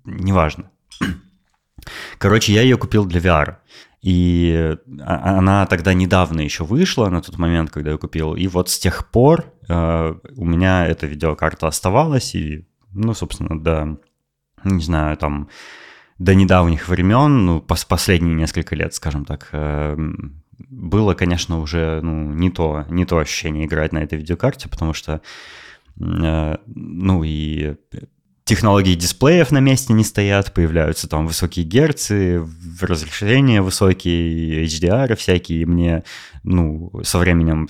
неважно. 0.05 0.69
Короче, 2.17 2.53
я 2.53 2.61
ее 2.61 2.75
купил 2.77 3.05
для 3.05 3.21
VR. 3.21 3.55
И 4.01 4.75
а, 5.01 5.37
она 5.37 5.65
тогда 5.65 5.93
недавно 5.93 6.41
еще 6.41 6.65
вышла, 6.65 7.09
на 7.09 7.21
тот 7.21 7.37
момент, 7.37 7.71
когда 7.71 7.91
я 7.91 7.97
купил. 7.97 8.35
И 8.35 8.47
вот 8.47 8.69
с 8.69 8.79
тех 8.79 9.09
пор 9.11 9.53
у 9.69 10.45
меня 10.45 10.85
эта 10.85 11.07
видеокарта 11.07 11.67
оставалась. 11.67 12.35
И, 12.35 12.65
ну, 12.93 13.13
собственно, 13.13 13.59
до, 13.59 13.97
не 14.63 14.81
знаю, 14.81 15.17
там, 15.17 15.49
до 16.19 16.33
недавних 16.33 16.87
времен, 16.89 17.45
ну, 17.45 17.61
пос 17.61 17.85
последние 17.85 18.35
несколько 18.35 18.75
лет, 18.75 18.93
скажем 18.93 19.25
так, 19.25 19.49
э, 19.51 19.95
было, 20.69 21.13
конечно, 21.13 21.59
уже 21.59 22.01
ну, 22.01 22.33
не, 22.33 22.49
то, 22.49 22.85
не 22.89 23.05
то 23.05 23.19
ощущение 23.19 23.65
играть 23.65 23.93
на 23.93 23.99
этой 23.99 24.17
видеокарте, 24.17 24.69
потому 24.69 24.93
что, 24.93 25.21
э, 25.99 26.57
ну, 26.65 27.23
и 27.23 27.75
технологии 28.45 28.95
дисплеев 28.95 29.51
на 29.51 29.59
месте 29.59 29.93
не 29.93 30.03
стоят, 30.03 30.53
появляются 30.53 31.07
там 31.07 31.27
высокие 31.27 31.65
герцы, 31.65 32.43
разрешения 32.81 33.61
высокие, 33.61 34.65
HDR 34.65 35.15
всякие. 35.15 35.65
Мне, 35.65 36.03
ну, 36.43 36.91
со 37.03 37.19
временем 37.19 37.67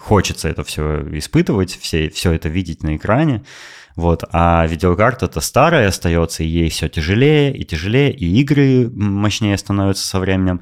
хочется 0.00 0.48
это 0.48 0.64
все 0.64 1.00
испытывать, 1.18 1.76
все, 1.80 2.10
все 2.10 2.32
это 2.32 2.48
видеть 2.48 2.82
на 2.82 2.96
экране. 2.96 3.44
Вот. 3.96 4.24
А 4.32 4.66
видеокарта-то 4.66 5.40
старая 5.40 5.88
остается, 5.88 6.42
и 6.42 6.46
ей 6.46 6.70
все 6.70 6.88
тяжелее 6.88 7.56
и 7.56 7.64
тяжелее, 7.64 8.12
и 8.12 8.40
игры 8.40 8.90
мощнее 8.90 9.56
становятся 9.58 10.06
со 10.06 10.20
временем. 10.20 10.60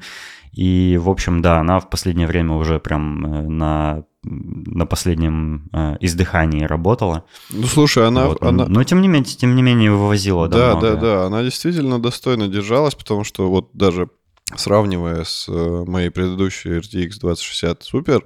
И, 0.51 0.97
в 0.99 1.09
общем, 1.09 1.41
да, 1.41 1.59
она 1.59 1.79
в 1.79 1.89
последнее 1.89 2.27
время 2.27 2.55
уже 2.55 2.79
прям 2.79 3.25
э, 3.25 3.47
на 3.47 4.03
на 4.21 4.85
последнем 4.85 5.69
э, 5.71 5.95
издыхании 6.01 6.65
работала. 6.65 7.23
Ну, 7.49 7.63
слушай, 7.67 8.05
она... 8.05 8.27
Вот. 8.27 8.43
она... 8.43 8.65
Но, 8.67 8.83
тем 8.83 9.01
не 9.01 9.07
менее, 9.07 9.23
тем 9.23 9.55
не 9.55 9.61
менее 9.61 9.91
вывозила. 9.91 10.49
Да, 10.49 10.73
да, 10.73 10.81
да, 10.81 10.95
да. 10.95 11.25
Она 11.25 11.41
действительно 11.41 12.01
достойно 12.01 12.49
держалась, 12.49 12.95
потому 12.95 13.23
что 13.23 13.49
вот 13.49 13.69
даже 13.73 14.09
сравнивая 14.55 15.23
с 15.23 15.47
э, 15.47 15.83
моей 15.87 16.09
предыдущей 16.09 16.69
RTX 16.79 17.19
2060 17.21 17.81
Super, 17.81 18.23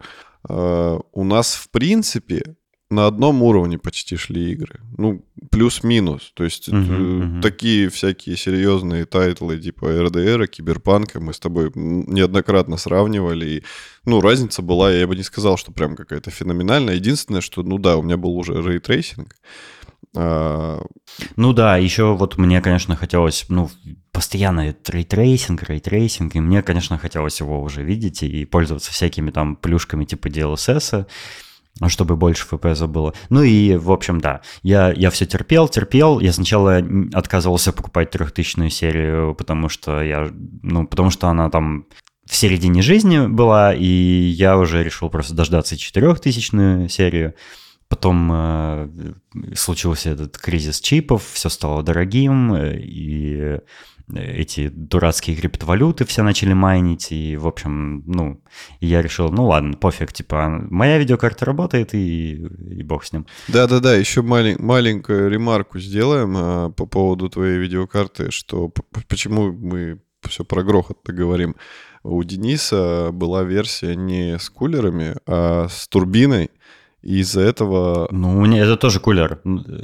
у 0.50 1.24
нас, 1.24 1.56
в 1.56 1.70
принципе, 1.70 2.56
на 2.94 3.08
одном 3.08 3.42
уровне 3.44 3.78
почти 3.78 4.16
шли 4.16 4.52
игры. 4.52 4.80
Ну, 4.98 5.26
плюс-минус. 5.52 6.32
То 6.36 6.44
есть 6.44 6.70
uh-huh, 6.70 7.00
uh-huh. 7.00 7.42
такие 7.42 7.90
всякие 7.90 8.38
серьезные 8.38 9.06
тайтлы 9.06 9.60
типа 9.60 9.88
РДР, 10.04 10.48
Киберпанка 10.48 11.20
мы 11.20 11.34
с 11.34 11.40
тобой 11.40 11.72
неоднократно 11.76 12.78
сравнивали. 12.78 13.46
И, 13.46 13.64
ну, 14.06 14.22
разница 14.22 14.62
была, 14.62 14.92
я 14.92 15.08
бы 15.08 15.16
не 15.16 15.24
сказал, 15.24 15.58
что 15.58 15.72
прям 15.72 15.96
какая-то 15.96 16.30
феноменальная. 16.32 16.96
Единственное, 16.96 17.42
что, 17.42 17.64
ну 17.64 17.78
да, 17.78 17.98
у 17.98 18.04
меня 18.04 18.18
был 18.18 18.38
уже 18.38 18.62
рейтрейсинг. 18.62 19.36
А... 19.36 19.83
Ну 20.16 21.54
да, 21.54 21.78
еще 21.78 22.16
вот 22.16 22.38
мне, 22.38 22.62
конечно, 22.62 22.96
хотелось, 22.96 23.46
ну, 23.50 23.70
постоянно 24.12 24.76
рейтрейсинг, 24.88 25.64
рейтрейсинг, 25.64 26.36
и 26.36 26.40
мне, 26.40 26.62
конечно, 26.62 26.98
хотелось 26.98 27.40
его 27.40 27.62
уже 27.62 27.84
видеть 27.84 28.22
и 28.22 28.46
пользоваться 28.46 28.92
всякими 28.92 29.32
там 29.32 29.56
плюшками 29.56 30.06
типа 30.06 30.28
DLSS, 30.28 31.08
чтобы 31.88 32.16
больше 32.16 32.46
FPS 32.50 32.86
было. 32.88 33.14
Ну 33.30 33.42
и, 33.42 33.76
в 33.76 33.92
общем, 33.92 34.22
да, 34.22 34.42
я, 34.62 34.94
я 34.94 35.10
все 35.10 35.26
терпел, 35.26 35.68
терпел. 35.68 36.20
Я 36.20 36.32
сначала 36.32 36.82
отказывался 37.14 37.74
покупать 37.74 38.12
трехтысячную 38.12 38.70
серию, 38.70 39.34
потому 39.36 39.70
что 39.70 40.02
я, 40.04 40.30
ну, 40.62 40.86
потому 40.86 41.10
что 41.10 41.28
она 41.30 41.50
там 41.50 41.88
в 42.26 42.36
середине 42.36 42.82
жизни 42.82 43.28
была, 43.28 43.74
и 43.74 43.86
я 43.86 44.58
уже 44.58 44.84
решил 44.84 45.10
просто 45.10 45.34
дождаться 45.34 45.76
четырехтысячную 45.76 46.88
серию. 46.88 47.34
Потом 47.94 48.32
э, 48.34 48.90
случился 49.54 50.10
этот 50.10 50.40
кризис 50.40 50.82
чипов, 50.82 51.24
все 51.32 51.48
стало 51.48 51.84
дорогим, 51.84 52.52
э, 52.56 52.80
и 52.80 53.60
эти 54.16 54.70
дурацкие 54.70 55.38
криптовалюты 55.38 56.04
все 56.06 56.24
начали 56.24 56.54
майнить, 56.54 57.12
и, 57.12 57.38
в 57.38 57.46
общем, 57.46 58.04
ну, 58.08 58.42
я 58.80 59.04
решил, 59.04 59.30
ну 59.30 59.46
ладно, 59.46 59.78
пофиг, 59.78 60.12
типа, 60.12 60.50
моя 60.72 60.98
видеокарта 60.98 61.46
работает, 61.46 61.94
и, 61.94 62.34
и 62.34 62.82
бог 62.82 63.06
с 63.06 63.14
ним. 63.14 63.28
Да-да-да, 63.48 63.94
еще 63.94 64.24
малень, 64.24 64.58
маленькую 64.58 65.30
ремарку 65.30 65.78
сделаем 65.78 66.34
а, 66.36 66.70
по 66.72 66.88
поводу 66.88 67.30
твоей 67.30 67.60
видеокарты, 67.60 68.32
что 68.32 68.74
почему 69.08 69.52
мы 69.52 70.00
все 70.28 70.44
про 70.44 70.64
грохот-то 70.64 71.14
говорим. 71.14 71.56
У 72.04 72.22
Дениса 72.24 73.12
была 73.14 73.44
версия 73.44 73.96
не 73.96 74.38
с 74.40 74.50
кулерами, 74.50 75.16
а 75.26 75.68
с 75.70 75.88
турбиной, 75.88 76.50
И 77.04 77.20
из-за 77.20 77.42
этого... 77.42 78.08
Ну, 78.12 78.46
это 78.46 78.78
тоже 78.78 79.00
кулер. 79.02 79.42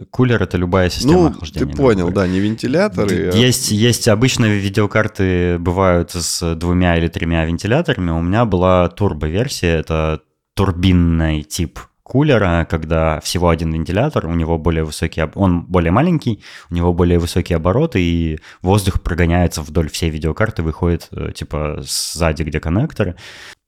Кулер— 0.10 0.42
это 0.44 0.58
любая 0.58 0.90
система 0.90 1.14
ну, 1.14 1.28
охлаждения. 1.28 1.72
ты 1.72 1.78
понял, 1.78 2.12
да, 2.12 2.26
не 2.28 2.40
вентиляторы. 2.40 3.32
Есть, 3.34 3.72
а... 3.72 3.76
есть 3.76 4.08
обычные 4.08 4.58
видеокарты, 4.58 5.58
бывают 5.60 6.12
с 6.12 6.56
двумя 6.56 6.98
или 6.98 7.10
тремя 7.10 7.44
вентиляторами. 7.46 8.12
У 8.12 8.22
меня 8.22 8.46
была 8.46 8.88
турбо-версия, 8.88 9.80
это 9.80 10.22
турбинный 10.56 11.44
тип 11.44 11.80
кулера, 12.10 12.66
когда 12.68 13.20
всего 13.20 13.50
один 13.50 13.72
вентилятор, 13.72 14.26
у 14.26 14.34
него 14.34 14.58
более 14.58 14.84
высокий, 14.84 15.22
он 15.36 15.62
более 15.62 15.92
маленький, 15.92 16.44
у 16.72 16.74
него 16.74 16.92
более 16.92 17.20
высокие 17.20 17.58
обороты, 17.58 18.02
и 18.02 18.40
воздух 18.64 19.02
прогоняется 19.02 19.62
вдоль 19.62 19.92
всей 19.92 20.10
видеокарты, 20.10 20.64
выходит 20.64 21.08
э, 21.12 21.32
типа 21.36 21.82
сзади, 21.82 22.42
где 22.42 22.60
коннекторы. 22.60 23.16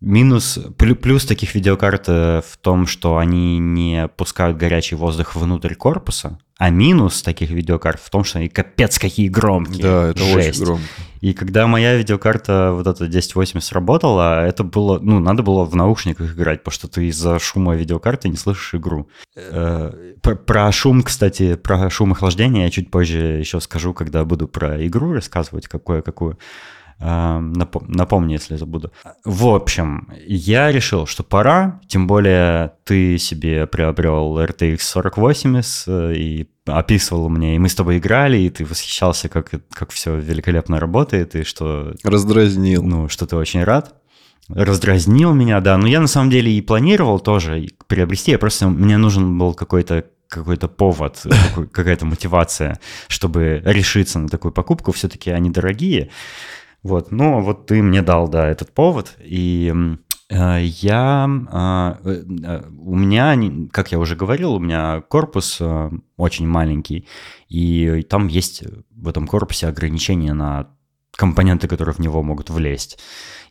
Минус, 0.02 0.58
плюс 0.78 1.26
таких 1.26 1.54
видеокарт 1.54 2.06
э, 2.08 2.42
в 2.44 2.58
том, 2.58 2.88
что 2.88 3.18
они 3.18 3.60
не 3.60 4.08
пускают 4.08 4.58
горячий 4.58 4.96
воздух 4.96 5.36
внутрь 5.36 5.76
корпуса, 5.76 6.40
а 6.62 6.70
минус 6.70 7.24
таких 7.24 7.50
видеокарт 7.50 8.00
в 8.00 8.12
том, 8.12 8.24
что 8.24 8.38
они 8.38 8.48
капец 8.48 9.00
какие 9.00 9.30
громкие. 9.30 9.82
Да, 9.82 10.10
это 10.10 10.20
Жесть. 10.20 10.50
очень 10.50 10.64
громко. 10.64 10.84
И 11.20 11.34
когда 11.34 11.66
моя 11.66 11.96
видеокарта 11.96 12.74
вот 12.74 12.86
эта 12.86 13.06
1080 13.06 13.68
сработала, 13.68 14.46
это 14.46 14.64
было, 14.64 15.00
ну, 15.00 15.20
надо 15.20 15.42
было 15.42 15.66
в 15.66 15.76
наушниках 15.76 16.36
играть, 16.36 16.60
потому 16.60 16.74
что 16.74 16.88
ты 16.88 17.08
из-за 17.08 17.40
шума 17.40 17.76
видеокарты 17.76 18.30
не 18.30 18.38
слышишь 18.38 18.76
игру. 18.76 19.10
Э, 19.36 20.14
про, 20.22 20.36
про 20.36 20.72
шум, 20.72 21.02
кстати, 21.02 21.56
про 21.56 21.90
шум 21.90 22.12
охлаждения 22.12 22.66
я 22.66 22.70
чуть 22.70 22.92
позже 22.92 23.18
еще 23.40 23.60
скажу, 23.60 23.96
когда 23.96 24.24
буду 24.24 24.48
про 24.48 24.86
игру 24.86 25.14
рассказывать, 25.14 25.68
какую-какую. 25.68 26.38
Напомни, 27.02 28.34
если 28.34 28.58
забуду. 28.58 28.92
В 29.26 29.48
общем, 29.48 30.08
я 30.28 30.72
решил, 30.72 31.08
что 31.08 31.24
пора, 31.24 31.82
тем 31.88 32.06
более 32.06 32.74
ты 32.84 33.18
себе 33.18 33.66
приобрел 33.66 34.38
RTX 34.40 34.78
4080 34.78 35.88
э, 35.88 36.14
и 36.16 36.50
описывал 36.68 37.28
мне, 37.30 37.56
и 37.56 37.60
мы 37.60 37.70
с 37.70 37.76
тобой 37.76 37.98
играли, 37.98 38.38
и 38.38 38.52
ты 38.52 38.66
восхищался, 38.66 39.30
как, 39.30 39.50
как 39.74 39.90
все 39.90 40.16
великолепно 40.16 40.80
работает, 40.80 41.34
и 41.36 41.44
что... 41.44 41.96
Раздразнил. 42.04 42.84
Ну, 42.84 43.10
что 43.10 43.26
ты 43.26 43.36
очень 43.36 43.64
рад. 43.64 43.96
Раздразнил 44.48 45.34
меня, 45.34 45.60
да. 45.60 45.78
Но 45.78 45.88
я 45.88 46.02
на 46.02 46.08
самом 46.08 46.30
деле 46.30 46.52
и 46.52 46.62
планировал 46.62 47.20
тоже 47.20 47.68
приобрести, 47.88 48.32
я 48.32 48.38
просто... 48.38 48.68
Мне 48.68 48.98
нужен 48.98 49.40
был 49.40 49.56
какой-то 49.56 50.06
какой-то 50.28 50.70
повод, 50.70 51.26
какая-то 51.74 52.06
мотивация, 52.06 52.80
чтобы 53.10 53.62
решиться 53.66 54.18
на 54.18 54.30
такую 54.30 54.54
покупку. 54.54 54.92
Все-таки 54.94 55.30
они 55.30 55.50
дорогие. 55.50 56.10
Вот, 56.84 57.12
ну 57.12 57.42
вот 57.42 57.68
ты 57.68 57.82
мне 57.84 58.02
дал, 58.02 58.28
да, 58.28 58.48
этот 58.48 58.74
повод, 58.74 59.16
и 59.20 59.72
э, 60.30 60.64
я, 60.64 61.30
а, 61.52 62.00
э, 62.04 62.24
э, 62.44 62.64
у 62.80 62.96
меня, 62.96 63.38
как 63.72 63.92
я 63.92 64.00
уже 64.00 64.16
говорил, 64.16 64.54
у 64.54 64.60
меня 64.60 65.02
корпус 65.02 65.62
очень 66.18 66.48
маленький, 66.48 67.08
и 67.50 68.02
там 68.10 68.28
есть 68.28 68.64
в 68.90 69.08
этом 69.08 69.28
корпусе 69.28 69.68
ограничения 69.68 70.34
на 70.34 70.70
компоненты, 71.16 71.68
которые 71.68 71.94
в 71.94 72.00
него 72.00 72.24
могут 72.24 72.50
влезть. 72.50 72.98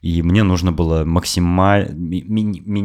И 0.00 0.22
мне 0.22 0.42
нужно 0.42 0.72
было 0.72 1.04
максимально... 1.04 1.94
Ми, 1.94 2.24
ми, 2.26 2.62
ми, 2.66 2.82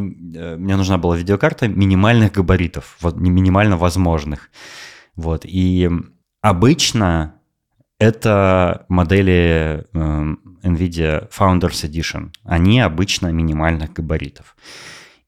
мне 0.58 0.76
нужна 0.76 0.98
была 0.98 1.16
видеокарта 1.16 1.66
минимальных 1.66 2.32
габаритов, 2.32 2.96
вот, 3.00 3.16
минимально 3.16 3.76
возможных. 3.76 4.50
Вот, 5.16 5.44
и 5.44 5.90
обычно 6.42 7.35
это 7.98 8.84
модели 8.88 9.84
э, 9.92 10.34
NVIDIA 10.62 11.30
Founders 11.30 11.88
Edition. 11.88 12.30
Они 12.44 12.80
обычно 12.80 13.28
минимальных 13.28 13.92
габаритов. 13.92 14.56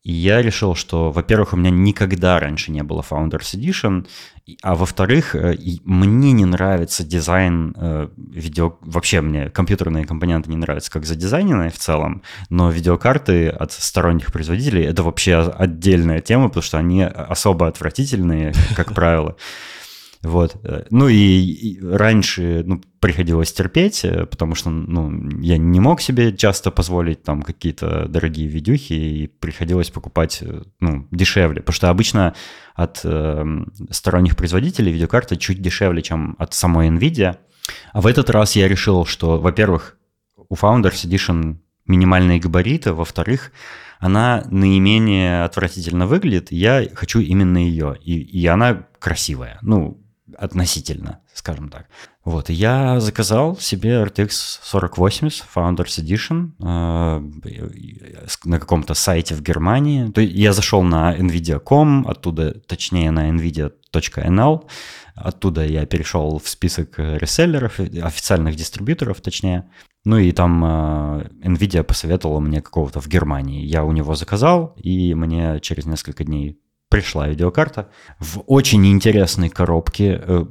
И 0.05 0.12
я 0.12 0.41
решил, 0.41 0.75
что, 0.75 1.11
во-первых, 1.11 1.53
у 1.53 1.57
меня 1.57 1.71
никогда 1.71 2.39
раньше 2.39 2.71
не 2.71 2.83
было 2.83 3.05
Founders 3.09 3.55
Edition, 3.55 4.07
а 4.62 4.75
во-вторых, 4.75 5.35
э, 5.35 5.57
мне 5.85 6.33
не 6.33 6.45
нравится 6.45 7.05
дизайн 7.05 7.75
э, 7.77 8.09
видео... 8.16 8.77
Вообще 8.81 9.21
мне 9.21 9.51
компьютерные 9.51 10.07
компоненты 10.07 10.51
не 10.51 10.57
нравятся 10.57 10.91
как 10.91 11.05
задизайненные 11.05 11.71
в 11.71 11.79
целом, 11.79 12.23
но 12.49 12.71
видеокарты 12.71 13.49
от 13.49 13.73
сторонних 13.73 14.33
производителей— 14.33 14.85
это 14.87 15.03
вообще 15.03 15.41
отдельная 15.41 16.21
тема, 16.21 16.49
потому 16.49 16.62
что 16.62 16.79
они 16.79 17.03
особо 17.03 17.66
отвратительные, 17.66 18.53
как 18.77 18.95
правило. 18.95 19.37
Вот. 20.23 20.57
Ну 20.91 21.09
и, 21.09 21.14
и 21.14 21.81
раньше 21.81 22.62
ну, 22.66 22.83
приходилось 23.01 23.53
терпеть, 23.53 24.05
э, 24.05 24.27
потому 24.27 24.55
что 24.55 24.71
ну, 24.71 25.31
я 25.41 25.59
не 25.59 25.81
мог 25.81 26.01
себе 26.01 26.37
часто 26.37 26.71
позволить 26.71 27.23
там 27.23 27.43
какие-то 27.43 28.07
дорогие 28.09 28.49
видюхи, 28.49 28.93
и 28.93 29.27
приходилось 29.27 29.91
покупать 29.91 30.39
э, 30.43 30.62
ну, 30.81 31.07
дешевле. 31.11 31.61
Потому 31.61 31.75
что 31.75 31.91
обычно 31.91 32.35
от 32.75 33.01
э, 33.05 33.45
сторонних 33.91 34.37
производителей 34.37 34.93
видеокарты 34.93 35.37
чуть 35.37 35.62
дешевле, 35.62 36.03
чем 36.03 36.35
от 36.39 36.55
самой 36.55 36.89
NVIDIA. 36.89 37.37
А 37.93 38.01
в 38.01 38.07
этот 38.07 38.31
раз 38.31 38.57
я 38.57 38.66
решил, 38.66 39.05
что, 39.05 39.39
во-первых, 39.39 39.99
у 40.49 40.55
Founders 40.55 41.07
Edition 41.07 41.59
минимальные 41.87 42.41
габариты, 42.41 42.93
во-вторых, 42.93 43.53
она 44.01 44.45
наименее 44.51 45.45
отвратительно 45.45 46.07
выглядит, 46.07 46.53
я 46.53 46.87
хочу 46.95 47.21
именно 47.21 47.59
ее, 47.59 47.97
и, 48.01 48.21
и 48.21 48.47
она 48.47 48.87
красивая. 48.99 49.59
Ну, 49.62 50.01
относительно, 50.39 51.20
скажем 51.34 51.68
так. 51.68 51.86
Вот, 52.24 52.49
я 52.49 53.01
заказал 53.01 53.57
себе 53.57 54.03
RTX 54.03 54.61
4080 54.70 55.45
Founders 55.55 55.99
Edition 55.99 56.53
э, 56.61 57.20
на 58.45 58.61
каком-то 58.61 58.95
сайте 58.95 59.34
в 59.34 59.43
Германии. 59.43 60.11
То 60.11 60.20
есть 60.20 60.34
я 60.34 60.53
зашел 60.53 60.82
на 60.82 61.16
nvidia.com, 61.16 62.07
оттуда, 62.07 62.53
точнее, 62.66 63.11
на 63.11 63.30
nvidia.nl, 63.30 64.68
оттуда 65.14 65.66
я 65.66 65.86
перешел 65.86 66.39
в 66.39 66.49
список 66.49 66.99
реселлеров, 66.99 67.80
официальных 67.80 68.55
дистрибьюторов, 68.57 69.20
точнее. 69.20 69.68
Ну 70.05 70.18
и 70.18 70.30
там 70.32 70.64
э, 70.64 71.28
Nvidia 71.43 71.82
посоветовала 71.82 72.41
мне 72.41 72.62
какого-то 72.62 73.01
в 73.01 73.09
Германии. 73.09 73.66
Я 73.66 73.84
у 73.84 73.93
него 73.93 74.14
заказал, 74.14 74.74
и 74.76 75.14
мне 75.14 75.59
через 75.61 75.86
несколько 75.86 76.24
дней 76.24 76.59
пришла 76.89 77.28
видеокарта 77.28 77.91
в 78.18 78.43
очень 78.47 78.86
интересной 78.86 79.51
коробке, 79.51 80.22
э, 80.26 80.45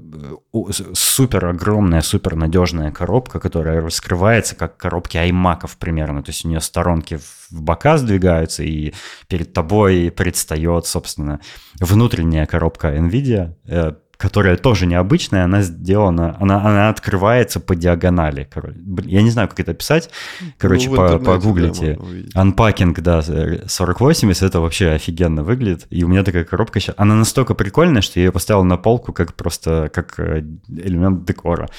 супер 0.93 1.45
огромная, 1.45 2.01
супер 2.01 2.35
надежная 2.35 2.91
коробка, 2.91 3.39
которая 3.39 3.81
раскрывается 3.81 4.55
как 4.55 4.77
коробки 4.77 5.17
аймаков 5.17 5.77
примерно, 5.77 6.21
то 6.23 6.29
есть 6.29 6.45
у 6.45 6.47
нее 6.49 6.61
сторонки 6.61 7.17
в 7.17 7.61
бока 7.61 7.97
сдвигаются, 7.97 8.63
и 8.63 8.93
перед 9.27 9.53
тобой 9.53 10.11
предстает, 10.11 10.85
собственно, 10.85 11.39
внутренняя 11.79 12.45
коробка 12.45 12.95
NVIDIA, 12.95 13.55
э, 13.65 13.93
которая 14.17 14.57
тоже 14.57 14.87
необычная, 14.87 15.43
она 15.43 15.61
сделана, 15.61 16.35
она, 16.39 16.65
она 16.65 16.89
открывается 16.89 17.59
по 17.59 17.75
диагонали. 17.75 18.47
Короче. 18.51 18.77
Я 19.05 19.21
не 19.21 19.29
знаю, 19.29 19.47
как 19.47 19.59
это 19.59 19.73
писать. 19.73 20.09
Короче, 20.57 20.89
ну, 20.89 20.95
по, 20.95 21.19
погуглите. 21.19 21.99
Да, 22.33 22.43
Unpacking, 22.43 22.99
да, 22.99 23.21
4080, 23.21 24.43
это 24.43 24.59
вообще 24.59 24.89
офигенно 24.89 25.43
выглядит. 25.43 25.85
И 25.91 26.03
у 26.03 26.07
меня 26.07 26.23
такая 26.23 26.43
коробка 26.43 26.79
сейчас, 26.79 26.95
она 26.97 27.15
настолько 27.15 27.53
прикольная, 27.53 28.01
что 28.01 28.19
я 28.19 28.25
ее 28.25 28.31
поставил 28.31 28.63
на 28.63 28.77
полку 28.77 29.13
как 29.13 29.35
просто, 29.35 29.89
как 29.93 30.19
э, 30.19 30.43
элемент 30.67 31.25
декора. 31.25 31.69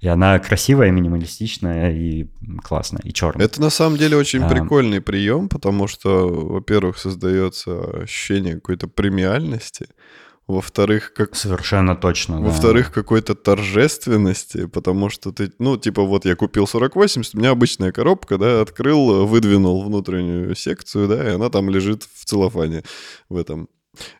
И 0.00 0.08
она 0.08 0.38
красивая, 0.38 0.90
минималистичная 0.90 1.92
и 1.92 2.26
классная, 2.62 3.00
и 3.02 3.12
черная. 3.12 3.46
Это 3.46 3.60
на 3.60 3.70
самом 3.70 3.96
деле 3.96 4.16
очень 4.16 4.42
а... 4.42 4.48
прикольный 4.48 5.00
прием, 5.00 5.48
потому 5.48 5.88
что, 5.88 6.28
во-первых, 6.28 6.98
создается 6.98 8.02
ощущение 8.02 8.54
какой-то 8.54 8.88
премиальности. 8.88 9.86
Во-вторых, 10.46 11.12
как... 11.12 11.34
Совершенно 11.34 11.96
точно, 11.96 12.40
Во-вторых, 12.40 12.86
да. 12.86 12.92
какой-то 12.92 13.34
торжественности, 13.34 14.66
потому 14.66 15.10
что 15.10 15.32
ты, 15.32 15.52
ну, 15.58 15.76
типа, 15.76 16.02
вот 16.02 16.24
я 16.24 16.36
купил 16.36 16.68
4080, 16.68 17.34
у 17.34 17.38
меня 17.38 17.50
обычная 17.50 17.90
коробка, 17.90 18.38
да, 18.38 18.60
открыл, 18.60 19.26
выдвинул 19.26 19.82
внутреннюю 19.82 20.54
секцию, 20.54 21.08
да, 21.08 21.24
и 21.24 21.34
она 21.34 21.50
там 21.50 21.68
лежит 21.68 22.04
в 22.04 22.24
целлофане, 22.24 22.84
в 23.28 23.36
этом 23.36 23.68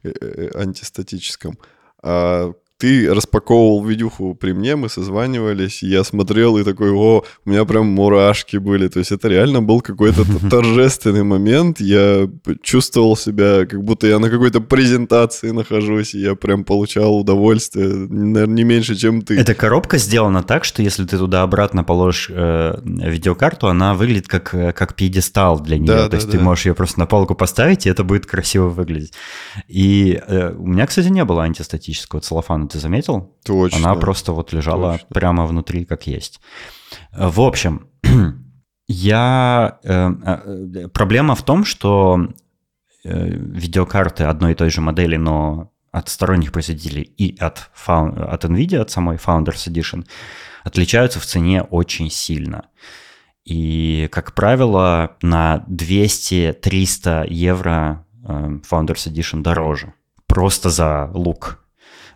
э, 0.02 0.12
э, 0.20 0.50
антистатическом. 0.54 1.58
А 2.02 2.52
ты 2.78 3.12
распаковывал 3.12 3.84
видюху 3.84 4.34
при 4.34 4.52
мне, 4.52 4.76
мы 4.76 4.88
созванивались, 4.88 5.82
я 5.82 6.04
смотрел 6.04 6.58
и 6.58 6.64
такой, 6.64 6.90
о, 6.90 7.24
у 7.44 7.50
меня 7.50 7.64
прям 7.64 7.86
мурашки 7.86 8.58
были. 8.58 8.88
То 8.88 8.98
есть 8.98 9.12
это 9.12 9.28
реально 9.28 9.62
был 9.62 9.80
какой-то 9.80 10.24
торжественный 10.50 11.22
момент. 11.22 11.80
Я 11.80 12.28
чувствовал 12.62 13.16
себя, 13.16 13.64
как 13.64 13.82
будто 13.82 14.06
я 14.06 14.18
на 14.18 14.28
какой-то 14.28 14.60
презентации 14.60 15.50
нахожусь, 15.50 16.14
и 16.14 16.20
я 16.20 16.34
прям 16.34 16.64
получал 16.64 17.16
удовольствие, 17.18 17.88
наверное, 17.88 18.54
не 18.54 18.64
меньше, 18.64 18.94
чем 18.94 19.22
ты. 19.22 19.38
Эта 19.38 19.54
коробка 19.54 19.96
сделана 19.96 20.42
так, 20.42 20.64
что 20.64 20.82
если 20.82 21.04
ты 21.06 21.16
туда 21.16 21.42
обратно 21.42 21.82
положишь 21.82 22.30
э, 22.30 22.78
видеокарту, 22.84 23.68
она 23.68 23.94
выглядит 23.94 24.28
как, 24.28 24.54
э, 24.54 24.72
как 24.72 24.94
пьедестал 24.94 25.60
для 25.60 25.78
нее. 25.78 25.86
Да, 25.86 26.04
То 26.04 26.10
да, 26.10 26.16
есть 26.16 26.26
да. 26.26 26.38
ты 26.38 26.44
можешь 26.44 26.66
ее 26.66 26.74
просто 26.74 26.98
на 26.98 27.06
полку 27.06 27.34
поставить, 27.34 27.86
и 27.86 27.88
это 27.88 28.04
будет 28.04 28.26
красиво 28.26 28.68
выглядеть. 28.68 29.14
И 29.66 30.20
э, 30.26 30.52
у 30.52 30.66
меня, 30.66 30.86
кстати, 30.86 31.08
не 31.08 31.24
было 31.24 31.44
антистатического 31.44 32.20
целлофана 32.20 32.65
ты 32.68 32.78
заметил? 32.78 33.36
Точно. 33.44 33.78
Она 33.78 33.94
просто 34.00 34.32
вот 34.32 34.52
лежала 34.52 34.92
Точно. 34.92 35.06
прямо 35.10 35.46
внутри, 35.46 35.84
как 35.84 36.06
есть. 36.06 36.40
В 37.12 37.40
общем, 37.40 37.88
я... 38.88 39.78
Э, 39.84 40.10
э, 40.24 40.88
проблема 40.88 41.34
в 41.34 41.42
том, 41.42 41.64
что 41.64 42.28
э, 43.04 43.28
видеокарты 43.28 44.24
одной 44.24 44.52
и 44.52 44.54
той 44.54 44.70
же 44.70 44.80
модели, 44.80 45.16
но 45.16 45.72
от 45.92 46.08
сторонних 46.08 46.52
производителей 46.52 47.02
и 47.02 47.36
от, 47.38 47.70
от 47.86 48.44
NVIDIA, 48.44 48.80
от 48.80 48.90
самой 48.90 49.16
Founders 49.16 49.66
Edition, 49.66 50.06
отличаются 50.64 51.20
в 51.20 51.26
цене 51.26 51.62
очень 51.62 52.10
сильно. 52.10 52.66
И, 53.46 54.08
как 54.10 54.34
правило, 54.34 55.16
на 55.22 55.64
200-300 55.70 57.26
евро 57.30 58.04
э, 58.24 58.58
Founders 58.68 59.08
Edition 59.08 59.42
дороже. 59.42 59.94
Просто 60.26 60.68
за 60.70 61.08
лук, 61.14 61.64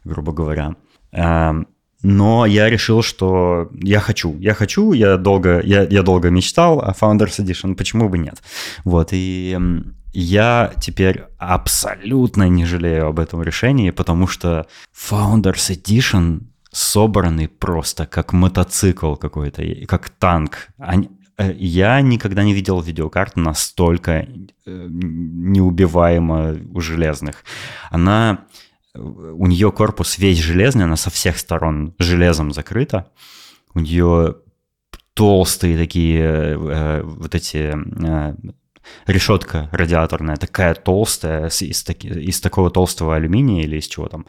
грубо 0.04 0.32
говоря. 0.32 0.76
Эм, 1.12 1.66
но 2.02 2.46
я 2.46 2.70
решил, 2.70 3.02
что 3.02 3.68
я 3.74 4.00
хочу, 4.00 4.38
я 4.38 4.54
хочу, 4.54 4.92
я 4.92 5.16
долго, 5.16 5.60
я, 5.60 5.82
я 5.82 6.02
долго 6.02 6.30
мечтал 6.30 6.80
о 6.80 6.92
Founders 6.92 7.38
Edition, 7.38 7.74
почему 7.74 8.08
бы 8.08 8.18
нет? 8.18 8.42
Вот, 8.84 9.12
и 9.12 9.52
эм, 9.54 9.96
я 10.12 10.72
теперь 10.80 11.24
абсолютно 11.38 12.48
не 12.48 12.64
жалею 12.64 13.08
об 13.08 13.20
этом 13.20 13.42
решении, 13.42 13.90
потому 13.90 14.26
что 14.26 14.66
Founders 15.10 15.70
Edition 15.70 16.42
собранный 16.72 17.48
просто 17.48 18.06
как 18.06 18.32
мотоцикл 18.32 19.14
какой-то, 19.16 19.62
как 19.86 20.08
танк. 20.08 20.68
Э, 20.78 21.54
я 21.58 22.00
никогда 22.00 22.42
не 22.44 22.54
видел 22.54 22.80
видеокарт 22.80 23.36
настолько 23.36 24.12
э, 24.12 24.26
неубиваемо 24.66 26.56
у 26.72 26.80
железных. 26.80 27.44
Она, 27.90 28.40
у 28.94 29.46
нее 29.46 29.72
корпус 29.72 30.18
весь 30.18 30.38
железный, 30.38 30.84
она 30.84 30.96
со 30.96 31.10
всех 31.10 31.38
сторон 31.38 31.94
железом 31.98 32.52
закрыта. 32.52 33.10
У 33.74 33.80
нее 33.80 34.36
толстые 35.14 35.76
такие 35.76 36.22
э, 36.22 37.02
вот 37.02 37.34
эти 37.34 37.76
решетка 39.06 39.68
радиаторная 39.72 40.36
такая 40.36 40.74
толстая 40.74 41.48
из, 41.48 41.84
из 41.88 42.40
такого 42.40 42.70
толстого 42.70 43.14
алюминия 43.14 43.64
или 43.64 43.76
из 43.76 43.86
чего 43.86 44.08
там 44.08 44.26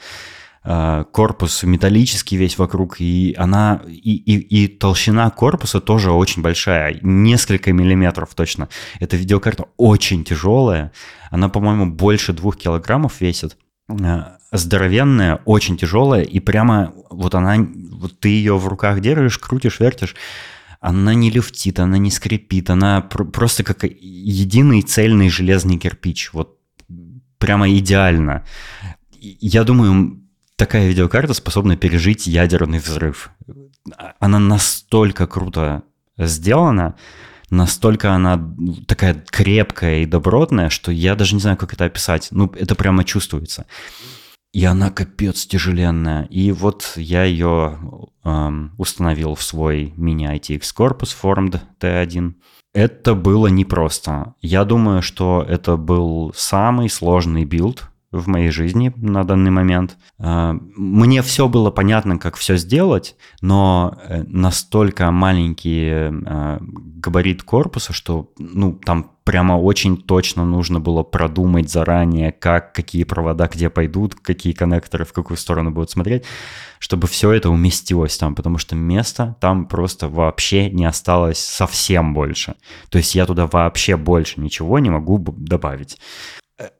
Э, 0.64 1.05
корпус 1.12 1.64
металлический 1.64 2.38
весь 2.38 2.59
вокруг, 2.59 3.01
и 3.01 3.34
она 3.36 3.82
и, 3.88 4.16
и, 4.16 4.64
и 4.64 4.68
толщина 4.68 5.30
корпуса 5.32 5.82
тоже 5.82 6.12
очень 6.12 6.43
большая, 6.43 6.99
несколько 7.01 7.74
миллиметров 7.74 8.36
точно. 8.36 8.70
Эта 8.99 9.18
видеокарта 9.18 9.66
очень 9.78 10.24
тяжелая, 10.24 10.91
она, 11.32 11.49
по-моему, 11.49 11.88
больше 11.88 12.34
двух 12.34 12.57
килограммов 12.57 13.22
весит, 13.22 13.53
э, 13.53 13.70
здоровенная, 14.51 15.41
очень 15.45 15.77
тяжелая, 15.77 16.23
и 16.23 16.39
прямо 16.39 16.93
вот 17.09 17.35
она, 17.35 17.57
вот 17.57 18.19
ты 18.19 18.29
ее 18.29 18.57
в 18.57 18.67
руках 18.67 18.99
держишь, 18.99 19.37
крутишь, 19.37 19.79
вертишь, 19.79 20.15
она 20.79 21.13
не 21.13 21.29
люфтит, 21.29 21.79
она 21.79 21.97
не 21.97 22.11
скрипит, 22.11 22.69
она 22.69 23.01
пр- 23.01 23.25
просто 23.25 23.63
как 23.63 23.83
единый 23.83 24.81
цельный 24.81 25.29
железный 25.29 25.77
кирпич, 25.77 26.33
вот 26.33 26.57
прямо 27.37 27.71
идеально. 27.71 28.43
Я 29.19 29.63
думаю, 29.63 30.19
такая 30.55 30.87
видеокарта 30.87 31.33
способна 31.33 31.77
пережить 31.77 32.27
ядерный 32.27 32.79
взрыв. 32.79 33.31
Она 34.19 34.39
настолько 34.39 35.27
круто 35.27 35.83
сделана, 36.17 36.95
настолько 37.52 38.14
она 38.14 38.41
такая 38.88 39.24
крепкая 39.30 39.99
и 39.99 40.06
добротная, 40.08 40.70
что 40.70 40.91
я 40.91 41.16
даже 41.16 41.36
не 41.36 41.41
знаю, 41.41 41.58
как 41.58 41.74
это 41.74 41.86
описать. 41.86 42.30
Ну, 42.32 42.52
это 42.58 42.74
прямо 42.74 43.04
чувствуется. 43.04 43.68
И 44.54 44.66
она 44.66 44.89
капец 44.89 45.45
тяжеленная. 45.45 46.24
И 46.26 46.52
вот 46.52 46.93
я 46.95 47.24
ее 47.24 47.80
эм, 48.24 48.74
установил 48.78 49.36
в 49.36 49.43
свой 49.43 49.93
мини-ITX 49.95 50.74
корпус 50.74 51.16
FormD 51.22 51.61
T1. 51.80 52.34
Это 52.74 53.16
было 53.16 53.47
непросто. 53.47 54.34
Я 54.41 54.66
думаю, 54.66 55.02
что 55.02 55.45
это 55.47 55.78
был 55.78 56.34
самый 56.36 56.89
сложный 56.89 57.45
билд, 57.45 57.90
в 58.12 58.28
моей 58.28 58.49
жизни 58.49 58.93
на 58.97 59.24
данный 59.24 59.51
момент. 59.51 59.97
А, 60.20 60.53
мне 60.76 61.22
все 61.22 61.47
было 61.47 61.72
понятно, 61.72 62.18
как 62.18 62.36
все 62.36 62.57
сделать, 62.57 63.16
но 63.41 63.97
э, 64.07 64.24
настолько 64.28 65.09
маленький 65.12 65.89
а, 65.89 66.59
габарит 66.62 67.43
корпуса, 67.43 67.93
что 67.93 68.32
ну, 68.38 68.74
там 68.74 69.12
прямо 69.24 69.53
очень 69.53 69.97
точно 69.97 70.45
нужно 70.45 70.80
было 70.80 71.03
продумать 71.03 71.70
заранее, 71.70 72.32
как, 72.32 72.74
какие 72.74 73.03
провода 73.03 73.47
где 73.47 73.70
пойдут, 73.70 74.16
какие 74.16 74.53
коннекторы 74.53 75.05
в 75.05 75.14
какую 75.14 75.38
сторону 75.38 75.72
будут 75.72 75.91
смотреть, 75.91 76.26
чтобы 76.80 77.07
все 77.07 77.32
это 77.32 77.49
уместилось 77.49 78.18
там, 78.18 78.36
потому 78.36 78.57
что 78.57 78.76
места 78.76 79.38
там 79.39 79.68
просто 79.68 80.09
вообще 80.09 80.70
не 80.70 80.86
осталось 80.86 81.39
совсем 81.39 82.14
больше. 82.14 82.55
То 82.89 82.97
есть 82.97 83.16
я 83.16 83.26
туда 83.26 83.47
вообще 83.47 83.95
больше 83.95 84.41
ничего 84.41 84.80
не 84.80 84.89
могу 84.89 85.18
добавить 85.18 85.97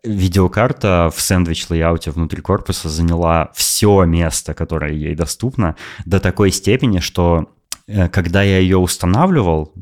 видеокарта 0.04 1.10
в 1.14 1.20
сэндвич-лейауте 1.20 2.12
внутри 2.12 2.42
корпуса 2.42 2.90
заняла 2.90 3.52
все 3.54 4.04
место, 4.06 4.54
которое 4.54 4.94
ей 4.94 5.16
доступно, 5.16 5.76
до 6.06 6.20
такой 6.20 6.52
степени, 6.52 7.00
что 7.00 7.50
э, 7.88 8.10
когда 8.10 8.44
я 8.44 8.60
ее 8.60 8.78
устанавливал, 8.78 9.74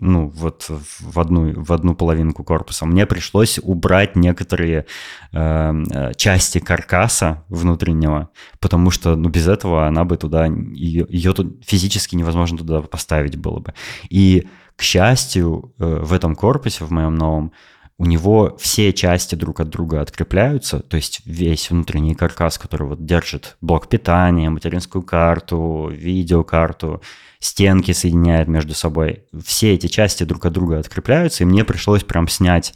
ну, 0.00 0.28
вот 0.28 0.66
в 0.68 1.20
одну, 1.20 1.52
в 1.62 1.72
одну 1.72 1.94
половинку 1.94 2.44
корпуса, 2.44 2.86
мне 2.86 3.06
пришлось 3.06 3.58
убрать 3.62 4.16
некоторые 4.16 4.86
эм, 5.32 5.84
э, 5.84 6.14
части 6.14 6.58
каркаса 6.58 7.44
внутреннего, 7.48 8.30
потому 8.60 8.90
что, 8.90 9.16
ну, 9.16 9.28
без 9.28 9.48
этого 9.48 9.86
она 9.86 10.04
бы 10.04 10.16
туда, 10.16 10.46
ее, 10.46 11.06
ее 11.08 11.32
тут 11.32 11.64
физически 11.64 12.16
невозможно 12.16 12.58
туда 12.58 12.82
поставить 12.82 13.36
было 13.36 13.60
бы. 13.60 13.74
И, 14.08 14.48
к 14.76 14.82
счастью, 14.82 15.74
э, 15.78 16.00
в 16.02 16.12
этом 16.12 16.34
корпусе, 16.34 16.84
в 16.84 16.90
моем 16.90 17.14
новом, 17.14 17.52
у 17.98 18.04
него 18.04 18.56
все 18.60 18.92
части 18.92 19.34
друг 19.34 19.60
от 19.60 19.70
друга 19.70 20.02
открепляются, 20.02 20.80
то 20.80 20.96
есть 20.96 21.22
весь 21.24 21.70
внутренний 21.70 22.14
каркас, 22.14 22.58
который 22.58 22.86
вот 22.86 23.06
держит 23.06 23.56
блок 23.62 23.88
питания, 23.88 24.50
материнскую 24.50 25.02
карту, 25.02 25.88
видеокарту, 25.90 27.00
стенки 27.38 27.92
соединяет 27.92 28.48
между 28.48 28.74
собой. 28.74 29.24
Все 29.44 29.72
эти 29.72 29.86
части 29.86 30.24
друг 30.24 30.44
от 30.44 30.52
друга 30.52 30.78
открепляются, 30.78 31.42
и 31.42 31.46
мне 31.46 31.64
пришлось 31.64 32.04
прям 32.04 32.28
снять 32.28 32.74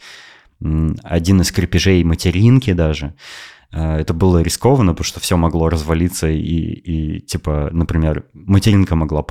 один 1.04 1.40
из 1.40 1.52
крепежей 1.52 2.02
материнки 2.04 2.72
даже. 2.72 3.14
Э, 3.72 3.96
это 3.96 4.14
было 4.14 4.42
рискованно, 4.42 4.92
потому 4.92 5.04
что 5.04 5.20
все 5.20 5.36
могло 5.36 5.68
развалиться, 5.68 6.28
и, 6.28 6.38
и 6.40 7.20
типа, 7.20 7.68
например, 7.72 8.24
материнка 8.32 8.94
могла 8.94 9.24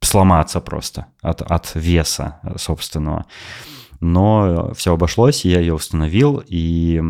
сломаться 0.00 0.60
просто 0.60 1.06
от, 1.20 1.42
от 1.42 1.72
веса 1.74 2.40
собственного 2.56 3.26
но 4.00 4.72
все 4.74 4.94
обошлось, 4.94 5.44
я 5.44 5.60
ее 5.60 5.74
установил, 5.74 6.42
и 6.46 7.00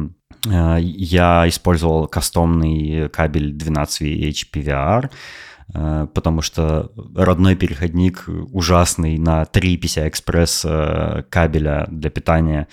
э, 0.47 0.77
я 0.81 1.49
использовал 1.49 2.07
кастомный 2.07 3.09
кабель 3.09 3.53
12 3.53 4.03
HPVR, 4.03 5.11
э, 5.75 6.07
потому 6.15 6.43
что 6.43 6.91
родной 7.15 7.57
переходник 7.57 8.25
ужасный 8.53 9.19
на 9.19 9.45
3 9.45 9.79
PCI-Express 9.79 10.69
э, 10.69 11.23
кабеля 11.25 11.87
для 11.91 12.11
питания 12.11 12.69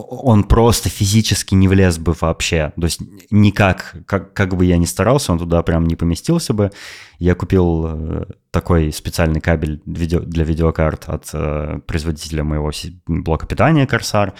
он 0.00 0.44
просто 0.44 0.88
физически 0.88 1.54
не 1.54 1.68
влез 1.68 1.98
бы 1.98 2.14
вообще. 2.20 2.72
То 2.76 2.84
есть 2.84 3.00
никак, 3.30 3.96
как, 4.06 4.32
как 4.32 4.56
бы 4.56 4.64
я 4.64 4.78
ни 4.78 4.84
старался, 4.84 5.32
он 5.32 5.38
туда 5.38 5.62
прям 5.62 5.86
не 5.86 5.96
поместился 5.96 6.54
бы. 6.54 6.70
Я 7.18 7.34
купил 7.34 7.86
э, 7.86 8.24
такой 8.50 8.92
специальный 8.92 9.40
кабель 9.40 9.80
для 9.84 10.44
видеокарт 10.44 11.08
от 11.08 11.28
э, 11.32 11.80
производителя 11.86 12.44
моего 12.44 12.70
блока 13.06 13.46
питания 13.46 13.86
Corsair. 13.86 14.32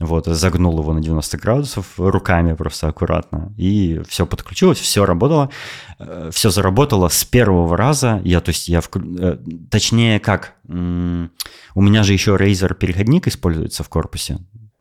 Вот, 0.00 0.26
загнул 0.26 0.78
его 0.78 0.92
на 0.92 1.00
90 1.00 1.38
градусов 1.38 1.94
руками 1.96 2.52
просто 2.52 2.86
аккуратно, 2.86 3.52
и 3.56 4.00
все 4.06 4.26
подключилось, 4.26 4.78
все 4.78 5.04
работало, 5.04 5.50
э, 5.98 6.30
все 6.32 6.50
заработало 6.50 7.08
с 7.08 7.24
первого 7.24 7.76
раза. 7.76 8.20
Я, 8.24 8.40
то 8.40 8.50
есть, 8.50 8.68
я. 8.68 8.80
Э, 8.80 9.38
точнее, 9.70 10.20
как, 10.20 10.54
у 10.68 11.82
меня 11.82 12.04
же 12.04 12.12
еще 12.12 12.36
Razer 12.36 12.74
переходник 12.74 13.26
используется 13.26 13.82
в 13.82 13.88
корпусе, 13.88 14.38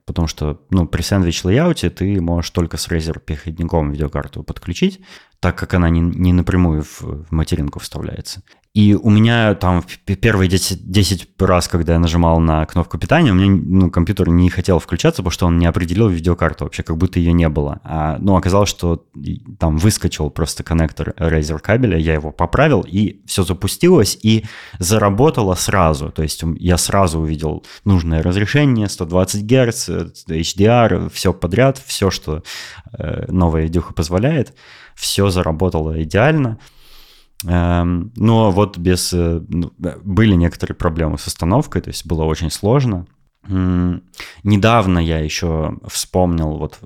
потому 0.07 0.27
что 0.27 0.61
ну, 0.71 0.87
при 0.87 1.01
сэндвич 1.03 1.43
лейауте 1.43 1.89
ты 1.89 2.19
можешь 2.21 2.49
только 2.51 2.77
с 2.77 2.87
Razer 2.87 3.19
переходником 3.19 3.91
видеокарту 3.91 4.41
подключить, 4.41 5.01
так 5.39 5.57
как 5.57 5.73
она 5.73 5.89
не, 5.89 5.99
не 5.99 6.33
напрямую 6.33 6.83
в, 6.83 7.01
в 7.01 7.31
материнку 7.31 7.79
вставляется. 7.79 8.41
И 8.77 8.93
у 8.93 9.09
меня 9.09 9.55
там 9.55 9.83
первые 10.05 10.47
10, 10.47 10.91
10 10.91 11.29
раз, 11.39 11.67
когда 11.67 11.93
я 11.93 11.99
нажимал 11.99 12.39
на 12.39 12.63
кнопку 12.67 12.99
питания, 12.99 13.31
у 13.31 13.33
меня 13.33 13.49
ну, 13.49 13.89
компьютер 13.89 14.29
не 14.29 14.51
хотел 14.51 14.77
включаться, 14.77 15.23
потому 15.23 15.31
что 15.31 15.47
он 15.47 15.57
не 15.57 15.65
определил 15.65 16.09
видеокарту 16.09 16.65
вообще, 16.65 16.83
как 16.83 16.95
будто 16.95 17.17
ее 17.17 17.33
не 17.33 17.49
было. 17.49 17.79
А, 17.83 18.17
ну, 18.19 18.35
оказалось, 18.35 18.69
что 18.69 19.03
там 19.57 19.77
выскочил 19.77 20.29
просто 20.29 20.61
коннектор 20.61 21.15
Razer 21.17 21.57
кабеля, 21.57 21.97
я 21.97 22.13
его 22.13 22.29
поправил, 22.29 22.85
и 22.87 23.19
все 23.25 23.41
запустилось, 23.41 24.15
и 24.21 24.45
заработало 24.77 25.55
сразу. 25.55 26.11
То 26.11 26.21
есть 26.21 26.43
я 26.59 26.77
сразу 26.77 27.21
увидел 27.21 27.65
нужное 27.83 28.21
разрешение, 28.21 28.89
120 28.89 29.43
Гц, 29.43 29.89
HDR, 30.29 31.09
все 31.09 31.33
подряд, 31.33 31.81
все, 31.83 32.11
что 32.11 32.43
э, 32.93 33.25
новая 33.31 33.63
видюха 33.63 33.95
позволяет, 33.95 34.53
все 34.93 35.31
заработало 35.31 36.03
идеально. 36.03 36.59
Эм, 37.45 38.11
но 38.15 38.51
вот 38.51 38.77
без... 38.77 39.13
Э, 39.13 39.41
ну, 39.47 39.71
были 40.03 40.33
некоторые 40.33 40.75
проблемы 40.75 41.17
с 41.17 41.27
установкой, 41.27 41.81
то 41.81 41.89
есть 41.89 42.05
было 42.05 42.23
очень 42.23 42.49
сложно. 42.49 43.05
Недавно 44.43 44.99
я 44.99 45.19
еще 45.19 45.77
вспомнил, 45.87 46.57
вот 46.57 46.81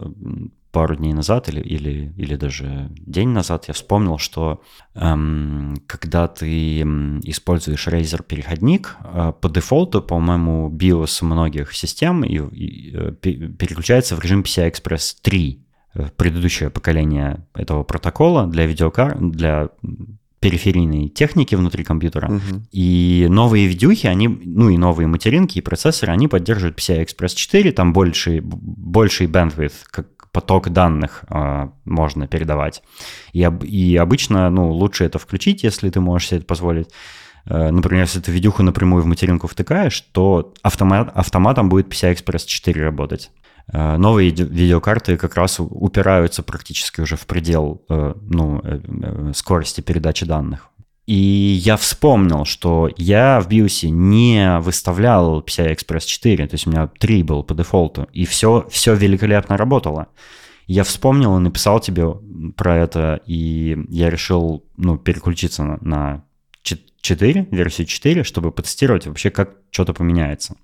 пару 0.72 0.96
дней 0.96 1.14
назад 1.14 1.50
или, 1.50 1.60
или, 1.60 2.14
или 2.18 2.36
даже 2.36 2.90
день 2.98 3.30
назад 3.30 3.66
я 3.68 3.74
вспомнил, 3.74 4.18
что 4.18 4.62
эм, 4.96 5.76
когда 5.86 6.28
ты 6.28 6.82
используешь 7.24 7.88
Razer 7.88 8.24
переходник, 8.24 8.96
э, 9.04 9.34
по 9.40 9.50
дефолту, 9.50 10.02
по-моему, 10.02 10.70
BIOS 10.70 11.26
многих 11.26 11.74
систем 11.74 12.24
и, 12.24 12.38
и, 12.38 12.96
э, 12.96 13.12
переключается 13.12 14.16
в 14.16 14.22
режим 14.22 14.42
PCI 14.42 14.72
Express 14.72 15.18
3, 15.22 15.60
э, 15.94 16.10
предыдущее 16.16 16.70
поколение 16.70 17.46
этого 17.54 17.84
протокола 17.84 18.48
для 18.48 18.66
видеокар, 18.66 19.18
для 19.20 19.70
периферийной 20.42 21.08
техники 21.08 21.54
внутри 21.54 21.84
компьютера. 21.84 22.28
Угу. 22.28 22.64
И 22.72 23.28
новые 23.30 23.68
видюхи, 23.68 24.08
они, 24.08 24.28
ну 24.28 24.70
и 24.70 24.78
новые 24.78 25.08
материнки 25.08 25.60
и 25.60 25.62
процессоры, 25.62 26.12
они 26.12 26.28
поддерживают 26.28 26.78
PCI 26.78 27.06
Express 27.06 27.36
4, 27.36 27.72
там 27.72 27.94
больший, 27.94 28.42
больший 28.42 29.28
bandwidth, 29.28 29.84
как 29.92 30.08
поток 30.32 30.70
данных 30.70 31.26
э, 31.30 31.70
можно 31.86 32.28
передавать. 32.28 32.82
И, 33.34 33.48
и 33.64 33.96
обычно, 33.98 34.50
ну, 34.50 34.72
лучше 34.72 35.04
это 35.04 35.20
включить, 35.20 35.64
если 35.64 35.90
ты 35.90 36.00
можешь 36.00 36.30
себе 36.30 36.40
это 36.40 36.48
позволить. 36.48 36.90
Э, 37.46 37.70
например, 37.70 38.04
если 38.04 38.20
ты 38.20 38.32
видюху 38.32 38.64
напрямую 38.64 39.04
в 39.04 39.06
материнку 39.06 39.46
втыкаешь, 39.46 40.02
то 40.12 40.54
автомат, 40.64 41.12
автоматом 41.14 41.70
будет 41.70 41.94
PCI 41.94 42.16
Express 42.16 42.46
4 42.48 42.82
работать. 42.82 43.30
Э, 43.74 43.98
новые 43.98 44.32
видеокарты 44.32 45.18
как 45.18 45.36
раз 45.36 45.60
упираются 45.60 46.44
практически 46.44 47.02
уже 47.02 47.16
в 47.16 47.26
предел 47.26 47.82
э, 47.90 48.14
ну, 48.22 48.62
э, 48.64 49.32
скорости 49.34 49.82
передачи 49.82 50.26
данных. 50.26 50.68
И 51.08 51.60
я 51.64 51.78
вспомнил, 51.78 52.46
что 52.46 52.90
я 52.96 53.42
в 53.42 53.48
BIOS 53.48 53.90
не 53.90 54.60
выставлял 54.60 55.42
PCI 55.42 55.76
Express 55.76 56.06
4, 56.06 56.48
то 56.48 56.54
есть 56.54 56.68
у 56.68 56.70
меня 56.70 56.88
3 56.88 57.24
был 57.24 57.44
по 57.44 57.54
дефолту, 57.54 58.08
и 58.14 58.26
все, 58.26 58.68
все 58.70 58.94
великолепно 58.94 59.58
работало. 59.58 60.08
Я 60.68 60.84
вспомнил 60.84 61.36
и 61.38 61.42
написал 61.42 61.80
тебе 61.80 62.08
про 62.56 62.78
это, 62.78 63.20
и 63.26 63.78
я 63.90 64.10
решил 64.10 64.64
ну, 64.78 64.98
переключиться 64.98 65.64
на, 65.64 65.78
на 65.82 66.24
4, 66.64 67.48
версию 67.52 67.88
4, 67.88 68.24
чтобы 68.24 68.52
потестировать 68.52 69.08
вообще, 69.08 69.32
как 69.32 69.56
что-то 69.72 69.94
поменяется. 69.94 70.56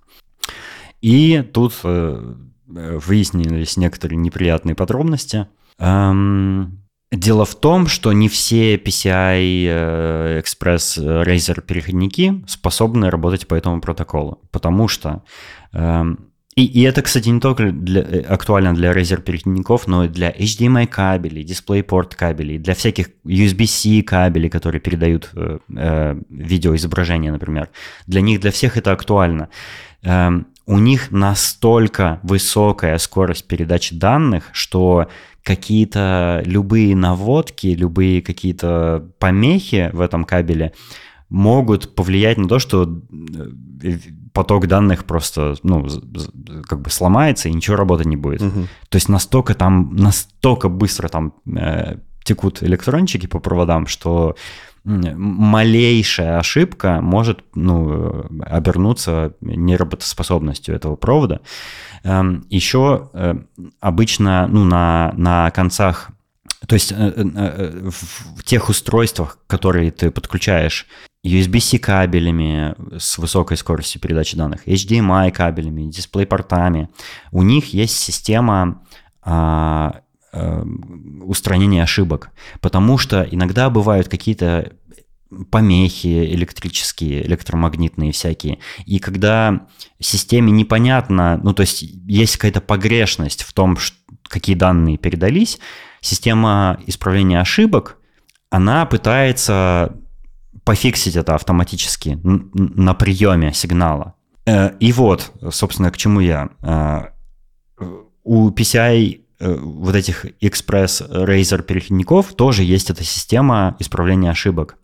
И 1.01 1.41
тут 1.51 1.74
э, 1.84 2.36
выяснились 2.68 3.78
некоторые 3.78 4.18
неприятные 4.18 4.76
подробности. 4.76 5.47
Эм, 5.80 6.84
Дело 7.09 7.45
в 7.45 7.55
том, 7.55 7.88
что 7.88 8.11
не 8.11 8.28
все 8.28 8.76
PCI 8.76 9.65
э, 9.65 10.41
Express 10.41 11.01
э, 11.01 11.24
Razer 11.24 11.61
переходники 11.61 12.43
способны 12.47 13.09
работать 13.09 13.47
по 13.47 13.55
этому 13.55 13.80
протоколу, 13.80 14.41
потому 14.51 14.89
что 14.89 15.24
эм, 15.72 16.28
и, 16.57 16.65
и 16.65 16.82
это, 16.82 17.01
кстати, 17.03 17.30
не 17.30 17.39
только 17.39 17.72
для, 17.72 18.01
э, 18.01 18.22
актуально 18.22 18.74
для 18.74 18.91
Razer 18.91 19.22
переходников, 19.22 19.88
но 19.88 20.03
и 20.03 20.07
для 20.09 20.32
HDMI 20.32 20.88
кабелей, 20.88 21.45
DisplayPort 21.45 22.15
кабелей, 22.15 22.57
для 22.57 22.74
всяких 22.74 23.11
USB-C 23.24 24.01
кабелей, 24.01 24.49
которые 24.49 24.82
передают 24.82 25.30
э, 25.34 25.59
э, 25.78 26.20
видеоизображение, 26.30 27.32
например. 27.32 27.70
Для 28.05 28.20
них, 28.20 28.41
для 28.41 28.51
всех 28.51 28.76
это 28.76 28.91
актуально. 28.91 29.47
Э, 30.03 30.32
у 30.68 30.80
них 30.80 31.11
настолько 31.11 32.20
высокая 32.24 32.97
скорость 32.97 33.47
передачи 33.47 33.95
данных, 33.95 34.49
что 34.51 35.07
какие-то 35.43 36.43
любые 36.45 36.93
наводки, 36.93 37.68
любые 37.68 38.22
какие-то 38.22 39.09
помехи 39.18 39.89
в 39.93 40.01
этом 40.01 40.26
кабеле 40.26 40.74
могут 41.30 41.95
повлиять 41.95 42.38
на 42.38 42.49
то, 42.49 42.59
что 42.59 43.01
э, 43.82 43.97
поток 44.34 44.68
данных 44.68 45.05
просто, 45.05 45.55
ну, 45.63 45.88
как 46.68 46.82
бы 46.82 46.89
сломается 46.89 47.47
и 47.47 47.53
ничего 47.53 47.78
работать 47.78 48.07
не 48.07 48.18
будет. 48.18 48.41
Угу. 48.41 48.68
То 48.89 48.95
есть 48.95 49.07
настолько 49.07 49.53
там, 49.53 49.95
настолько 49.95 50.68
быстро 50.68 51.07
там 51.07 51.34
э, 51.55 51.95
текут 52.24 52.61
электрончики 52.61 53.26
по 53.26 53.39
проводам, 53.39 53.88
что 53.88 54.36
малейшая 54.88 56.40
ошибка 56.40 57.02
может 57.02 57.44
ну, 57.56 58.26
обернуться 58.42 59.34
неработоспособностью 59.42 60.76
этого 60.76 60.96
провода. 60.96 61.42
Эм, 62.04 62.46
Еще 62.50 63.10
э, 63.14 63.36
обычно 63.82 64.48
ну, 64.48 64.64
на, 64.64 65.14
на 65.18 65.52
концах 65.52 66.10
то 66.68 66.74
есть 66.74 66.92
э, 66.92 66.96
э, 66.96 67.90
в 68.36 68.44
тех 68.44 68.70
устройствах, 68.70 69.40
которые 69.48 69.92
ты 69.92 70.10
подключаешь 70.10 70.88
USB-C 71.26 71.80
кабелями 71.80 72.74
с 72.98 73.18
высокой 73.18 73.58
скоростью 73.58 74.00
передачи 74.02 74.38
данных, 74.38 74.68
HDMI 74.68 75.32
кабелями, 75.32 75.92
дисплей-портами, 75.92 76.90
у 77.32 77.44
них 77.44 77.74
есть 77.74 77.98
система 77.98 78.82
а, 79.22 79.98
Э, 79.98 80.07
устранения 80.34 81.84
ошибок, 81.84 82.32
потому 82.60 82.98
что 82.98 83.28
иногда 83.30 83.70
бывают 83.70 84.08
какие-то 84.10 84.74
помехи 85.52 86.26
электрические, 86.26 87.26
электромагнитные 87.26 88.12
всякие. 88.12 88.60
И 88.86 89.00
когда 89.00 89.68
системе 90.00 90.52
непонятно, 90.52 91.40
ну 91.44 91.54
то 91.54 91.62
есть 91.62 91.82
есть 91.82 92.38
какая-то 92.38 92.62
погрешность 92.62 93.44
в 93.44 93.54
том, 93.54 93.78
какие 94.24 94.56
данные 94.56 94.98
передались, 94.98 95.60
система 96.02 96.80
исправления 96.88 97.42
ошибок, 97.42 97.98
она 98.50 98.86
пытается 98.86 99.98
пофиксить 100.64 101.16
это 101.16 101.36
автоматически 101.36 102.20
на 102.24 102.94
приеме 102.94 103.54
сигнала. 103.54 104.16
Э, 104.46 104.72
и 104.80 104.92
вот, 104.92 105.32
собственно, 105.52 105.92
к 105.92 105.98
чему 105.98 106.20
я. 106.20 106.50
Э, 106.62 107.06
у 108.24 108.50
PCI 108.52 109.22
вот 109.40 109.96
этих 109.96 110.26
Express 110.42 111.08
Razer 111.10 111.62
переходников 111.62 112.34
тоже 112.34 112.64
есть 112.64 112.90
эта 112.90 113.04
система 113.04 113.76
исправления 113.80 114.32
ошибок. 114.32 114.78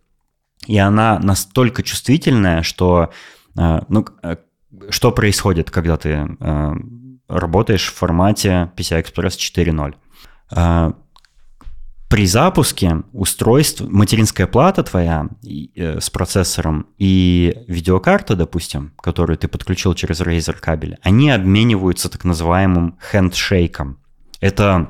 И 0.68 0.78
она 0.78 1.20
настолько 1.20 1.84
чувствительная, 1.84 2.62
что 2.62 3.12
э, 3.58 3.82
ну, 3.90 4.06
э, 4.22 4.38
что 4.90 5.12
происходит, 5.12 5.70
когда 5.70 5.98
ты 5.98 6.28
работаешь 7.28 7.88
в 7.88 7.94
формате 7.94 8.72
PCI 8.76 9.04
Express 9.04 9.38
4.0. 9.38 10.96
При 12.10 12.28
запуске 12.28 13.02
устройств, 13.12 13.82
материнская 13.82 14.46
плата 14.46 14.84
твоя 14.84 15.30
с 15.74 16.12
процессором 16.12 16.86
и 17.00 17.64
видеокарта, 17.68 18.36
допустим, 18.36 18.94
которую 19.02 19.38
ты 19.38 19.48
подключил 19.48 19.96
через 19.96 20.22
Razer 20.22 20.56
кабель, 20.60 21.00
они 21.02 21.32
обмениваются 21.32 22.10
так 22.10 22.24
называемым 22.24 23.00
хендшейком. 23.12 23.98
Это 24.44 24.88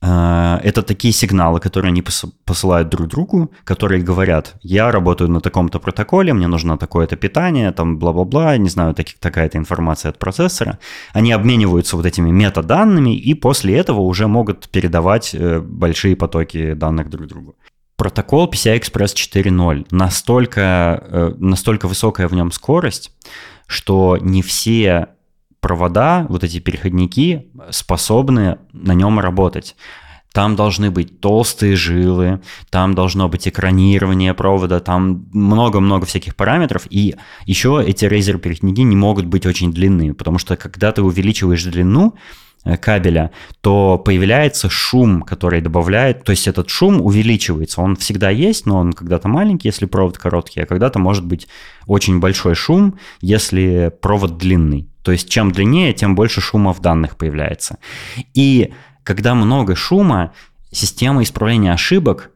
э, 0.00 0.60
это 0.62 0.82
такие 0.82 1.12
сигналы, 1.12 1.58
которые 1.58 1.88
они 1.88 2.04
посылают 2.44 2.88
друг 2.88 3.08
другу, 3.08 3.50
которые 3.64 4.00
говорят, 4.00 4.54
я 4.62 4.92
работаю 4.92 5.28
на 5.28 5.40
таком-то 5.40 5.80
протоколе, 5.80 6.32
мне 6.32 6.46
нужно 6.46 6.78
такое-то 6.78 7.16
питание, 7.16 7.72
там 7.72 7.98
бла-бла-бла, 7.98 8.56
не 8.58 8.68
знаю, 8.68 8.94
так, 8.94 9.06
такая-то 9.18 9.58
информация 9.58 10.10
от 10.10 10.18
процессора. 10.18 10.78
Они 11.14 11.32
обмениваются 11.32 11.96
вот 11.96 12.06
этими 12.06 12.30
метаданными 12.30 13.16
и 13.16 13.34
после 13.34 13.76
этого 13.76 14.02
уже 14.02 14.28
могут 14.28 14.68
передавать 14.68 15.34
э, 15.34 15.60
большие 15.60 16.14
потоки 16.14 16.74
данных 16.74 17.10
друг 17.10 17.26
другу. 17.26 17.56
Протокол 17.96 18.48
PCI 18.48 18.78
Express 18.78 19.14
4.0 19.16 19.86
настолько, 19.90 20.60
э, 21.10 21.34
настолько 21.38 21.88
высокая 21.88 22.28
в 22.28 22.34
нем 22.34 22.52
скорость, 22.52 23.10
что 23.66 24.16
не 24.20 24.42
все 24.42 25.08
провода, 25.66 26.26
вот 26.28 26.44
эти 26.44 26.60
переходники, 26.60 27.48
способны 27.70 28.58
на 28.72 28.94
нем 28.94 29.18
работать. 29.18 29.74
Там 30.32 30.54
должны 30.54 30.92
быть 30.92 31.18
толстые 31.18 31.74
жилы, 31.74 32.40
там 32.70 32.94
должно 32.94 33.28
быть 33.28 33.48
экранирование 33.48 34.32
провода, 34.32 34.78
там 34.78 35.26
много-много 35.32 36.06
всяких 36.06 36.36
параметров. 36.36 36.86
И 36.88 37.16
еще 37.46 37.82
эти 37.84 38.04
Razer 38.04 38.38
переходники 38.38 38.82
не 38.82 38.94
могут 38.94 39.26
быть 39.26 39.44
очень 39.44 39.72
длинными, 39.72 40.12
потому 40.12 40.38
что 40.38 40.56
когда 40.56 40.92
ты 40.92 41.02
увеличиваешь 41.02 41.64
длину, 41.64 42.14
э, 42.64 42.76
кабеля, 42.76 43.32
то 43.60 43.98
появляется 43.98 44.70
шум, 44.70 45.22
который 45.22 45.60
добавляет, 45.60 46.22
то 46.22 46.30
есть 46.30 46.46
этот 46.46 46.70
шум 46.70 47.00
увеличивается, 47.00 47.80
он 47.80 47.96
всегда 47.96 48.30
есть, 48.30 48.66
но 48.66 48.78
он 48.78 48.92
когда-то 48.92 49.26
маленький, 49.26 49.66
если 49.66 49.86
провод 49.86 50.16
короткий, 50.16 50.60
а 50.60 50.66
когда-то 50.66 51.00
может 51.00 51.24
быть 51.24 51.48
очень 51.88 52.20
большой 52.20 52.54
шум, 52.54 53.00
если 53.20 53.90
провод 54.00 54.38
длинный. 54.38 54.86
То 55.06 55.12
есть 55.12 55.28
чем 55.28 55.52
длиннее, 55.52 55.92
тем 55.92 56.16
больше 56.16 56.40
шума 56.40 56.72
в 56.72 56.80
данных 56.80 57.16
появляется. 57.16 57.78
И 58.34 58.74
когда 59.04 59.36
много 59.36 59.76
шума, 59.76 60.32
система 60.72 61.22
исправления 61.22 61.72
ошибок 61.72 62.32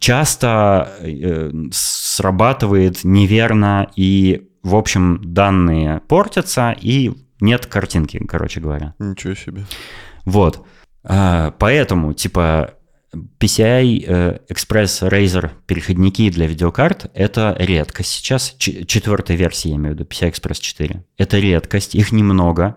часто 0.00 0.92
э, 0.98 1.52
срабатывает 1.70 3.04
неверно, 3.04 3.88
и, 3.94 4.48
в 4.64 4.74
общем, 4.74 5.20
данные 5.22 6.00
портятся, 6.08 6.74
и 6.76 7.12
нет 7.38 7.66
картинки, 7.66 8.18
короче 8.26 8.58
говоря. 8.58 8.94
Ничего 8.98 9.36
себе. 9.36 9.64
Вот. 10.24 10.66
А, 11.04 11.52
поэтому, 11.60 12.12
типа, 12.12 12.74
PCI 13.38 14.04
э, 14.06 14.38
Express 14.48 15.08
Razer 15.08 15.50
переходники 15.66 16.30
для 16.30 16.46
видеокарт– 16.46 17.10
это 17.14 17.56
редкость 17.58 18.10
сейчас. 18.10 18.54
Ч- 18.58 18.84
четвертой 18.84 19.36
версии, 19.36 19.68
я 19.68 19.76
имею 19.76 19.94
в 19.94 19.98
виду, 19.98 20.08
PCI 20.08 20.32
Express 20.32 20.60
4. 20.60 21.04
Это 21.18 21.38
редкость, 21.38 21.94
их 21.94 22.12
немного. 22.12 22.76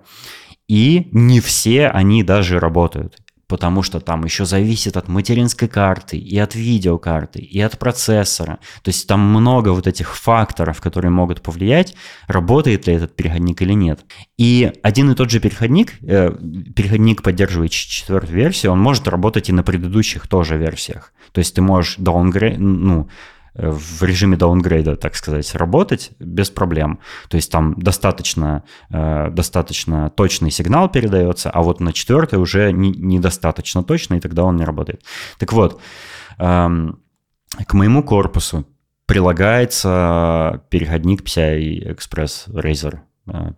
И 0.67 1.07
не 1.11 1.39
все 1.39 1.87
они 1.87 2.23
даже 2.23 2.59
работают 2.59 3.17
потому 3.47 3.81
что 3.81 3.99
там 3.99 4.25
еще 4.25 4.45
зависит 4.45 4.97
от 4.97 5.07
материнской 5.07 5.67
карты, 5.67 6.17
и 6.17 6.37
от 6.37 6.55
видеокарты, 6.55 7.39
и 7.39 7.59
от 7.61 7.79
процессора. 7.79 8.59
То 8.81 8.89
есть 8.89 9.07
там 9.07 9.21
много 9.21 9.69
вот 9.69 9.87
этих 9.87 10.15
факторов, 10.15 10.81
которые 10.81 11.11
могут 11.11 11.41
повлиять, 11.41 11.95
работает 12.27 12.87
ли 12.87 12.93
этот 12.93 13.15
переходник 13.15 13.61
или 13.61 13.73
нет. 13.73 14.01
И 14.37 14.71
один 14.83 15.11
и 15.11 15.15
тот 15.15 15.29
же 15.31 15.39
переходник, 15.39 15.93
э, 16.01 16.31
переходник, 16.75 17.23
поддерживающий 17.23 17.89
четвертую 17.89 18.35
версию, 18.35 18.73
он 18.73 18.81
может 18.81 19.07
работать 19.07 19.49
и 19.49 19.53
на 19.53 19.63
предыдущих 19.63 20.27
тоже 20.27 20.57
версиях. 20.57 21.13
То 21.31 21.39
есть 21.39 21.55
ты 21.55 21.61
можешь 21.61 21.97
downgrade, 21.97 22.57
ну, 22.57 23.09
в 23.57 24.03
режиме 24.03 24.37
даунгрейда, 24.37 24.95
так 24.95 25.15
сказать, 25.15 25.55
работать 25.55 26.11
без 26.19 26.49
проблем. 26.49 26.99
То 27.29 27.37
есть 27.37 27.51
там 27.51 27.73
достаточно, 27.77 28.63
э, 28.89 29.29
достаточно 29.31 30.09
точный 30.11 30.51
сигнал 30.51 30.89
передается, 30.89 31.49
а 31.49 31.61
вот 31.63 31.79
на 31.79 31.91
четвертой 31.91 32.39
уже 32.39 32.71
не, 32.71 32.91
недостаточно 32.91 33.83
точно, 33.83 34.15
и 34.15 34.19
тогда 34.19 34.43
он 34.43 34.57
не 34.57 34.63
работает. 34.63 35.03
Так 35.39 35.53
вот, 35.53 35.81
эм, 36.37 36.99
к 37.65 37.73
моему 37.73 38.03
корпусу 38.03 38.67
прилагается 39.07 40.63
переходник 40.69 41.23
PCI 41.23 41.95
Express 41.95 42.49
Razer. 42.49 42.99
Э, 43.27 43.51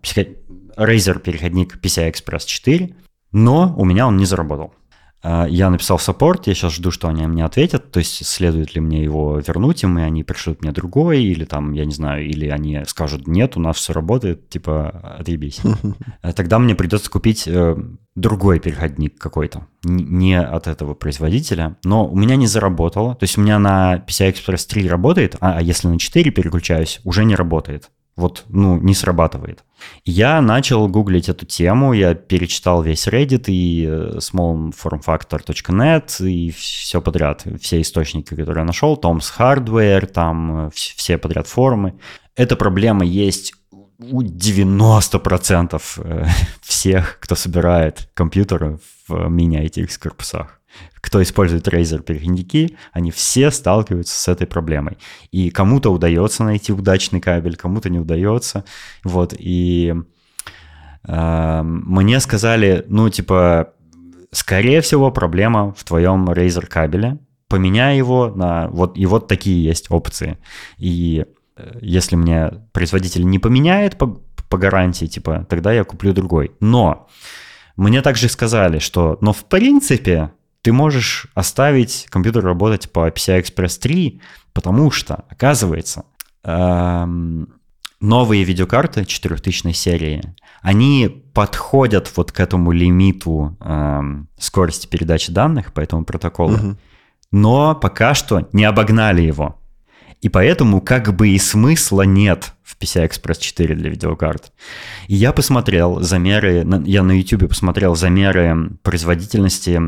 Razer 0.77 1.19
переходник 1.19 1.77
PCI 1.77 2.13
Express 2.13 2.45
4, 2.45 2.95
но 3.33 3.75
у 3.77 3.83
меня 3.83 4.07
он 4.07 4.15
не 4.15 4.25
заработал. 4.25 4.73
А, 5.21 5.45
я 5.45 5.69
написал 5.69 5.99
саппорт, 5.99 6.47
я 6.47 6.53
сейчас 6.53 6.73
жду, 6.73 6.91
что 6.91 7.09
они 7.09 7.27
мне 7.27 7.43
ответят, 7.43 7.91
то 7.91 7.99
есть 7.99 8.25
следует 8.25 8.73
ли 8.75 8.81
мне 8.81 9.03
его 9.03 9.39
вернуть 9.39 9.83
им, 9.83 9.99
и 9.99 10.01
они 10.01 10.23
пришлют 10.23 10.61
мне 10.61 10.71
другой, 10.71 11.23
или 11.23 11.43
там, 11.43 11.73
я 11.73 11.85
не 11.85 11.93
знаю, 11.93 12.25
или 12.25 12.47
они 12.47 12.83
скажут, 12.87 13.27
нет, 13.27 13.57
у 13.57 13.59
нас 13.59 13.77
все 13.77 13.93
работает, 13.93 14.49
типа, 14.49 15.17
отъебись. 15.19 15.59
А 16.21 16.33
тогда 16.33 16.59
мне 16.59 16.75
придется 16.75 17.09
купить 17.09 17.47
э, 17.47 17.75
другой 18.15 18.59
переходник 18.59 19.17
какой-то, 19.17 19.67
не 19.83 20.39
от 20.39 20.67
этого 20.67 20.93
производителя, 20.93 21.77
но 21.83 22.07
у 22.07 22.15
меня 22.15 22.35
не 22.35 22.47
заработало, 22.47 23.15
то 23.15 23.23
есть 23.23 23.37
у 23.37 23.41
меня 23.41 23.59
на 23.59 23.97
PCI 24.07 24.33
Express 24.33 24.67
3 24.67 24.87
работает, 24.89 25.35
а 25.39 25.61
если 25.61 25.87
на 25.87 25.99
4 25.99 26.31
переключаюсь, 26.31 26.99
уже 27.03 27.25
не 27.25 27.35
работает 27.35 27.89
вот, 28.19 28.45
ну, 28.49 28.77
не 28.77 28.93
срабатывает. 28.93 29.63
Я 30.05 30.41
начал 30.41 30.87
гуглить 30.87 31.29
эту 31.29 31.45
тему, 31.45 31.93
я 31.93 32.13
перечитал 32.13 32.81
весь 32.81 33.07
Reddit 33.07 33.45
и 33.47 33.85
э, 33.87 34.17
smallformfactor.net 34.17 36.25
и 36.25 36.51
все 36.51 37.01
подряд, 37.01 37.45
все 37.61 37.81
источники, 37.81 38.29
которые 38.29 38.61
я 38.61 38.65
нашел, 38.65 38.99
Tom's 39.01 39.31
Hardware, 39.37 40.05
там 40.05 40.67
э, 40.67 40.69
все 40.73 41.17
подряд 41.17 41.47
форумы. 41.47 41.99
Эта 42.35 42.55
проблема 42.55 43.05
есть 43.05 43.53
у 43.99 44.21
90% 44.21 45.81
э, 45.97 46.25
всех, 46.61 47.19
кто 47.19 47.35
собирает 47.35 48.09
компьютеры 48.13 48.79
в 49.07 49.27
мини-ITX 49.27 49.99
корпусах 49.99 50.58
кто 51.01 51.21
использует 51.21 51.67
Razer 51.67 52.01
переходники, 52.01 52.77
они 52.91 53.11
все 53.11 53.51
сталкиваются 53.51 54.19
с 54.19 54.27
этой 54.27 54.47
проблемой. 54.47 54.97
И 55.31 55.49
кому-то 55.49 55.91
удается 55.91 56.43
найти 56.43 56.73
удачный 56.73 57.21
кабель, 57.21 57.55
кому-то 57.55 57.89
не 57.89 57.99
удается. 57.99 58.65
Вот, 59.03 59.33
и 59.37 59.93
э, 61.07 61.61
мне 61.63 62.19
сказали, 62.19 62.85
ну, 62.87 63.09
типа, 63.09 63.73
скорее 64.31 64.81
всего, 64.81 65.11
проблема 65.11 65.73
в 65.73 65.83
твоем 65.83 66.29
Razer 66.29 66.65
кабеле. 66.65 67.19
Поменяй 67.47 67.97
его 67.97 68.29
на... 68.29 68.67
Вот, 68.67 68.97
и 68.97 69.05
вот 69.05 69.27
такие 69.27 69.63
есть 69.63 69.89
опции. 69.89 70.37
И 70.77 71.25
э, 71.55 71.79
если 71.81 72.15
мне 72.15 72.51
производитель 72.73 73.25
не 73.25 73.39
поменяет 73.39 73.97
по, 73.97 74.21
по 74.49 74.57
гарантии, 74.57 75.05
типа, 75.05 75.47
тогда 75.49 75.73
я 75.73 75.83
куплю 75.83 76.13
другой. 76.13 76.51
Но 76.59 77.07
мне 77.75 78.01
также 78.01 78.27
сказали, 78.27 78.79
что, 78.79 79.17
но 79.21 79.33
в 79.33 79.45
принципе, 79.45 80.31
ты 80.69 80.73
можешь 80.73 81.25
оставить 81.33 82.05
компьютер 82.11 82.43
работать 82.43 82.91
по 82.91 83.07
PCI 83.07 83.41
Express 83.41 83.79
3, 83.79 84.21
потому 84.53 84.91
что, 84.91 85.25
оказывается, 85.27 86.05
эм, 86.43 87.49
новые 87.99 88.43
видеокарты 88.43 89.03
4000 89.03 89.73
серии, 89.73 90.21
они 90.61 91.23
подходят 91.33 92.15
вот 92.15 92.31
к 92.31 92.39
этому 92.39 92.71
лимиту 92.71 93.57
эм, 93.61 94.27
скорости 94.37 94.85
передачи 94.85 95.31
данных 95.31 95.73
по 95.73 95.79
этому 95.79 96.05
протоколу, 96.05 96.53
угу. 96.53 96.77
но 97.31 97.73
пока 97.73 98.13
что 98.13 98.47
не 98.53 98.65
обогнали 98.65 99.23
его. 99.23 99.59
И 100.21 100.29
поэтому 100.29 100.81
как 100.81 101.15
бы 101.15 101.29
и 101.29 101.39
смысла 101.39 102.03
нет 102.03 102.53
в 102.61 102.77
PCI 102.77 103.09
Express 103.09 103.39
4 103.39 103.73
для 103.73 103.89
видеокарт. 103.89 104.51
И 105.07 105.15
я 105.15 105.33
посмотрел 105.33 106.01
замеры, 106.01 106.63
я 106.85 107.01
на 107.01 107.11
YouTube 107.17 107.49
посмотрел 107.49 107.95
замеры 107.95 108.77
производительности 108.83 109.81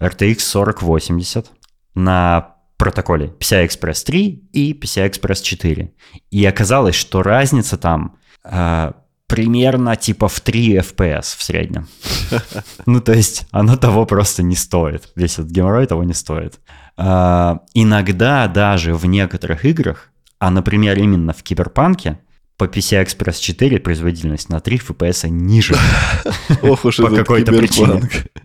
RTX 0.00 0.38
4080 0.38 1.50
на 1.94 2.54
протоколе 2.76 3.34
PCI 3.40 3.66
Express 3.66 4.04
3 4.04 4.48
и 4.52 4.72
PCI 4.72 5.10
Express 5.10 5.42
4. 5.42 5.92
И 6.30 6.44
оказалось, 6.46 6.94
что 6.94 7.22
разница 7.22 7.76
там 7.76 8.16
э, 8.44 8.92
примерно 9.26 9.94
типа 9.96 10.28
в 10.28 10.40
3 10.40 10.78
FPS 10.78 11.36
в 11.36 11.42
среднем. 11.42 11.86
Ну, 12.86 13.00
то 13.00 13.12
есть 13.12 13.46
оно 13.50 13.76
того 13.76 14.06
просто 14.06 14.42
не 14.42 14.56
стоит. 14.56 15.10
Весь 15.16 15.34
этот 15.34 15.50
геморрой 15.50 15.86
того 15.86 16.04
не 16.04 16.14
стоит. 16.14 16.58
А, 16.96 17.60
иногда 17.74 18.48
даже 18.48 18.94
в 18.94 19.04
некоторых 19.06 19.64
играх, 19.64 20.10
а, 20.38 20.50
например, 20.50 20.98
именно 20.98 21.32
в 21.32 21.42
Киберпанке, 21.42 22.18
по 22.58 22.64
PCI 22.64 23.04
Express 23.04 23.40
4 23.40 23.78
производительность 23.78 24.50
на 24.50 24.60
3 24.60 24.78
FPS 24.78 25.28
ниже. 25.28 25.76
Ох 26.62 26.84
уж 26.84 26.96
По 26.96 27.08
какой-то 27.08 27.52
причине. 27.52 28.02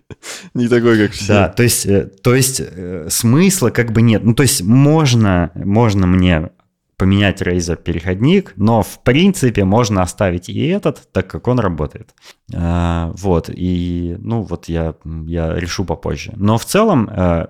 Не 0.54 0.68
такой, 0.68 0.96
как 0.98 1.12
все. 1.12 1.26
Да, 1.26 1.48
то 1.48 1.62
есть, 1.64 1.84
э, 1.84 2.10
то 2.22 2.34
есть 2.34 2.62
э, 2.64 3.08
смысла 3.10 3.70
как 3.70 3.92
бы 3.92 4.02
нет. 4.02 4.24
Ну, 4.24 4.34
то 4.34 4.44
есть 4.44 4.62
можно, 4.62 5.50
можно 5.54 6.06
мне 6.06 6.50
поменять 6.96 7.42
Razer 7.42 7.76
переходник, 7.76 8.52
но 8.54 8.82
в 8.82 9.02
принципе 9.02 9.64
можно 9.64 10.02
оставить 10.02 10.48
и 10.48 10.64
этот, 10.68 11.10
так 11.10 11.26
как 11.26 11.48
он 11.48 11.58
работает. 11.58 12.14
А, 12.54 13.12
вот, 13.16 13.50
и 13.52 14.16
ну 14.20 14.42
вот 14.42 14.68
я, 14.68 14.94
я 15.26 15.54
решу 15.54 15.84
попозже. 15.84 16.32
Но 16.36 16.56
в 16.56 16.64
целом, 16.64 17.10
э, 17.10 17.46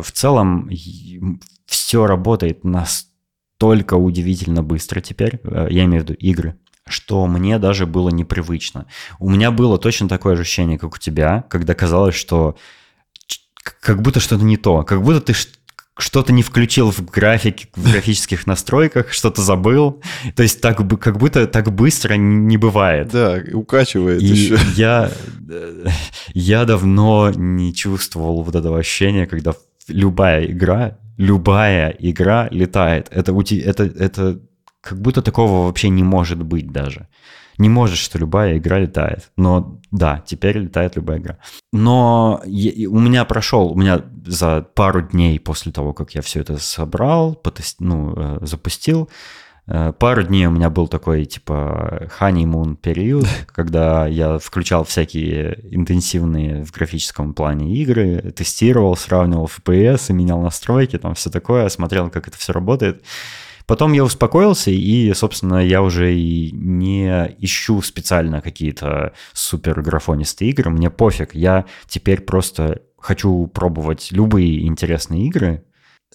в 0.00 0.12
целом 0.12 0.70
все 1.66 2.06
работает 2.06 2.64
настолько 2.64 3.15
удивительно 3.60 4.62
быстро 4.62 5.00
теперь, 5.00 5.40
я 5.44 5.84
имею 5.84 6.02
в 6.02 6.08
виду 6.08 6.14
игры 6.14 6.56
что 6.88 7.26
мне 7.26 7.58
даже 7.58 7.84
было 7.84 8.10
непривычно. 8.10 8.86
У 9.18 9.28
меня 9.28 9.50
было 9.50 9.76
точно 9.76 10.08
такое 10.08 10.38
ощущение, 10.38 10.78
как 10.78 10.94
у 10.94 10.98
тебя, 10.98 11.44
когда 11.50 11.74
казалось, 11.74 12.14
что 12.14 12.56
как 13.80 14.02
будто 14.02 14.20
что-то 14.20 14.44
не 14.44 14.56
то, 14.56 14.84
как 14.84 15.02
будто 15.02 15.20
ты 15.20 15.34
что-то 15.98 16.32
не 16.32 16.42
включил 16.42 16.90
в 16.90 17.04
графике, 17.04 17.68
в 17.74 17.90
графических 17.90 18.46
настройках, 18.46 19.12
что-то 19.12 19.42
забыл. 19.42 20.02
То 20.34 20.42
есть 20.42 20.60
так, 20.60 20.76
как 21.00 21.18
будто 21.18 21.46
так 21.46 21.72
быстро 21.72 22.14
не 22.14 22.56
бывает. 22.56 23.08
Да, 23.08 23.40
укачивает 23.52 24.22
и 24.22 24.26
еще. 24.26 24.58
Я, 24.76 25.10
я 26.34 26.64
давно 26.64 27.32
не 27.34 27.74
чувствовал 27.74 28.42
вот 28.42 28.54
этого 28.54 28.78
ощущения, 28.78 29.26
когда 29.26 29.54
любая 29.88 30.46
игра, 30.46 30.98
любая 31.16 31.94
игра 31.98 32.48
летает. 32.50 33.08
Это, 33.10 33.32
это, 33.32 33.84
это 33.84 34.40
как 34.80 35.00
будто 35.00 35.22
такого 35.22 35.66
вообще 35.66 35.88
не 35.88 36.02
может 36.02 36.42
быть 36.42 36.70
даже. 36.70 37.08
Не 37.58 37.68
может, 37.68 37.98
что 37.98 38.18
любая 38.18 38.58
игра 38.58 38.78
летает. 38.78 39.30
Но 39.36 39.80
да, 39.90 40.22
теперь 40.26 40.58
летает 40.58 40.96
любая 40.96 41.18
игра. 41.18 41.38
Но 41.72 42.42
у 42.44 42.98
меня 42.98 43.24
прошел, 43.24 43.72
у 43.72 43.74
меня 43.76 44.02
за 44.26 44.60
пару 44.60 45.02
дней 45.02 45.40
после 45.40 45.72
того, 45.72 45.94
как 45.94 46.14
я 46.14 46.20
все 46.20 46.40
это 46.40 46.58
собрал, 46.58 47.34
потест, 47.34 47.76
ну, 47.80 48.12
э, 48.14 48.38
запустил, 48.42 49.08
пару 49.66 50.22
дней 50.22 50.46
у 50.46 50.50
меня 50.50 50.70
был 50.70 50.86
такой, 50.88 51.24
типа, 51.24 52.08
honeymoon 52.20 52.76
период, 52.76 53.26
когда 53.52 54.06
я 54.06 54.38
включал 54.38 54.84
всякие 54.84 55.58
интенсивные 55.74 56.64
в 56.64 56.72
графическом 56.72 57.34
плане 57.34 57.74
игры, 57.76 58.32
тестировал, 58.36 58.96
сравнивал 58.96 59.46
FPS, 59.46 60.12
менял 60.12 60.40
настройки, 60.40 60.98
там 60.98 61.14
все 61.14 61.30
такое, 61.30 61.68
смотрел, 61.68 62.10
как 62.10 62.28
это 62.28 62.38
все 62.38 62.52
работает. 62.52 63.02
Потом 63.66 63.92
я 63.92 64.04
успокоился, 64.04 64.70
и, 64.70 65.12
собственно, 65.12 65.56
я 65.56 65.82
уже 65.82 66.14
и 66.14 66.52
не 66.52 67.34
ищу 67.38 67.82
специально 67.82 68.40
какие-то 68.40 69.12
супер 69.32 69.82
графонистые 69.82 70.50
игры. 70.50 70.70
Мне 70.70 70.88
пофиг. 70.88 71.34
Я 71.34 71.64
теперь 71.88 72.20
просто 72.20 72.82
хочу 72.96 73.48
пробовать 73.48 74.12
любые 74.12 74.66
интересные 74.66 75.26
игры, 75.26 75.64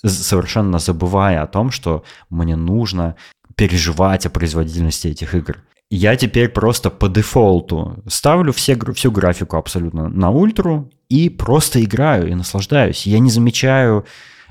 совершенно 0.02 0.80
забывая 0.80 1.41
о 1.41 1.47
том, 1.47 1.72
что 1.72 2.06
мне 2.30 2.56
нужно 2.56 3.18
переживать 3.56 4.26
о 4.26 4.30
производительности 4.30 5.08
этих 5.08 5.36
игр. 5.36 5.58
я 5.89 6.16
теперь 6.16 6.49
просто 6.49 6.89
по 6.89 7.10
дефолту 7.10 8.02
ставлю 8.08 8.54
все, 8.54 8.78
всю 8.93 9.12
графику 9.12 9.58
абсолютно 9.58 10.10
на 10.10 10.30
ультру 10.30 10.89
и 11.10 11.30
просто 11.30 11.84
играю 11.84 12.30
и 12.30 12.36
наслаждаюсь. 12.36 13.06
Я 13.06 13.20
не 13.20 13.30
замечаю 13.30 14.06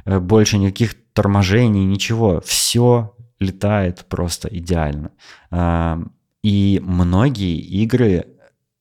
э, 0.05 0.19
больше 0.19 0.59
никаких 0.59 0.95
торможений, 1.13 1.85
ничего. 1.85 2.41
Все 2.45 3.15
летает 3.41 4.05
просто 4.09 4.49
идеально. 4.49 5.11
И 6.43 6.81
многие 6.83 7.59
игры 7.59 8.27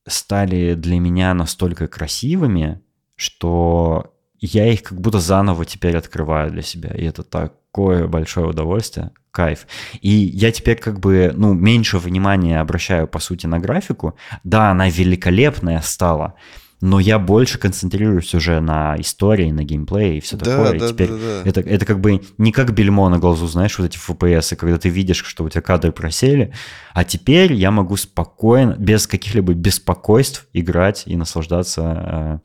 стали 0.08 0.74
для 0.76 1.00
меня 1.00 1.34
настолько 1.34 1.88
красивыми, 1.88 2.82
что 3.16 4.14
я 4.40 4.72
их 4.72 4.84
как 4.84 5.00
будто 5.00 5.20
заново 5.20 5.66
теперь 5.66 5.98
открываю 5.98 6.52
для 6.52 6.62
себя. 6.62 6.90
И 6.92 7.04
это 7.04 7.24
такое 7.72 8.08
большое 8.08 8.48
удовольствие, 8.48 9.12
кайф. 9.32 9.68
И 10.02 10.10
я 10.10 10.52
теперь 10.52 10.78
как 10.78 11.00
бы, 11.00 11.32
ну, 11.36 11.54
меньше 11.54 11.98
внимания 11.98 12.60
обращаю, 12.60 13.08
по 13.08 13.20
сути, 13.20 13.46
на 13.48 13.60
графику. 13.60 14.16
Да, 14.44 14.72
она 14.72 14.90
великолепная 14.90 15.82
стала, 15.82 16.36
но 16.82 17.00
я 17.00 17.20
больше 17.20 17.58
концентрируюсь 17.58 18.34
уже 18.34 18.62
на 18.62 18.96
истории, 19.00 19.52
на 19.52 19.64
геймплее 19.64 20.18
и 20.18 20.22
все 20.22 20.38
да, 20.38 20.46
такое. 20.46 20.80
Да, 20.80 20.86
и 20.86 20.90
теперь 20.90 21.10
да, 21.10 21.18
да. 21.18 21.50
Это, 21.50 21.60
это 21.62 21.86
как 21.86 22.00
бы 22.00 22.22
не 22.38 22.52
как 22.52 22.74
бельмо 22.74 23.10
на 23.10 23.20
глазу, 23.20 23.48
знаешь, 23.48 23.78
вот 23.78 23.86
эти 23.86 23.98
FPS, 23.98 24.56
когда 24.56 24.78
ты 24.78 24.88
видишь, 24.90 25.24
что 25.26 25.44
у 25.44 25.50
тебя 25.50 25.62
кадры 25.62 25.92
просели, 25.92 26.54
а 26.94 27.04
теперь 27.04 27.54
я 27.54 27.72
могу 27.72 27.98
спокойно, 27.98 28.76
без 28.80 29.08
каких-либо 29.08 29.54
беспокойств 29.54 30.48
играть 30.54 31.04
и 31.06 31.18
наслаждаться 31.18 31.82
э, 31.82 32.40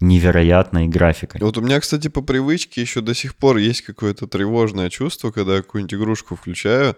невероятной 0.00 0.86
графикой. 0.86 1.40
Вот 1.40 1.58
у 1.58 1.60
меня, 1.60 1.80
кстати, 1.80 2.08
по 2.08 2.22
привычке 2.22 2.80
еще 2.80 3.00
до 3.00 3.14
сих 3.14 3.34
пор 3.34 3.56
есть 3.56 3.82
какое-то 3.82 4.28
тревожное 4.28 4.88
чувство, 4.88 5.32
когда 5.32 5.56
я 5.56 5.62
какую-нибудь 5.62 5.94
игрушку 5.94 6.36
включаю, 6.36 6.96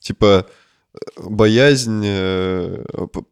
типа 0.00 0.46
боязнь 1.16 2.02
э, 2.04 2.84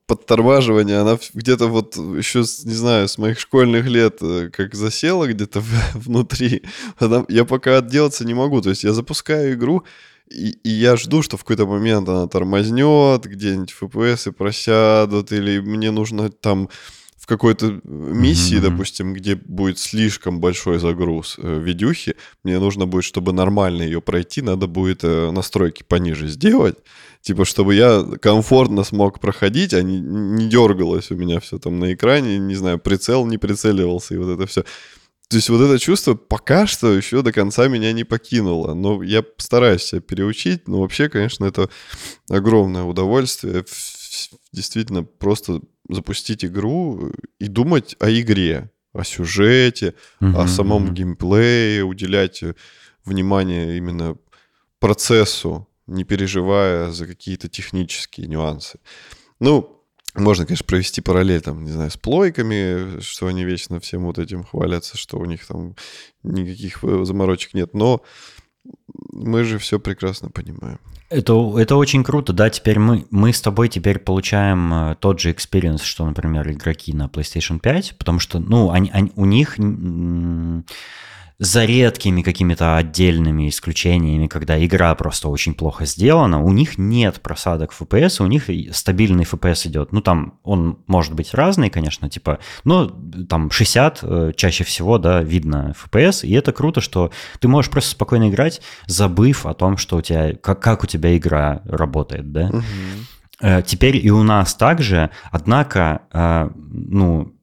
подтормаживания, 0.07 1.01
она 1.01 1.19
где-то 1.35 1.67
вот 1.67 1.97
еще, 1.97 2.41
не 2.41 2.75
знаю, 2.75 3.09
с 3.09 3.19
моих 3.19 3.39
школьных 3.39 3.87
лет 3.87 4.19
э, 4.21 4.51
как 4.53 4.75
засела 4.75 5.27
где-то 5.27 5.62
внутри. 5.95 6.62
Она, 6.99 7.25
я 7.29 7.45
пока 7.45 7.79
отделаться 7.79 8.25
не 8.25 8.35
могу. 8.35 8.61
То 8.61 8.71
есть 8.71 8.85
я 8.85 8.93
запускаю 8.93 9.55
игру, 9.55 9.85
и, 10.31 10.51
и 10.62 10.71
я 10.71 10.97
жду, 10.97 11.23
что 11.23 11.37
в 11.37 11.41
какой-то 11.41 11.67
момент 11.67 12.09
она 12.09 12.27
тормознет, 12.27 13.27
где-нибудь 13.27 13.75
FPS 13.81 14.33
просядут, 14.33 15.33
или 15.33 15.61
мне 15.61 15.91
нужно 15.91 16.31
там 16.31 16.69
в 17.25 17.27
какой-то 17.27 17.81
миссии, 17.85 18.59
mm-hmm. 18.59 18.71
допустим, 18.71 19.15
где 19.15 19.35
будет 19.35 19.79
слишком 19.79 20.41
большой 20.41 20.79
загруз 20.79 21.37
э, 21.39 21.59
видюхи, 21.59 22.17
мне 22.43 22.59
нужно 22.59 22.85
будет, 22.85 23.05
чтобы 23.05 23.33
нормально 23.33 23.83
ее 23.83 24.03
пройти, 24.03 24.43
надо 24.43 24.67
будет 24.67 25.05
э, 25.05 25.31
настройки 25.31 25.83
пониже 25.89 26.29
сделать, 26.29 26.77
типа, 27.25 27.47
чтобы 27.47 27.75
я 27.75 28.05
комфортно 28.20 28.85
смог 28.85 29.18
проходить, 29.18 29.72
а 29.72 29.83
не, 29.83 29.99
не 29.99 30.47
дергалось 30.47 31.11
у 31.11 31.16
меня 31.16 31.41
все 31.41 31.59
там 31.59 31.81
на 31.81 31.95
экране, 31.95 32.39
не 32.39 32.55
знаю, 32.55 32.79
прицел 32.79 33.27
не 33.27 33.39
прицеливался 33.39 34.14
и 34.14 34.18
вот 34.18 34.29
это 34.29 34.47
все. 34.47 34.62
То 35.31 35.37
есть 35.37 35.49
вот 35.49 35.62
это 35.62 35.79
чувство 35.79 36.14
пока 36.14 36.66
что 36.66 36.93
еще 36.93 37.22
до 37.22 37.33
конца 37.33 37.66
меня 37.66 37.93
не 37.93 38.05
покинуло. 38.05 38.75
Но 38.75 39.03
я 39.03 39.25
стараюсь 39.39 39.83
себя 39.83 40.03
переучить. 40.03 40.68
Но 40.68 40.83
вообще, 40.83 41.09
конечно, 41.09 41.47
это 41.47 41.70
огромное 42.29 42.83
удовольствие. 42.83 43.64
Действительно, 44.53 45.03
просто 45.03 45.62
запустить 45.89 46.45
игру 46.45 47.11
и 47.39 47.49
думать 47.49 47.97
о 48.01 48.11
игре, 48.11 48.70
о 48.93 49.03
сюжете, 49.03 49.95
mm-hmm. 50.20 50.37
о 50.37 50.47
самом 50.47 50.93
геймплее, 50.93 51.85
уделять 51.85 52.45
внимание 53.07 53.79
именно 53.79 54.16
процессу, 54.79 55.66
не 55.87 56.05
переживая 56.05 56.91
за 56.91 57.07
какие-то 57.07 57.49
технические 57.49 58.26
нюансы. 58.26 58.78
Ну, 59.41 59.82
можно, 60.14 60.47
конечно, 60.47 60.64
провести 60.66 61.01
параллель, 61.01 61.41
там, 61.41 61.64
не 61.64 61.72
знаю, 61.72 61.91
с 61.91 61.97
плойками, 61.97 63.01
что 63.01 63.26
они 63.26 63.45
вечно 63.45 63.80
всем 63.80 64.05
вот 64.05 64.18
этим 64.18 64.45
хвалятся, 64.45 64.97
что 64.97 65.18
у 65.18 65.24
них 65.24 65.45
там 65.47 65.74
никаких 66.22 66.78
заморочек 66.82 67.55
нет, 67.55 67.74
но 67.74 68.03
мы 69.12 69.45
же 69.45 69.59
все 69.59 69.80
прекрасно 69.80 70.30
понимаем. 70.30 70.78
Это, 71.11 71.59
это 71.59 71.76
очень 71.76 72.03
круто, 72.03 72.32
да, 72.32 72.49
теперь 72.49 72.78
мы, 72.78 73.07
мы 73.11 73.32
с 73.32 73.41
тобой 73.41 73.68
теперь 73.68 73.99
получаем 73.99 74.72
э, 74.72 74.97
тот 74.99 75.20
же 75.20 75.32
experience, 75.33 75.83
что, 75.82 76.07
например, 76.07 76.51
игроки 76.51 76.93
на 76.93 77.07
PlayStation 77.07 77.61
5, 77.61 77.99
потому 77.99 78.18
что, 78.20 78.39
ну, 78.39 78.70
они, 78.70 78.91
они, 78.91 79.12
у 79.14 79.24
них 79.24 79.57
за 81.39 81.64
редкими 81.64 82.22
какими-то 82.22 82.76
отдельными 82.76 83.49
исключениями, 83.49 84.28
когда 84.28 84.62
игра 84.64 84.95
просто 84.95 85.28
очень 85.28 85.55
плохо 85.55 85.85
сделана, 85.85 86.41
у 86.41 86.53
них 86.53 86.78
нет 86.78 87.20
просадок 87.20 87.74
FPS, 87.78 88.22
у 88.22 88.26
них 88.26 88.49
стабильный 88.74 89.24
FPS 89.24 89.68
идет. 89.68 89.93
Ну, 89.93 90.01
там 90.01 90.39
он 90.45 90.78
может 90.87 91.14
быть 91.14 91.35
разный, 91.35 91.70
конечно, 91.70 92.09
типа, 92.09 92.39
но 92.62 92.87
там 93.28 93.51
60 93.51 93.99
э, 94.03 94.32
чаще 94.37 94.62
всего, 94.64 94.99
да, 94.99 95.22
видно 95.22 95.74
FPS, 95.85 96.26
и 96.26 96.32
это 96.35 96.53
круто, 96.53 96.80
что 96.80 97.11
ты 97.41 97.49
можешь 97.49 97.70
просто 97.70 97.91
спокойно 97.91 98.28
играть, 98.28 98.61
забыв 98.87 99.47
о 99.47 99.55
том, 99.55 99.76
что 99.76 99.97
у 99.97 100.03
тебя, 100.03 100.35
как, 100.35 100.62
как 100.62 100.85
у 100.85 100.87
тебя 100.87 101.16
игра 101.16 101.62
работает, 101.64 102.30
да. 102.30 102.51
Угу. 102.51 103.62
Теперь 103.66 103.97
и 103.97 104.11
у 104.11 104.22
нас 104.22 104.55
также, 104.55 105.11
однако, 105.32 106.03
э, 106.12 106.49
ну, 106.55 107.35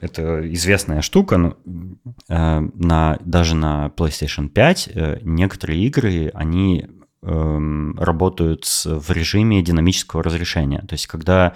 это 0.00 0.52
известная 0.52 1.02
штука, 1.02 1.56
э, 2.28 2.60
на, 2.74 3.18
даже 3.24 3.54
на 3.54 3.92
PlayStation 3.96 4.48
5 4.48 4.88
э, 4.94 5.18
некоторые 5.22 5.80
игры, 5.84 6.30
они 6.34 6.86
э, 7.22 7.92
работают 7.96 8.64
с, 8.64 8.86
в 8.86 9.10
режиме 9.10 9.62
динамического 9.62 10.22
разрешения. 10.22 10.80
То 10.80 10.94
есть 10.94 11.06
когда 11.06 11.54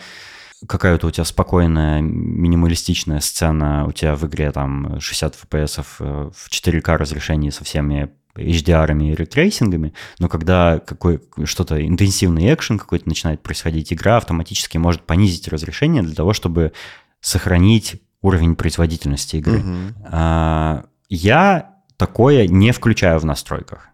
какая-то 0.67 1.07
у 1.07 1.11
тебя 1.11 1.25
спокойная, 1.25 2.01
минималистичная 2.01 3.21
сцена, 3.21 3.87
у 3.87 3.93
тебя 3.93 4.15
в 4.15 4.27
игре 4.27 4.51
там 4.53 5.01
60 5.01 5.39
FPS 5.51 5.85
э, 6.01 6.31
в 6.35 6.51
4К 6.51 6.97
разрешении 6.97 7.51
со 7.51 7.65
всеми 7.65 8.11
HDR 8.35 8.99
и 9.03 9.15
ретрейсингами, 9.15 9.93
но 10.19 10.29
когда 10.29 10.79
какой, 10.79 11.21
что-то 11.45 11.87
интенсивный 11.87 12.53
экшен 12.53 12.79
какой-то 12.79 13.07
начинает 13.09 13.43
происходить, 13.43 13.93
игра 13.93 14.17
автоматически 14.17 14.79
может 14.79 15.03
понизить 15.03 15.49
разрешение 15.49 16.03
для 16.03 16.15
того, 16.15 16.33
чтобы 16.33 16.73
сохранить 17.21 18.01
уровень 18.23 18.57
производительности 18.57 19.37
игры. 19.37 19.61
Угу. 19.61 20.89
Я 21.09 21.73
такое 21.99 22.49
не 22.49 22.73
включаю 22.73 23.21
в 23.21 23.25
настройках, 23.25 23.89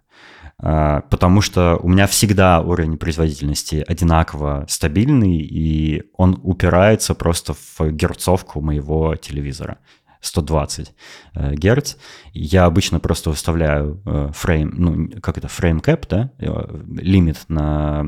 а, 0.60 1.02
потому 1.10 1.40
что 1.40 1.78
у 1.82 1.88
меня 1.88 2.06
всегда 2.06 2.60
уровень 2.60 2.96
производительности 2.96 3.84
одинаково 3.86 4.64
стабильный, 4.68 5.36
и 5.38 6.04
он 6.16 6.40
упирается 6.42 7.14
просто 7.14 7.54
в 7.54 7.80
герцовку 7.90 8.60
моего 8.60 9.14
телевизора. 9.16 9.78
120 10.20 10.94
э, 11.34 11.54
герц. 11.54 11.94
Я 12.32 12.64
обычно 12.64 12.98
просто 12.98 13.30
выставляю 13.30 14.02
э, 14.04 14.30
фрейм, 14.34 14.74
ну, 14.76 15.20
как 15.20 15.38
это, 15.38 15.46
фрейм 15.46 15.78
кэп, 15.78 16.08
да, 16.08 16.32
э, 16.40 16.80
лимит 16.96 17.44
на 17.46 18.04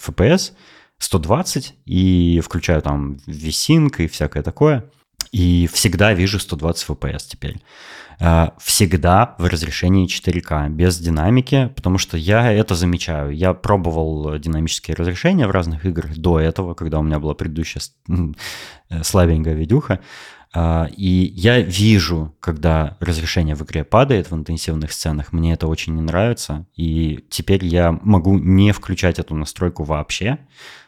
FPS 0.00 0.52
120 0.96 1.74
и 1.84 2.40
включаю 2.42 2.80
там 2.80 3.18
висинг 3.26 4.00
и 4.00 4.08
всякое 4.08 4.42
такое– 4.42 4.90
и 5.30 5.68
всегда 5.72 6.12
вижу 6.12 6.38
120 6.38 6.88
FPS 6.88 7.22
теперь. 7.28 7.56
А, 8.20 8.54
всегда 8.58 9.34
в 9.38 9.46
разрешении 9.46 10.06
4К, 10.06 10.68
без 10.68 10.98
динамики, 10.98 11.72
потому 11.74 11.98
что 11.98 12.16
я 12.16 12.52
это 12.52 12.74
замечаю. 12.74 13.30
Я 13.34 13.52
пробовал 13.54 14.38
динамические 14.38 14.94
разрешения 14.94 15.46
в 15.46 15.50
разных 15.50 15.86
играх 15.86 16.16
до 16.16 16.38
этого, 16.38 16.74
когда 16.74 17.00
у 17.00 17.02
меня 17.02 17.18
была 17.18 17.34
предыдущая 17.34 17.82
э, 18.08 19.02
слабенькая 19.02 19.54
видюха. 19.54 20.00
А, 20.54 20.88
и 20.96 21.32
я 21.34 21.60
вижу, 21.60 22.34
когда 22.38 22.96
разрешение 23.00 23.54
в 23.54 23.62
игре 23.62 23.84
падает 23.84 24.30
в 24.30 24.34
интенсивных 24.34 24.92
сценах, 24.92 25.32
мне 25.32 25.54
это 25.54 25.66
очень 25.66 25.94
не 25.94 26.02
нравится. 26.02 26.66
И 26.76 27.24
теперь 27.30 27.64
я 27.64 27.92
могу 28.02 28.38
не 28.38 28.72
включать 28.72 29.18
эту 29.18 29.34
настройку 29.34 29.82
вообще, 29.84 30.38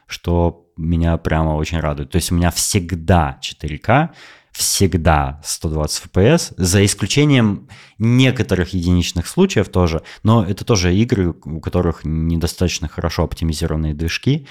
что 0.07 0.64
меня 0.77 1.17
прямо 1.17 1.51
очень 1.51 1.81
радует. 1.81 2.11
То 2.11 2.17
есть 2.17 2.33
у 2.33 2.35
меня 2.35 2.51
всегда 2.51 3.39
4К, 3.41 4.11
всегда 4.53 5.41
120 5.45 6.05
FPS, 6.07 6.55
за 6.57 6.85
исключением 6.85 7.69
некоторых 7.99 8.73
единичных 8.73 9.27
случаев 9.27 9.69
тоже, 9.69 10.03
но 10.23 10.45
это 10.45 10.65
тоже 10.65 10.95
игры, 10.95 11.35
у 11.45 11.61
которых 11.61 12.01
недостаточно 12.05 12.89
хорошо 12.89 13.25
оптимизированные 13.25 13.95
движки. 13.95 14.47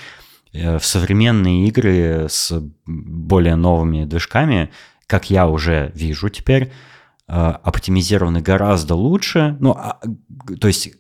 Э, 0.52 0.78
в 0.78 0.86
современные 0.86 1.68
игры 1.68 2.28
с 2.30 2.54
более 2.86 3.56
новыми 3.56 4.06
движками, 4.06 4.72
как 5.08 5.30
я 5.30 5.48
уже 5.48 5.91
вижу 5.95 6.30
теперь, 6.30 6.72
э, 7.28 7.34
оптимизированы 7.64 8.41
гораздо 8.41 8.95
лучше, 8.95 9.56
ну, 9.62 9.72
а, 9.72 10.00
то 10.60 10.68
есть 10.68 10.91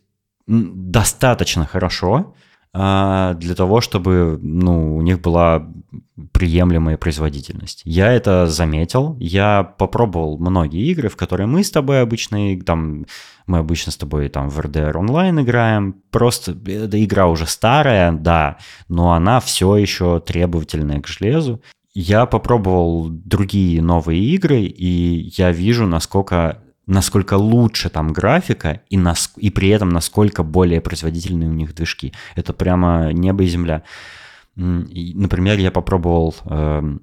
достаточно 0.47 1.65
хорошо, 1.65 2.35
для 2.73 3.55
того, 3.55 3.81
чтобы 3.81 4.39
ну, 4.41 4.97
у 4.97 5.01
них 5.01 5.21
была 5.21 5.67
приемлемая 6.31 6.97
производительность. 6.97 7.81
Я 7.85 8.11
это 8.11 8.47
заметил, 8.47 9.15
я 9.19 9.63
попробовал 9.63 10.39
многие 10.39 10.87
игры, 10.91 11.09
в 11.09 11.15
которые 11.15 11.45
мы 11.45 11.63
с 11.63 11.69
тобой 11.69 12.01
обычно, 12.01 12.59
там, 12.61 13.05
мы 13.45 13.59
обычно 13.59 13.91
с 13.91 13.97
тобой 13.97 14.29
там 14.29 14.49
в 14.49 14.59
RDR 14.59 14.97
онлайн 14.97 15.39
играем, 15.41 15.95
просто 16.09 16.57
эта 16.65 17.03
игра 17.03 17.27
уже 17.27 17.45
старая, 17.45 18.11
да, 18.11 18.57
но 18.87 19.13
она 19.13 19.39
все 19.39 19.75
еще 19.75 20.19
требовательная 20.19 20.99
к 21.01 21.07
железу. 21.07 21.61
Я 21.93 22.25
попробовал 22.25 23.07
другие 23.09 23.79
новые 23.83 24.19
игры, 24.19 24.61
и 24.61 25.31
я 25.37 25.51
вижу, 25.51 25.85
насколько 25.85 26.62
насколько 26.85 27.35
лучше 27.35 27.89
там 27.89 28.11
графика 28.11 28.81
и, 28.89 28.97
нас, 28.97 29.31
и 29.37 29.49
при 29.49 29.69
этом 29.69 29.89
насколько 29.89 30.43
более 30.43 30.81
производительные 30.81 31.49
у 31.49 31.53
них 31.53 31.73
движки. 31.73 32.13
Это 32.35 32.53
прямо 32.53 33.11
небо 33.13 33.43
и 33.43 33.47
земля. 33.47 33.83
Например, 34.55 35.57
я 35.57 35.71
попробовал 35.71 36.35
э, 36.45 36.97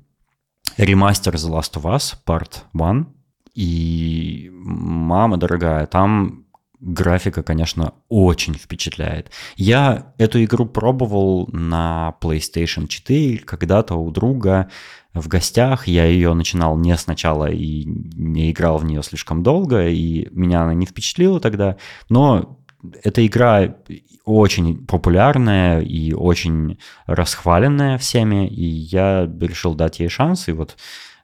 ремастер 0.76 1.34
The 1.34 1.50
Last 1.50 1.74
of 1.74 1.82
Us 1.82 2.14
Part 2.26 2.62
1, 2.72 3.06
и 3.54 4.50
мама 4.52 5.36
дорогая, 5.36 5.86
там 5.86 6.44
графика, 6.80 7.42
конечно, 7.42 7.94
очень 8.08 8.54
впечатляет. 8.54 9.30
Я 9.56 10.14
эту 10.18 10.42
игру 10.44 10.66
пробовал 10.66 11.48
на 11.52 12.16
PlayStation 12.20 12.86
4 12.86 13.38
когда-то 13.38 13.96
у 13.96 14.10
друга 14.10 14.70
в 15.14 15.28
гостях. 15.28 15.86
Я 15.86 16.04
ее 16.04 16.34
начинал 16.34 16.76
не 16.76 16.96
сначала 16.96 17.50
и 17.50 17.84
не 17.84 18.50
играл 18.50 18.78
в 18.78 18.84
нее 18.84 19.02
слишком 19.02 19.42
долго, 19.42 19.88
и 19.88 20.28
меня 20.32 20.62
она 20.62 20.74
не 20.74 20.86
впечатлила 20.86 21.40
тогда. 21.40 21.76
Но 22.08 22.60
эта 23.02 23.26
игра 23.26 23.76
очень 24.24 24.86
популярная 24.86 25.80
и 25.80 26.12
очень 26.12 26.78
расхваленная 27.06 27.98
всеми, 27.98 28.48
и 28.48 28.64
я 28.64 29.30
решил 29.40 29.74
дать 29.74 30.00
ей 30.00 30.08
шанс, 30.08 30.48
и 30.48 30.52
вот 30.52 30.76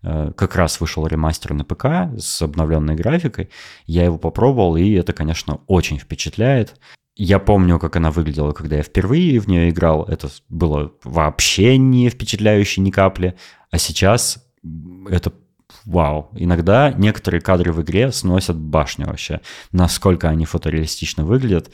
э, 0.03 0.33
как 0.37 0.57
раз 0.57 0.81
вышел 0.81 1.07
ремастер 1.07 1.55
на 1.55 1.65
ПК 1.65 2.19
с 2.19 2.43
обновленной 2.43 2.97
графикой. 2.97 3.51
Я 3.87 4.05
его 4.05 4.19
попробовал, 4.19 4.77
и 4.77 4.93
это, 4.93 5.13
конечно, 5.13 5.61
очень 5.67 5.99
впечатляет. 5.99 6.79
Я 7.17 7.39
помню, 7.39 7.79
как 7.79 7.97
она 7.97 8.11
выглядела, 8.11 8.53
когда 8.53 8.77
я 8.77 8.83
впервые 8.83 9.41
в 9.41 9.49
нее 9.49 9.71
играл. 9.71 10.05
Это 10.05 10.29
было 10.51 10.93
вообще 11.03 11.79
не 11.79 12.11
впечатляюще 12.11 12.83
ни 12.83 12.91
капли. 12.91 13.37
А 13.71 13.79
сейчас 13.79 14.47
это 15.09 15.33
вау. 15.87 16.29
Иногда 16.35 16.93
некоторые 16.93 17.41
кадры 17.41 17.73
в 17.73 17.81
игре 17.81 18.13
сносят 18.13 18.57
башню 18.57 19.07
вообще. 19.07 19.41
Насколько 19.73 20.29
они 20.29 20.45
фотореалистично 20.45 21.25
выглядят. 21.25 21.71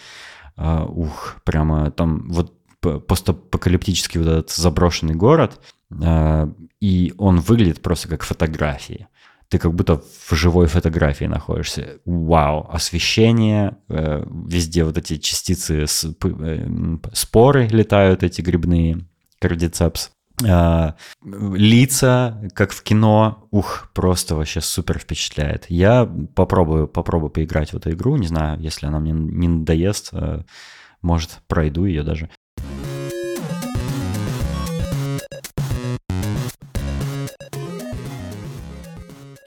Uh, 0.57 0.87
ух, 0.87 1.37
прямо 1.45 1.91
там 1.91 2.29
вот 2.29 2.53
постапокалиптический 2.81 4.21
вот 4.21 4.29
этот 4.29 4.51
заброшенный 4.51 5.15
город, 5.15 5.61
uh, 5.91 6.55
и 6.79 7.15
он 7.17 7.41
выглядит 7.41 7.81
просто 7.81 8.09
как 8.09 8.23
фотографии. 8.23 9.09
Ты 9.53 9.59
как 9.59 9.75
будто 9.75 9.99
в 9.99 10.33
живой 10.35 10.67
фотографии 10.67 11.27
находишься. 11.27 12.01
Вау, 12.07 12.71
освещение, 12.73 13.77
uh, 13.91 14.27
везде 14.49 14.83
вот 14.83 14.97
эти 14.97 15.19
частицы, 15.19 15.85
споры 17.13 17.69
летают 17.69 18.23
эти 18.23 18.41
грибные, 18.41 19.01
кардицепс. 19.41 20.11
А, 20.49 20.95
лица, 21.23 22.41
как 22.55 22.73
в 22.73 22.83
кино, 22.83 23.47
ух, 23.51 23.91
просто 23.93 24.37
вообще 24.37 24.63
супер 24.63 24.99
впечатляет. 24.99 25.67
Я 25.69 26.11
попробую, 26.35 26.89
попробую 26.89 27.29
поиграть 27.29 27.75
в 27.75 27.77
эту 27.77 27.91
игру, 27.91 28.17
не 28.17 28.29
знаю, 28.29 28.59
если 28.59 28.87
она 28.87 29.01
мне 29.01 29.13
не 29.13 29.49
надоест, 29.49 30.09
а, 30.13 30.45
может, 31.03 31.41
пройду 31.47 31.85
ее 31.85 32.05
даже. 32.05 32.31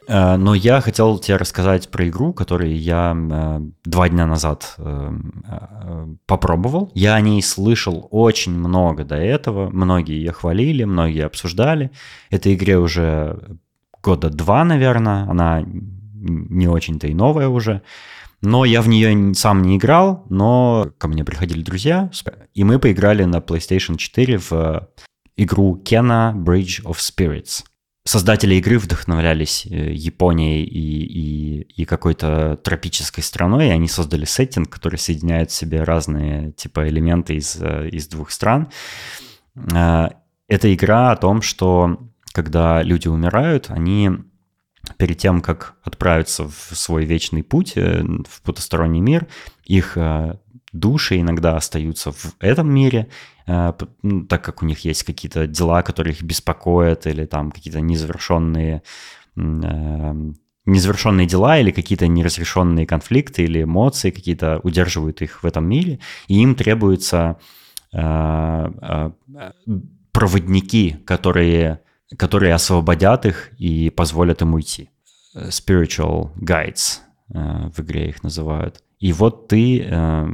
Но 0.08 0.54
я 0.54 0.82
хотел 0.82 1.18
тебе 1.20 1.38
рассказать 1.38 1.90
про 1.90 2.08
игру, 2.10 2.34
которую 2.34 2.78
я 2.78 3.16
э, 3.16 3.62
два 3.86 4.10
дня 4.10 4.26
назад 4.26 4.76
э, 4.78 5.14
попробовал. 6.26 6.92
Я 6.94 7.16
о 7.16 7.22
ней 7.22 7.42
слышал 7.42 8.08
очень 8.12 8.54
много 8.54 9.04
до 9.04 9.16
этого. 9.16 9.70
Многие 9.70 10.18
ее 10.18 10.32
хвалили, 10.32 10.84
многие 10.84 11.26
обсуждали. 11.26 11.92
Этой 12.30 12.54
игре 12.54 12.78
уже 12.78 13.58
года 14.04 14.30
два, 14.30 14.64
наверное. 14.64 15.30
Она 15.30 15.64
не 15.66 16.68
очень-то 16.68 17.08
и 17.08 17.14
новая 17.14 17.48
уже. 17.48 17.82
Но 18.42 18.66
я 18.66 18.82
в 18.82 18.88
нее 18.88 19.34
сам 19.34 19.62
не 19.64 19.78
играл, 19.78 20.26
но 20.30 20.92
ко 20.98 21.08
мне 21.08 21.24
приходили 21.24 21.64
друзья, 21.64 22.12
и 22.54 22.64
мы 22.64 22.78
поиграли 22.80 23.24
на 23.24 23.38
PlayStation 23.38 23.98
4 23.98 24.38
в 24.38 24.90
игру 25.38 25.82
Kena 25.84 26.34
Bridge 26.36 26.84
of 26.84 26.98
Spirits– 26.98 27.64
создатели 28.06 28.56
игры 28.56 28.78
вдохновлялись 28.78 29.66
э, 29.66 29.92
Японией 29.92 30.64
и, 30.64 31.04
и, 31.04 31.62
и 31.82 31.86
какой-то 31.86 32.58
тропической 32.64 33.24
страной, 33.24 33.68
и 33.68 33.72
они 33.72 33.88
создали 33.88 34.26
сеттинг, 34.26 34.70
который 34.70 34.98
соединяет 34.98 35.52
в 35.52 35.56
себе 35.56 35.84
разные 35.84 36.52
типа 36.52 36.88
элементы 36.88 37.36
из, 37.36 37.58
э, 37.60 37.90
из 37.90 38.08
двух 38.08 38.32
стран. 38.32 38.70
Э, 39.56 40.10
это 40.48 40.74
игра 40.74 41.12
о 41.12 41.16
том, 41.16 41.42
что 41.42 42.00
когда 42.32 42.84
люди 42.84 43.08
умирают, 43.08 43.68
они 43.70 44.12
перед 44.98 45.18
тем, 45.18 45.42
как 45.42 45.76
отправиться 45.84 46.44
в 46.48 46.76
свой 46.76 47.06
вечный 47.06 47.42
путь, 47.42 47.74
в 47.76 48.42
потусторонний 48.44 49.00
мир, 49.00 49.26
их 49.64 49.98
души 50.72 51.22
иногда 51.22 51.58
остаются 51.58 52.12
в 52.12 52.36
этом 52.40 52.72
мире, 52.72 53.08
так 53.46 54.44
как 54.44 54.64
у 54.64 54.66
них 54.66 54.86
есть 54.86 55.04
какие-то 55.04 55.48
дела, 55.48 55.82
которые 55.84 56.14
их 56.14 56.24
беспокоят, 56.24 57.06
или 57.08 57.26
там 57.26 57.52
какие-то 57.52 57.80
незавершенные 57.80 58.82
э, 59.36 60.14
незавершенные 60.66 61.28
дела 61.28 61.60
или 61.60 61.72
какие-то 61.72 62.08
неразрешенные 62.08 62.88
конфликты 62.88 63.44
или 63.44 63.64
эмоции 63.64 64.10
какие-то 64.10 64.60
удерживают 64.64 65.22
их 65.22 65.44
в 65.44 65.46
этом 65.46 65.68
мире, 65.70 66.00
и 66.28 66.42
им 66.42 66.56
требуются 66.56 67.38
э, 67.94 69.12
проводники, 70.12 70.98
которые, 71.06 71.82
которые 72.18 72.54
освободят 72.56 73.26
их 73.28 73.52
и 73.60 73.92
позволят 73.92 74.42
им 74.42 74.56
уйти. 74.56 74.90
Spiritual 75.36 76.32
guides 76.38 77.02
в 77.28 77.82
игре 77.82 78.10
их 78.10 78.24
называют. 78.24 78.82
И 79.00 79.14
вот 79.14 79.50
ты, 79.50 79.82
э, 79.82 80.28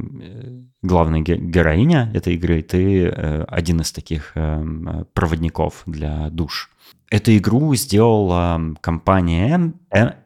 главная 0.82 1.20
героиня 1.20 2.10
этой 2.14 2.34
игры, 2.34 2.62
ты 2.62 3.04
э, 3.06 3.44
один 3.44 3.80
из 3.80 3.92
таких 3.92 4.32
э, 4.34 5.04
проводников 5.14 5.82
для 5.86 6.28
душ. 6.30 6.70
Эту 7.10 7.36
игру 7.36 7.74
сделала 7.74 8.58
компания 8.80 9.74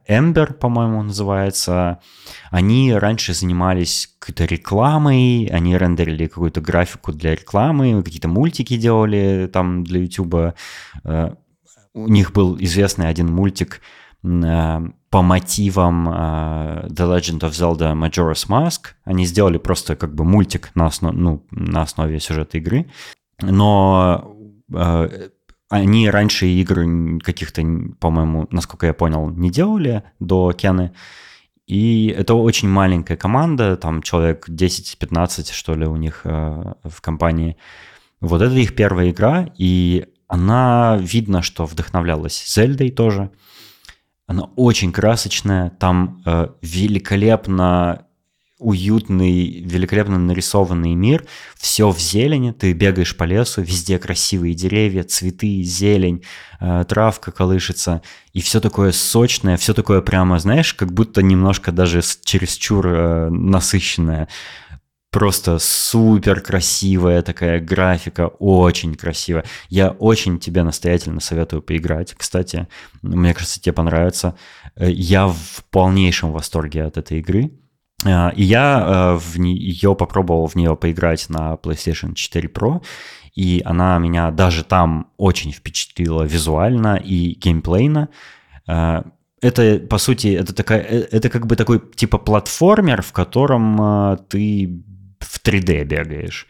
Ember, 0.08 0.52
по-моему, 0.54 1.02
называется. 1.02 2.00
Они 2.50 2.92
раньше 2.92 3.34
занимались 3.34 4.14
какой-то 4.18 4.44
рекламой, 4.44 5.46
они 5.52 5.76
рендерили 5.76 6.26
какую-то 6.26 6.60
графику 6.60 7.12
для 7.12 7.32
рекламы, 7.32 8.02
какие-то 8.04 8.28
мультики 8.28 8.76
делали 8.76 9.50
там 9.52 9.82
для 9.82 10.00
YouTube. 10.00 10.54
У 11.92 12.08
них 12.08 12.32
был 12.32 12.56
известный 12.60 13.08
один 13.08 13.32
мультик 13.32 13.80
по 15.16 15.22
мотивам 15.22 16.10
uh, 16.10 16.88
The 16.88 17.06
Legend 17.06 17.40
of 17.40 17.52
Zelda 17.52 17.94
Majora's 17.94 18.46
Mask. 18.50 18.88
Они 19.04 19.24
сделали 19.24 19.56
просто 19.56 19.96
как 19.96 20.14
бы 20.14 20.24
мультик 20.24 20.72
на, 20.74 20.88
основ, 20.88 21.14
ну, 21.14 21.46
на 21.50 21.80
основе 21.80 22.20
сюжета 22.20 22.58
игры. 22.58 22.84
Но 23.40 24.36
uh, 24.70 25.30
они 25.70 26.10
раньше 26.10 26.46
игры 26.48 27.18
каких-то, 27.20 27.62
по-моему, 27.98 28.46
насколько 28.50 28.84
я 28.84 28.92
понял, 28.92 29.30
не 29.30 29.50
делали 29.50 30.02
до 30.20 30.52
Кены. 30.52 30.92
И 31.66 32.08
это 32.08 32.34
очень 32.34 32.68
маленькая 32.68 33.16
команда, 33.16 33.78
там 33.78 34.02
человек 34.02 34.50
10-15, 34.50 35.50
что 35.50 35.74
ли, 35.76 35.86
у 35.86 35.96
них 35.96 36.26
uh, 36.26 36.76
в 36.84 37.00
компании. 37.00 37.56
Вот 38.20 38.42
это 38.42 38.54
их 38.54 38.74
первая 38.74 39.08
игра, 39.08 39.48
и 39.56 40.08
она, 40.28 40.98
видно, 41.00 41.40
что 41.40 41.64
вдохновлялась 41.64 42.44
Зельдой 42.46 42.90
тоже. 42.90 43.30
Она 44.26 44.44
очень 44.56 44.92
красочная, 44.92 45.70
там 45.70 46.22
э, 46.26 46.48
великолепно 46.60 48.06
уютный, 48.58 49.60
великолепно 49.60 50.18
нарисованный 50.18 50.94
мир, 50.94 51.26
все 51.56 51.90
в 51.90 51.98
зелени, 51.98 52.52
ты 52.52 52.72
бегаешь 52.72 53.14
по 53.14 53.24
лесу, 53.24 53.60
везде 53.60 53.98
красивые 53.98 54.54
деревья, 54.54 55.02
цветы, 55.02 55.62
зелень, 55.62 56.24
э, 56.60 56.84
травка 56.88 57.32
колышется, 57.32 58.00
и 58.32 58.40
все 58.40 58.60
такое 58.60 58.92
сочное, 58.92 59.58
все 59.58 59.74
такое 59.74 60.00
прямо, 60.00 60.38
знаешь, 60.38 60.72
как 60.72 60.90
будто 60.92 61.22
немножко 61.22 61.70
даже 61.70 62.00
чересчур 62.24 62.86
э, 62.88 63.28
насыщенное 63.28 64.28
просто 65.10 65.58
супер 65.58 66.40
красивая 66.42 67.22
такая 67.22 67.58
графика, 67.58 68.26
очень 68.38 68.94
красивая. 68.94 69.44
Я 69.70 69.90
очень 69.92 70.38
тебе 70.38 70.62
настоятельно 70.62 71.20
советую 71.20 71.62
поиграть. 71.62 72.12
Кстати, 72.14 72.68
мне 73.00 73.32
кажется, 73.32 73.58
тебе 73.58 73.72
понравится. 73.72 74.36
Э, 74.76 74.90
я 74.90 75.28
в 75.28 75.64
полнейшем 75.70 76.32
восторге 76.32 76.84
от 76.84 76.98
этой 76.98 77.20
игры. 77.20 77.52
Э, 78.04 78.30
и 78.34 78.42
я 78.42 79.14
э, 79.14 79.18
в 79.18 79.38
нее 79.38 79.94
попробовал 79.96 80.48
в 80.48 80.54
нее 80.54 80.76
поиграть 80.76 81.30
на 81.30 81.54
PlayStation 81.54 82.12
4 82.12 82.48
Pro, 82.48 82.82
и 83.34 83.62
она 83.64 83.98
меня 83.98 84.30
даже 84.30 84.64
там 84.64 85.12
очень 85.16 85.50
впечатлила 85.50 86.24
визуально 86.24 86.96
и 86.96 87.34
геймплейно. 87.34 88.10
Это, 89.42 89.78
по 89.78 89.98
сути, 89.98 90.28
это, 90.28 90.54
такая, 90.54 90.80
это 90.80 91.30
как 91.30 91.46
бы 91.46 91.56
такой 91.56 91.80
типа 91.94 92.18
платформер, 92.18 93.00
в 93.02 93.12
котором 93.12 94.18
ты 94.28 94.82
в 95.28 95.40
3D 95.42 95.84
бегаешь. 95.84 96.46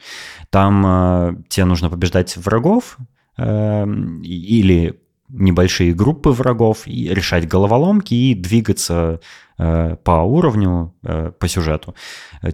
Там 0.51 1.45
тебе 1.49 1.65
нужно 1.67 1.91
побеждать 1.91 2.37
врагов 2.37 2.99
или 3.39 5.01
небольшие 5.29 5.95
группы 5.95 6.31
врагов, 6.31 6.87
и 6.87 7.09
решать 7.09 7.49
головоломки 7.49 8.15
и 8.15 8.35
двигаться 8.35 9.21
э, 9.59 9.97
по 10.03 10.23
уровню, 10.23 10.95
э, 11.03 11.33
по 11.39 11.49
сюжету. 11.49 11.95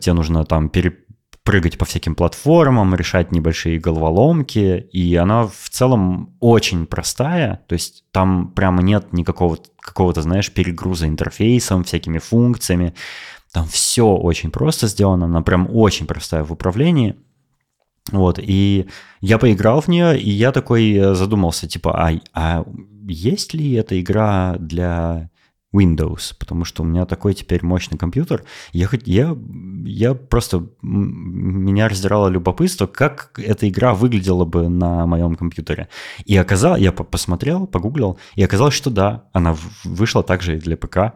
Тебе 0.01 0.15
нужно 0.15 0.45
там 0.45 0.69
перепрыгать 0.69 1.79
по 1.79 1.85
всяким 1.85 2.15
платформам, 2.15 2.95
решать 2.95 3.33
небольшие 3.33 3.79
головоломки, 3.79 4.87
и 4.93 5.15
она 5.17 5.47
в 5.47 5.69
целом 5.71 6.37
очень 6.41 6.87
простая, 6.87 7.63
то 7.67 7.75
есть 7.75 8.05
там 8.11 8.53
прямо 8.53 8.83
нет 8.83 9.13
никакого 9.13 9.59
какого-то, 9.81 10.23
знаешь, 10.23 10.53
перегруза 10.53 11.07
интерфейсом, 11.09 11.85
всякими 11.85 12.19
функциями. 12.19 12.95
Там 13.53 13.67
все 13.67 14.07
очень 14.07 14.51
просто 14.51 14.87
сделано, 14.87 15.27
она 15.27 15.43
прям 15.43 15.69
очень 15.71 16.07
простая 16.07 16.45
в 16.45 16.53
управлении– 16.53 17.17
вот, 18.11 18.39
и 18.43 18.89
я 19.21 19.39
поиграл 19.39 19.81
в 19.81 19.89
нее, 19.89 20.19
и 20.19 20.31
я 20.31 20.51
такой 20.51 20.93
э, 20.93 21.15
задумался, 21.15 21.69
типа, 21.69 22.09
а, 22.09 22.21
а 22.35 22.65
есть 23.07 23.55
ли 23.55 23.73
эта 23.75 24.01
игра 24.01 24.57
для 24.59 25.31
Windows, 25.75 26.35
потому 26.39 26.65
что 26.65 26.83
у 26.83 26.87
меня 26.87 27.07
такой 27.07 27.33
теперь 27.33 27.65
мощный 27.65 27.97
компьютер. 27.97 28.45
Я, 28.73 28.89
я, 29.05 29.37
я 29.85 30.15
просто... 30.15 30.67
Меня 30.83 31.89
раздирало 31.89 32.29
любопытство, 32.29 32.87
как 32.87 33.39
эта 33.39 33.69
игра 33.69 33.95
выглядела 33.95 34.45
бы 34.45 34.69
на 34.69 35.07
моем 35.07 35.37
компьютере. 35.37 35.89
И 36.27 36.37
оказалось, 36.37 36.83
я 36.83 36.93
посмотрел, 36.93 37.67
погуглил, 37.67 38.19
и 38.35 38.43
оказалось, 38.43 38.75
что 38.75 38.91
да, 38.91 39.25
она 39.33 39.57
вышла 39.85 40.23
также 40.23 40.57
и 40.57 40.61
для 40.61 40.77
ПК. 40.77 41.15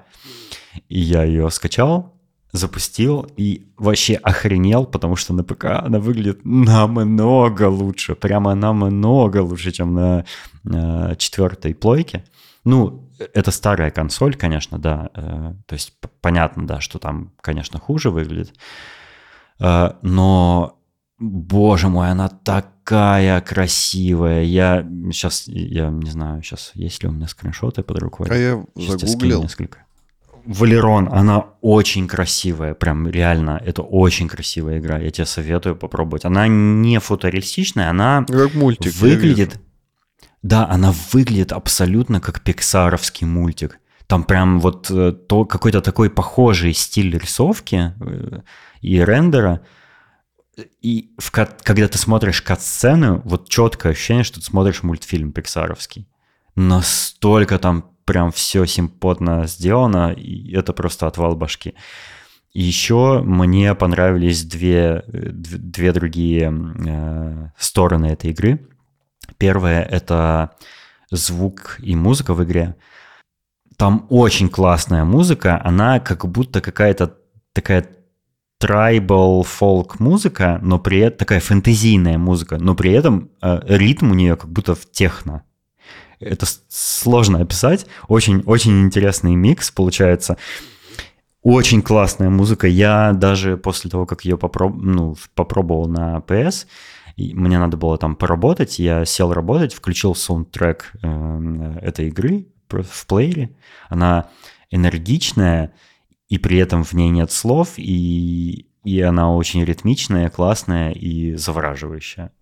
И 0.88 1.00
я 1.00 1.24
ее 1.24 1.50
скачал, 1.50 2.15
запустил 2.56 3.26
и 3.36 3.66
вообще 3.76 4.14
охренел, 4.14 4.86
потому 4.86 5.16
что 5.16 5.34
на 5.34 5.44
ПК 5.44 5.64
она 5.64 5.98
выглядит 5.98 6.40
намного 6.44 7.68
лучше, 7.68 8.14
прямо 8.14 8.54
намного 8.54 9.42
лучше, 9.42 9.72
чем 9.72 9.94
на, 9.94 10.24
на 10.64 11.14
четвертой 11.16 11.74
плойке. 11.74 12.24
Ну, 12.64 13.08
это 13.18 13.50
старая 13.50 13.90
консоль, 13.90 14.34
конечно, 14.34 14.78
да, 14.78 15.10
э, 15.14 15.54
то 15.66 15.74
есть 15.74 15.94
понятно, 16.20 16.66
да, 16.66 16.80
что 16.80 16.98
там, 16.98 17.32
конечно, 17.40 17.78
хуже 17.78 18.10
выглядит, 18.10 18.54
э, 19.60 19.92
но, 20.02 20.78
боже 21.18 21.88
мой, 21.88 22.10
она 22.10 22.28
такая 22.28 23.40
красивая. 23.40 24.42
Я 24.42 24.82
сейчас, 25.12 25.44
я 25.46 25.88
не 25.88 26.10
знаю, 26.10 26.42
сейчас 26.42 26.72
есть 26.74 27.02
ли 27.02 27.08
у 27.08 27.12
меня 27.12 27.28
скриншоты 27.28 27.82
под 27.82 27.98
рукой. 27.98 28.28
А 28.30 28.34
я 28.34 28.64
Сейчас 28.76 29.00
загуглил. 29.00 29.42
Несколько. 29.42 29.85
Валерон, 30.47 31.09
она 31.12 31.47
очень 31.60 32.06
красивая, 32.06 32.74
прям 32.74 33.09
реально, 33.09 33.60
это 33.64 33.82
очень 33.82 34.28
красивая 34.28 34.78
игра, 34.78 34.98
я 34.98 35.10
тебе 35.10 35.27
советую 35.27 35.77
попробовать. 35.77 36.24
Она 36.24 36.47
не 36.48 36.98
футуристичная, 37.01 37.90
она 37.90 38.24
как 38.27 38.55
мультик, 38.55 38.94
выглядит... 38.94 39.60
Да, 40.43 40.68
она 40.68 40.94
выглядит 41.12 41.52
абсолютно 41.52 42.20
как 42.20 42.43
пиксаровский 42.43 43.27
мультик. 43.27 43.81
Там 44.06 44.23
прям 44.23 44.60
вот 44.60 44.89
э, 44.90 45.10
то, 45.10 45.44
какой-то 45.44 45.81
такой 45.81 46.09
похожий 46.09 46.73
стиль 46.73 47.18
рисовки 47.18 47.93
э, 48.01 48.40
и 48.81 49.01
рендера. 49.01 49.62
И 50.81 51.10
в, 51.18 51.32
когда 51.32 51.89
ты 51.89 51.98
смотришь 51.98 52.43
кат-сцены, 52.43 53.20
вот 53.24 53.48
четкое 53.48 53.93
ощущение, 53.93 54.23
что 54.23 54.39
ты 54.39 54.47
смотришь 54.47 54.85
мультфильм 54.85 55.32
пиксаровский. 55.32 56.09
Настолько 56.55 57.59
там 57.59 57.95
прям 58.06 58.32
все 58.32 58.64
симпотно 58.64 59.46
сделано, 59.46 60.12
и 60.12 60.52
это 60.54 60.72
просто 60.72 61.06
отвал 61.06 61.36
башки. 61.36 61.74
И 62.54 62.62
еще 62.62 63.20
мне 63.22 63.74
понравились 63.74 64.44
две, 64.44 65.04
две 65.06 65.92
другие 65.92 66.50
э, 66.88 67.50
стороны 67.58 68.06
этой 68.06 68.30
игры. 68.30 68.66
Первое— 69.36 69.82
это 69.90 70.52
звук 71.10 71.78
и 71.82 71.94
музыка 71.94 72.32
в 72.32 72.42
игре. 72.42 72.76
Там 73.76 74.06
очень 74.08 74.48
классная 74.48 75.04
музыка, 75.04 75.60
она 75.62 76.00
как 76.00 76.26
будто 76.26 76.62
какая-то 76.62 77.18
такая 77.52 77.86
трайбал 78.58 79.42
фолк 79.42 80.00
музыка, 80.00 80.58
но 80.62 80.78
при 80.78 81.00
этом 81.00 81.18
такая 81.18 81.40
фэнтезийная 81.40 82.16
музыка, 82.16 82.56
но 82.56 82.74
при 82.74 82.92
этом 82.92 83.30
э, 83.42 83.60
ритм 83.66 84.12
у 84.12 84.14
нее 84.14 84.36
как 84.36 84.50
будто 84.50 84.74
в 84.74 84.90
техно 84.90 85.42
это 86.20 86.47
сложно 86.68 87.40
описать. 87.40 87.86
Очень, 88.09 88.43
очень 88.47 88.82
интересный 88.82 89.34
микс 89.34 89.70
получается. 89.70 90.36
Очень 91.43 91.82
классная 91.82 92.28
музыка. 92.28 92.66
Я 92.66 93.12
даже 93.12 93.56
после 93.56 93.90
того, 93.90 94.05
как 94.05 94.24
ее 94.24 94.36
попроб... 94.36 94.74
ну, 94.76 95.16
попробовал 95.34 95.86
на 95.86 96.18
PS, 96.18 96.66
мне 97.16 97.59
надо 97.59 97.76
было 97.76 97.97
там 97.98 98.14
поработать, 98.14 98.78
я 98.78 99.05
сел 99.05 99.32
работать, 99.32 99.72
включил 99.72 100.14
саундтрек 100.14 100.93
э, 101.02 101.78
этой 101.80 102.09
игры 102.09 102.48
в 102.68 103.06
плеере. 103.06 103.56
Она 103.88 104.28
энергичная, 104.70 105.72
и 106.28 106.38
при 106.38 106.59
этом 106.59 106.84
в 106.84 106.93
ней 106.93 107.09
нет 107.10 107.30
слов, 107.30 107.74
и, 107.76 108.66
и 108.84 109.01
она 109.01 109.34
очень 109.34 109.64
ритмичная, 109.64 110.28
классная 110.28 110.90
и 110.90 111.34
завораживающая. 111.34 112.32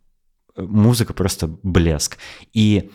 Музыка 0.56 1.12
просто 1.12 1.48
блеск. 1.62 2.18
И 2.52 2.90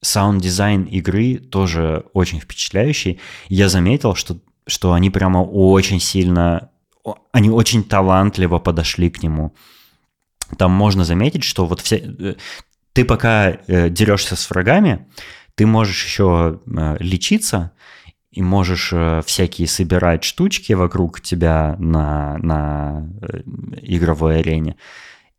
саунд-дизайн 0.00 0.84
игры 0.84 1.36
тоже 1.36 2.04
очень 2.12 2.40
впечатляющий. 2.40 3.20
Я 3.48 3.68
заметил, 3.68 4.14
что, 4.14 4.38
что 4.66 4.92
они 4.92 5.10
прямо 5.10 5.38
очень 5.38 6.00
сильно, 6.00 6.70
они 7.32 7.50
очень 7.50 7.84
талантливо 7.84 8.58
подошли 8.58 9.10
к 9.10 9.22
нему. 9.22 9.54
Там 10.56 10.72
можно 10.72 11.04
заметить, 11.04 11.44
что 11.44 11.66
вот 11.66 11.80
все... 11.80 11.96
Э, 11.96 12.34
ты 12.92 13.04
пока 13.04 13.50
э, 13.50 13.90
дерешься 13.90 14.34
с 14.36 14.50
врагами, 14.50 15.06
ты 15.54 15.66
можешь 15.66 16.04
еще 16.04 16.60
э, 16.66 16.96
лечиться, 17.00 17.72
и 18.30 18.42
можешь 18.42 18.92
всякие 19.24 19.66
собирать 19.66 20.22
штучки 20.22 20.74
вокруг 20.74 21.20
тебя 21.20 21.74
на, 21.78 22.36
на 22.38 23.08
игровой 23.82 24.40
арене 24.40 24.76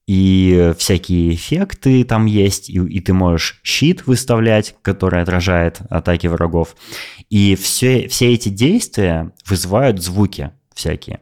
и 0.10 0.74
всякие 0.76 1.36
эффекты 1.36 2.04
там 2.04 2.26
есть, 2.26 2.68
и, 2.68 2.80
и 2.80 3.00
ты 3.00 3.14
можешь 3.14 3.60
щит 3.64 4.08
выставлять, 4.08 4.76
который 4.82 5.22
отражает 5.22 5.82
атаки 5.88 6.26
врагов. 6.26 6.76
И 7.30 7.56
все, 7.56 8.08
все 8.08 8.34
эти 8.34 8.50
действия 8.50 9.32
вызывают 9.46 10.02
звуки 10.02 10.50
всякие. 10.74 11.20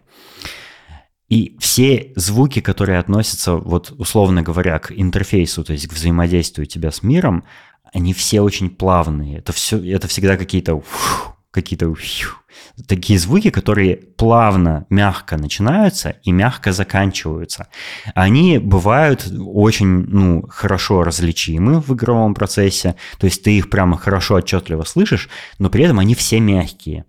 И 1.28 1.58
все 1.60 2.14
звуки, 2.16 2.62
которые 2.62 3.00
относятся, 3.00 3.56
вот 3.56 3.94
условно 3.98 4.42
говоря, 4.42 4.80
к 4.80 4.94
интерфейсу, 4.94 5.66
то 5.66 5.74
есть 5.74 5.90
к 5.90 5.94
взаимодействию 5.94 6.66
тебя 6.66 6.90
с 6.90 7.04
миром, 7.04 7.44
они 7.92 8.14
все 8.14 8.40
очень 8.40 8.70
плавные. 8.70 9.40
Это, 9.40 9.52
все, 9.52 9.84
это 9.84 10.08
всегда 10.08 10.38
какие-то 10.38 10.82
какие-то 11.62 11.90
такие 12.88 13.20
звуки, 13.20 13.50
которые 13.50 13.96
плавно, 13.96 14.86
мягко 14.90 15.38
начинаются 15.38 16.16
и 16.24 16.32
мягко 16.32 16.72
заканчиваются. 16.72 17.68
Они 18.16 18.60
бывают 18.60 19.28
очень 19.32 19.88
ну, 19.88 20.46
хорошо 20.48 21.04
различимы 21.04 21.82
в 21.82 21.94
игровом 21.94 22.34
процессе, 22.34 22.96
то 23.18 23.26
есть 23.26 23.44
ты 23.44 23.58
их 23.58 23.70
прямо 23.70 23.98
хорошо 23.98 24.36
отчетливо 24.36 24.84
слышишь, 24.84 25.30
но 25.60 25.70
при 25.70 25.84
этом 25.84 26.00
они 26.00 26.16
все 26.16 26.40
мягкие. 26.40 27.06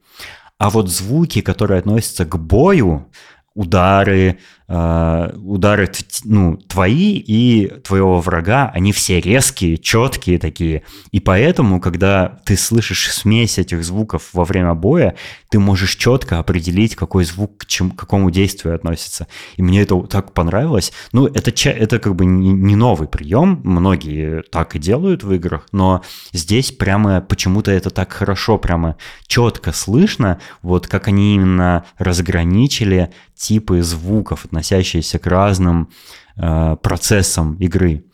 А 0.59 0.71
вот 0.71 0.89
звуки, 0.89 1.41
которые 1.41 1.79
относятся 1.81 2.25
к 2.25 2.39
бою, 2.39 3.07
удары, 3.55 4.39
э, 4.69 5.33
удары 5.37 5.91
ну, 6.25 6.57
твои 6.57 7.19
и 7.19 7.69
твоего 7.83 8.21
врага, 8.21 8.71
они 8.75 8.93
все 8.93 9.21
резкие, 9.21 9.79
четкие 9.79 10.39
такие. 10.39 10.83
И 11.11 11.21
поэтому, 11.21 11.81
когда 11.81 12.41
ты 12.45 12.57
слышишь 12.57 13.11
смесь 13.13 13.59
этих 13.59 13.85
звуков 13.85 14.29
во 14.33 14.45
время 14.45 14.75
боя, 14.75 15.15
ты 15.51 15.59
можешь 15.59 15.97
четко 15.97 16.39
определить, 16.39 16.95
какой 16.95 17.25
звук 17.25 17.59
к, 17.59 17.67
чем, 17.67 17.91
к 17.91 17.97
какому 17.99 18.31
действию 18.31 18.75
относится. 18.75 19.27
И 19.57 19.63
мне 19.63 19.83
это 19.83 20.01
так 20.03 20.33
понравилось. 20.33 20.93
Ну, 21.13 21.27
это, 21.27 21.51
это 21.71 21.99
как 21.99 22.15
бы 22.15 22.27
не 22.27 22.77
новый 22.77 23.09
прием, 23.09 23.61
многие 23.65 24.43
так 24.43 24.77
и 24.77 24.79
делают 24.79 25.25
в 25.25 25.33
играх, 25.33 25.67
но 25.73 26.03
здесь 26.33 26.73
прямо 26.73 27.21
почему-то 27.21 27.71
это 27.71 27.91
так 27.91 28.13
хорошо, 28.13 28.59
прямо 28.59 28.97
четко 29.27 29.73
слышно, 29.73 30.41
вот 30.63 30.87
как 30.87 31.09
они 31.09 31.35
именно 31.35 31.85
разграничили 31.99 33.11
типы 33.39 33.83
звуков, 33.83 34.47
относящиеся 34.59 35.19
к 35.19 35.27
разным 35.27 35.89
э, 36.37 36.77
процессам 36.83 37.55
игры. 37.55 38.05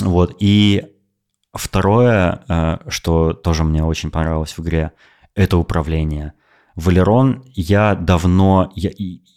Вот. 0.00 0.36
И 0.38 0.84
второе, 1.52 2.44
э, 2.48 2.78
что 2.88 3.32
тоже 3.32 3.64
мне 3.64 3.82
очень 3.82 4.10
понравилось 4.10 4.58
в 4.58 4.62
игре, 4.62 4.92
это 5.34 5.56
управление. 5.56 6.34
Валерон 6.74 7.42
я 7.54 7.94
давно, 7.94 8.70
я, 8.74 8.90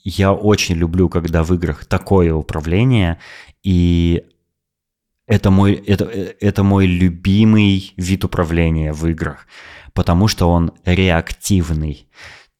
я 0.03 0.33
очень 0.33 0.75
люблю, 0.75 1.09
когда 1.09 1.43
в 1.43 1.53
играх 1.53 1.85
такое 1.85 2.33
управление, 2.33 3.17
и 3.63 4.23
это 5.25 5.49
мой, 5.51 5.73
это, 5.73 6.05
это 6.05 6.63
мой 6.63 6.85
любимый 6.85 7.93
вид 7.97 8.25
управления 8.25 8.93
в 8.93 9.07
играх, 9.07 9.47
потому 9.93 10.27
что 10.27 10.49
он 10.49 10.71
реактивный. 10.85 12.07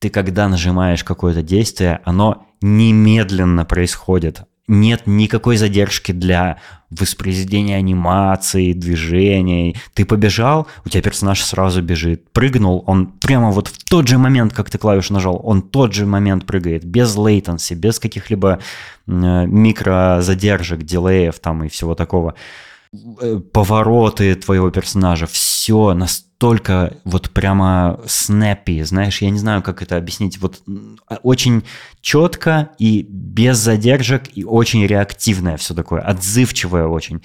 Ты 0.02 0.10
когда 0.10 0.50
нажимаешь 0.50 1.06
какое-то 1.06 1.42
действие, 1.42 2.02
оно 2.04 2.46
немедленно 2.62 3.64
происходит 3.64 4.44
нет 4.72 5.06
никакой 5.06 5.58
задержки 5.58 6.12
для 6.14 6.58
воспроизведения 6.90 7.78
анимации, 7.78 8.74
движений. 8.74 9.76
Ты 9.94 10.06
побежал, 10.06 10.68
у 10.86 10.90
тебя 10.90 11.02
персонаж 11.04 11.42
сразу 11.44 11.82
бежит. 11.82 12.32
Прыгнул, 12.32 12.84
он 12.88 13.08
прямо 13.08 13.52
вот 13.52 13.68
в 13.68 13.84
тот 13.84 14.08
же 14.08 14.18
момент, 14.18 14.54
как 14.54 14.70
ты 14.70 14.78
клавишу 14.78 15.14
нажал, 15.14 15.40
он 15.44 15.62
тот 15.62 15.94
же 15.94 16.06
момент 16.06 16.46
прыгает, 16.46 16.86
без 16.86 17.16
лейтенси, 17.16 17.74
без 17.74 18.00
каких-либо 18.00 18.60
э, 19.08 19.12
микрозадержек, 19.12 20.84
дилеев 20.84 21.40
там 21.40 21.64
и 21.66 21.70
всего 21.70 21.94
такого. 21.94 22.36
Э, 22.94 23.40
повороты 23.54 24.36
твоего 24.36 24.70
персонажа, 24.70 25.26
все 25.26 25.94
настолько 25.94 26.98
вот 27.06 27.30
прямо 27.30 28.02
снэппи, 28.06 28.84
знаешь, 28.84 29.22
я 29.22 29.30
не 29.30 29.40
знаю, 29.40 29.62
как 29.62 29.82
это 29.82 29.96
объяснить, 29.96 30.40
вот 30.40 30.62
а, 31.08 31.16
очень 31.24 31.64
четко 32.02 32.72
и 32.80 33.04
без 33.04 33.60
задержек, 33.60 34.24
и 34.36 34.44
очень 34.44 34.86
реактивное 34.86 35.56
все 35.56 35.74
такое, 35.74 36.02
отзывчивое 36.02 36.86
очень. 36.86 37.22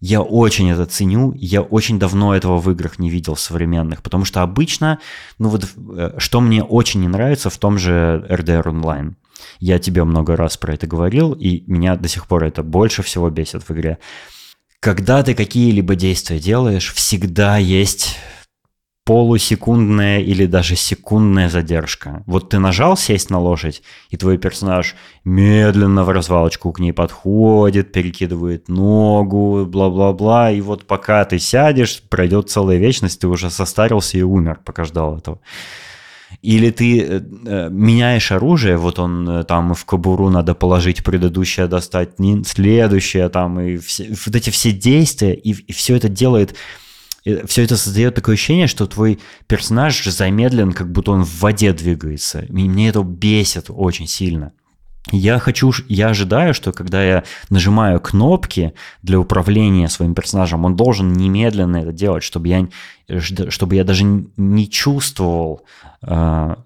Я 0.00 0.20
очень 0.20 0.70
это 0.70 0.84
ценю, 0.84 1.32
я 1.34 1.62
очень 1.62 1.98
давно 1.98 2.36
этого 2.36 2.58
в 2.58 2.70
играх 2.70 2.98
не 2.98 3.08
видел 3.08 3.34
современных, 3.34 4.02
потому 4.02 4.26
что 4.26 4.42
обычно, 4.42 4.98
ну 5.38 5.48
вот, 5.48 5.66
э, 5.96 6.16
что 6.18 6.42
мне 6.42 6.62
очень 6.62 7.00
не 7.00 7.08
нравится 7.08 7.48
в 7.48 7.56
том 7.56 7.78
же 7.78 8.26
RDR 8.28 8.64
Online. 8.64 9.14
Я 9.58 9.78
тебе 9.78 10.04
много 10.04 10.36
раз 10.36 10.58
про 10.58 10.74
это 10.74 10.86
говорил, 10.86 11.32
и 11.32 11.64
меня 11.66 11.96
до 11.96 12.08
сих 12.08 12.26
пор 12.26 12.44
это 12.44 12.62
больше 12.62 13.02
всего 13.02 13.30
бесит 13.30 13.66
в 13.66 13.72
игре 13.72 13.98
когда 14.80 15.22
ты 15.22 15.34
какие-либо 15.34 15.94
действия 15.94 16.38
делаешь, 16.38 16.92
всегда 16.92 17.56
есть 17.56 18.16
полусекундная 19.08 20.20
или 20.20 20.44
даже 20.44 20.76
секундная 20.76 21.48
задержка. 21.48 22.22
Вот 22.26 22.50
ты 22.50 22.58
нажал 22.58 22.94
сесть 22.94 23.30
на 23.30 23.40
лошадь, 23.40 23.82
и 24.10 24.18
твой 24.18 24.36
персонаж 24.36 24.94
медленно 25.24 26.04
в 26.04 26.10
развалочку 26.10 26.72
к 26.72 26.78
ней 26.78 26.92
подходит, 26.92 27.90
перекидывает 27.90 28.68
ногу, 28.68 29.64
бла-бла-бла, 29.64 30.50
и 30.50 30.60
вот 30.60 30.86
пока 30.86 31.24
ты 31.24 31.38
сядешь, 31.38 32.02
пройдет 32.02 32.50
целая 32.50 32.76
вечность, 32.76 33.20
ты 33.20 33.28
уже 33.28 33.48
состарился 33.48 34.18
и 34.18 34.22
умер, 34.22 34.60
пока 34.62 34.84
ждал 34.84 35.16
этого. 35.16 35.40
Или 36.42 36.70
ты 36.70 37.00
э, 37.00 37.20
э, 37.46 37.68
меняешь 37.70 38.30
оружие, 38.30 38.76
вот 38.76 38.98
он 38.98 39.28
э, 39.28 39.44
там 39.44 39.74
в 39.74 39.84
кобуру 39.84 40.28
надо 40.28 40.54
положить 40.54 41.02
предыдущее, 41.02 41.66
достать 41.66 42.18
не, 42.18 42.44
следующее, 42.44 43.28
там 43.28 43.58
и 43.60 43.78
все, 43.78 44.14
вот 44.26 44.36
эти 44.36 44.50
все 44.50 44.70
действия, 44.70 45.34
и, 45.34 45.52
и 45.52 45.72
все 45.72 45.96
это 45.96 46.08
делает, 46.08 46.54
все 47.46 47.62
это 47.62 47.76
создает 47.76 48.14
такое 48.14 48.34
ощущение, 48.34 48.68
что 48.68 48.86
твой 48.86 49.18
персонаж 49.46 50.04
замедлен, 50.04 50.72
как 50.72 50.92
будто 50.92 51.12
он 51.12 51.24
в 51.24 51.40
воде 51.40 51.72
двигается. 51.72 52.40
И 52.40 52.52
мне 52.52 52.88
это 52.88 53.02
бесит 53.02 53.66
очень 53.68 54.06
сильно. 54.06 54.52
Я 55.10 55.38
хочу, 55.38 55.72
я 55.88 56.08
ожидаю, 56.08 56.54
что 56.54 56.72
когда 56.72 57.02
я 57.02 57.24
нажимаю 57.50 58.00
кнопки 58.00 58.74
для 59.02 59.18
управления 59.18 59.88
своим 59.88 60.14
персонажем, 60.14 60.64
он 60.64 60.76
должен 60.76 61.12
немедленно 61.12 61.78
это 61.78 61.92
делать, 61.92 62.22
чтобы 62.22 62.48
я, 62.48 62.68
чтобы 63.48 63.76
я 63.76 63.84
даже 63.84 64.04
не 64.04 64.68
чувствовал, 64.68 65.62
э, 66.02 66.56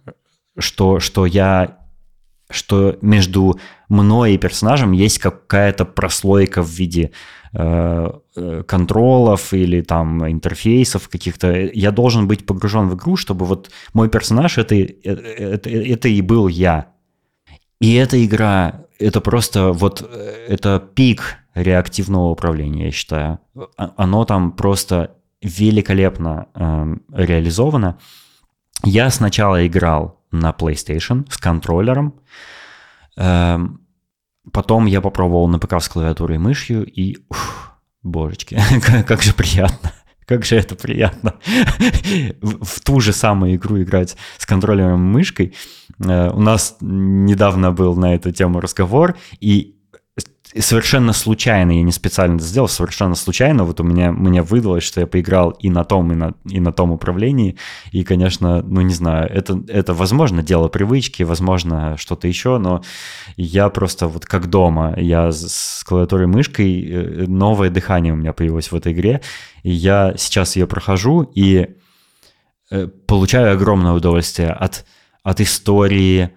что, 0.58 1.00
что 1.00 1.26
я 1.26 1.78
что 2.50 2.98
между 3.00 3.58
мной 3.88 4.34
и 4.34 4.38
персонажем 4.38 4.92
есть 4.92 5.18
какая-то 5.18 5.84
прослойка 5.84 6.62
в 6.62 6.68
виде 6.68 7.12
э, 7.54 8.10
э 8.36 8.62
контролов 8.66 9.54
или 9.54 9.80
там 9.80 10.28
интерфейсов 10.30 11.08
каких-то. 11.08 11.70
Я 11.72 11.90
должен 11.90 12.28
быть 12.28 12.44
погружен 12.44 12.88
в 12.88 12.94
игру, 12.94 13.16
чтобы 13.16 13.46
вот 13.46 13.70
мой 13.94 14.08
персонаж 14.08 14.58
это, 14.58 14.74
это, 14.74 15.70
это 15.70 16.08
и 16.08 16.20
был 16.20 16.48
я. 16.48 16.92
И 17.82 17.94
эта 17.94 18.24
игра, 18.24 18.84
это 19.00 19.20
просто 19.20 19.72
вот, 19.72 20.08
э, 20.08 20.46
это 20.48 20.78
пик 20.94 21.38
реактивного 21.52 22.30
управления, 22.30 22.86
я 22.86 22.90
считаю. 22.92 23.40
А, 23.76 23.92
оно 23.96 24.24
там 24.24 24.52
просто 24.52 25.16
великолепно 25.42 26.46
э, 26.54 26.96
реализовано. 27.12 27.98
Я 28.84 29.10
сначала 29.10 29.66
играл 29.66 30.20
на 30.30 30.50
PlayStation 30.50 31.26
с 31.28 31.36
контроллером, 31.38 32.14
э, 33.16 33.58
потом 34.52 34.86
я 34.86 35.00
попробовал 35.00 35.48
на 35.48 35.58
ПК 35.58 35.80
с 35.80 35.88
клавиатурой 35.88 36.36
и 36.36 36.38
мышью, 36.38 36.86
и, 36.86 37.18
ух, 37.28 37.80
божечки, 38.04 38.60
как 39.08 39.22
же 39.22 39.34
приятно. 39.34 39.92
Как 40.32 40.46
же 40.46 40.56
это 40.56 40.74
приятно. 40.76 41.34
в 42.40 42.80
ту 42.80 43.00
же 43.00 43.12
самую 43.12 43.56
игру 43.56 43.82
играть 43.82 44.16
с 44.38 44.46
контроллером 44.46 44.94
и 44.94 45.12
мышкой. 45.12 45.52
Э, 45.98 46.30
у 46.30 46.40
нас 46.40 46.78
недавно 46.80 47.70
был 47.70 47.94
на 47.96 48.14
эту 48.14 48.32
тему 48.32 48.58
разговор, 48.58 49.18
и 49.40 49.76
совершенно 50.60 51.12
случайно, 51.12 51.70
я 51.70 51.82
не 51.82 51.92
специально 51.92 52.36
это 52.36 52.44
сделал, 52.44 52.68
совершенно 52.68 53.14
случайно, 53.14 53.64
вот 53.64 53.80
у 53.80 53.84
меня, 53.84 54.12
мне 54.12 54.42
выдалось, 54.42 54.84
что 54.84 55.00
я 55.00 55.06
поиграл 55.06 55.50
и 55.50 55.70
на 55.70 55.84
том, 55.84 56.12
и 56.12 56.14
на, 56.14 56.34
и 56.44 56.60
на 56.60 56.72
том 56.72 56.90
управлении, 56.92 57.56
и, 57.90 58.04
конечно, 58.04 58.62
ну, 58.62 58.82
не 58.82 58.92
знаю, 58.92 59.30
это, 59.30 59.62
это, 59.68 59.94
возможно, 59.94 60.42
дело 60.42 60.68
привычки, 60.68 61.22
возможно, 61.22 61.96
что-то 61.96 62.28
еще, 62.28 62.58
но 62.58 62.82
я 63.36 63.68
просто 63.70 64.08
вот 64.08 64.26
как 64.26 64.48
дома, 64.50 64.94
я 64.98 65.32
с 65.32 65.82
клавиатурой 65.86 66.26
мышкой, 66.26 66.86
э, 66.86 67.24
новое 67.26 67.70
дыхание 67.70 68.12
у 68.12 68.16
меня 68.16 68.32
появилось 68.32 68.70
в 68.70 68.76
этой 68.76 68.92
игре, 68.92 69.22
и 69.62 69.70
я 69.70 70.14
сейчас 70.18 70.56
ее 70.56 70.66
прохожу 70.66 71.22
и 71.34 71.76
э, 72.70 72.86
получаю 73.06 73.54
огромное 73.54 73.92
удовольствие 73.92 74.50
от, 74.50 74.84
от 75.22 75.40
истории, 75.40 76.30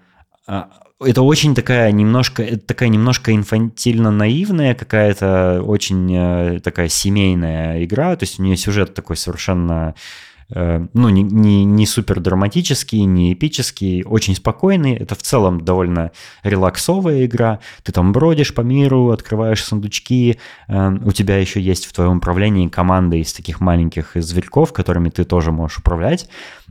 а, 0.46 0.70
это 1.00 1.22
очень 1.22 1.54
такая 1.54 1.92
немножко, 1.92 2.42
это 2.42 2.66
такая 2.66 2.88
немножко 2.88 3.34
инфантильно-наивная 3.34 4.74
какая-то, 4.74 5.62
очень 5.62 6.10
э, 6.14 6.60
такая 6.60 6.88
семейная 6.88 7.84
игра, 7.84 8.16
то 8.16 8.24
есть 8.24 8.40
у 8.40 8.42
нее 8.42 8.56
сюжет 8.56 8.94
такой 8.94 9.18
совершенно, 9.18 9.94
э, 10.48 10.86
ну, 10.94 11.08
не, 11.10 11.22
не, 11.22 11.64
не 11.66 11.86
супер 11.86 12.20
драматический, 12.20 13.04
не 13.04 13.34
эпический, 13.34 14.04
очень 14.04 14.34
спокойный, 14.34 14.94
это 14.94 15.14
в 15.14 15.22
целом 15.22 15.60
довольно 15.60 16.12
релаксовая 16.42 17.26
игра, 17.26 17.60
ты 17.82 17.92
там 17.92 18.12
бродишь 18.12 18.54
по 18.54 18.62
миру, 18.62 19.10
открываешь 19.10 19.62
сундучки, 19.62 20.38
э, 20.66 20.92
у 21.04 21.12
тебя 21.12 21.36
еще 21.36 21.60
есть 21.60 21.84
в 21.84 21.92
твоем 21.92 22.18
управлении 22.18 22.68
команда 22.68 23.16
из 23.16 23.34
таких 23.34 23.60
маленьких 23.60 24.12
зверьков, 24.14 24.72
которыми 24.72 25.10
ты 25.10 25.24
тоже 25.24 25.52
можешь 25.52 25.78
управлять, 25.78 26.30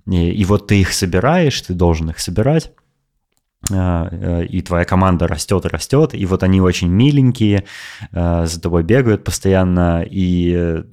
и, 0.09 0.31
и 0.31 0.45
вот 0.45 0.65
ты 0.65 0.81
их 0.81 0.93
собираешь, 0.93 1.61
ты 1.61 1.75
должен 1.75 2.09
их 2.09 2.19
собирать, 2.19 2.71
и 3.71 4.61
твоя 4.61 4.85
команда 4.85 5.27
растет 5.27 5.65
и 5.65 5.69
растет, 5.69 6.13
и 6.13 6.25
вот 6.25 6.43
они 6.43 6.61
очень 6.61 6.87
миленькие, 6.87 7.65
э, 8.11 8.45
за 8.45 8.61
тобой 8.61 8.83
бегают 8.83 9.23
постоянно, 9.23 10.03
и, 10.03 10.53
э, 10.55 10.83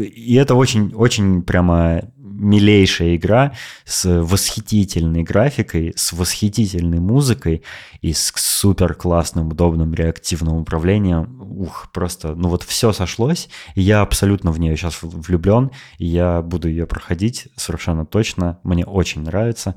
и 0.00 0.34
это 0.34 0.54
очень, 0.54 0.94
очень 0.94 1.42
прямо 1.42 2.02
милейшая 2.16 3.16
игра 3.16 3.52
с 3.84 4.04
восхитительной 4.22 5.22
графикой, 5.22 5.92
с 5.96 6.12
восхитительной 6.12 7.00
музыкой 7.00 7.62
и 8.00 8.12
с 8.12 8.32
супер 8.36 8.94
классным, 8.94 9.48
удобным 9.48 9.94
реактивным 9.94 10.56
управлением. 10.56 11.40
Ух, 11.40 11.90
просто, 11.92 12.34
ну 12.34 12.48
вот 12.48 12.62
все 12.62 12.92
сошлось, 12.92 13.48
и 13.74 13.82
я 13.82 14.02
абсолютно 14.02 14.50
в 14.52 14.60
нее 14.60 14.76
сейчас 14.76 14.98
влюблен, 15.02 15.70
и 15.98 16.06
я 16.06 16.42
буду 16.42 16.68
ее 16.68 16.86
проходить 16.86 17.48
совершенно 17.56 18.04
точно, 18.04 18.58
мне 18.62 18.84
очень 18.84 19.22
нравится. 19.22 19.76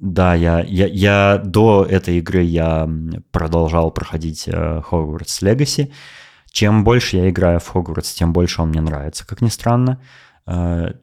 Да, 0.00 0.34
я, 0.34 0.60
я, 0.60 0.86
я 0.86 1.42
до 1.44 1.84
этой 1.84 2.18
игры 2.18 2.42
я 2.42 2.88
продолжал 3.30 3.90
проходить 3.90 4.48
uh, 4.48 4.82
Hogwarts 4.90 5.42
Legacy. 5.42 5.92
Чем 6.50 6.84
больше 6.84 7.18
я 7.18 7.28
играю 7.28 7.60
в 7.60 7.74
Hogwarts, 7.74 8.14
тем 8.16 8.32
больше 8.32 8.62
он 8.62 8.70
мне 8.70 8.80
нравится, 8.80 9.26
как 9.26 9.42
ни 9.42 9.48
странно. 9.48 10.00
Uh, 10.46 10.96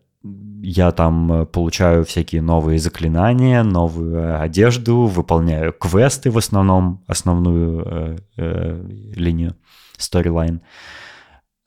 я 0.61 0.91
там 0.91 1.31
э, 1.31 1.45
получаю 1.45 2.03
всякие 2.03 2.41
новые 2.41 2.79
заклинания, 2.79 3.63
новую 3.63 4.41
одежду, 4.41 5.05
выполняю 5.05 5.71
квесты 5.71 6.31
в 6.31 6.37
основном, 6.37 7.03
основную 7.07 7.83
э, 7.85 8.17
э, 8.37 8.83
линию. 9.15 9.51
Э, 9.51 9.53
а, 9.99 10.59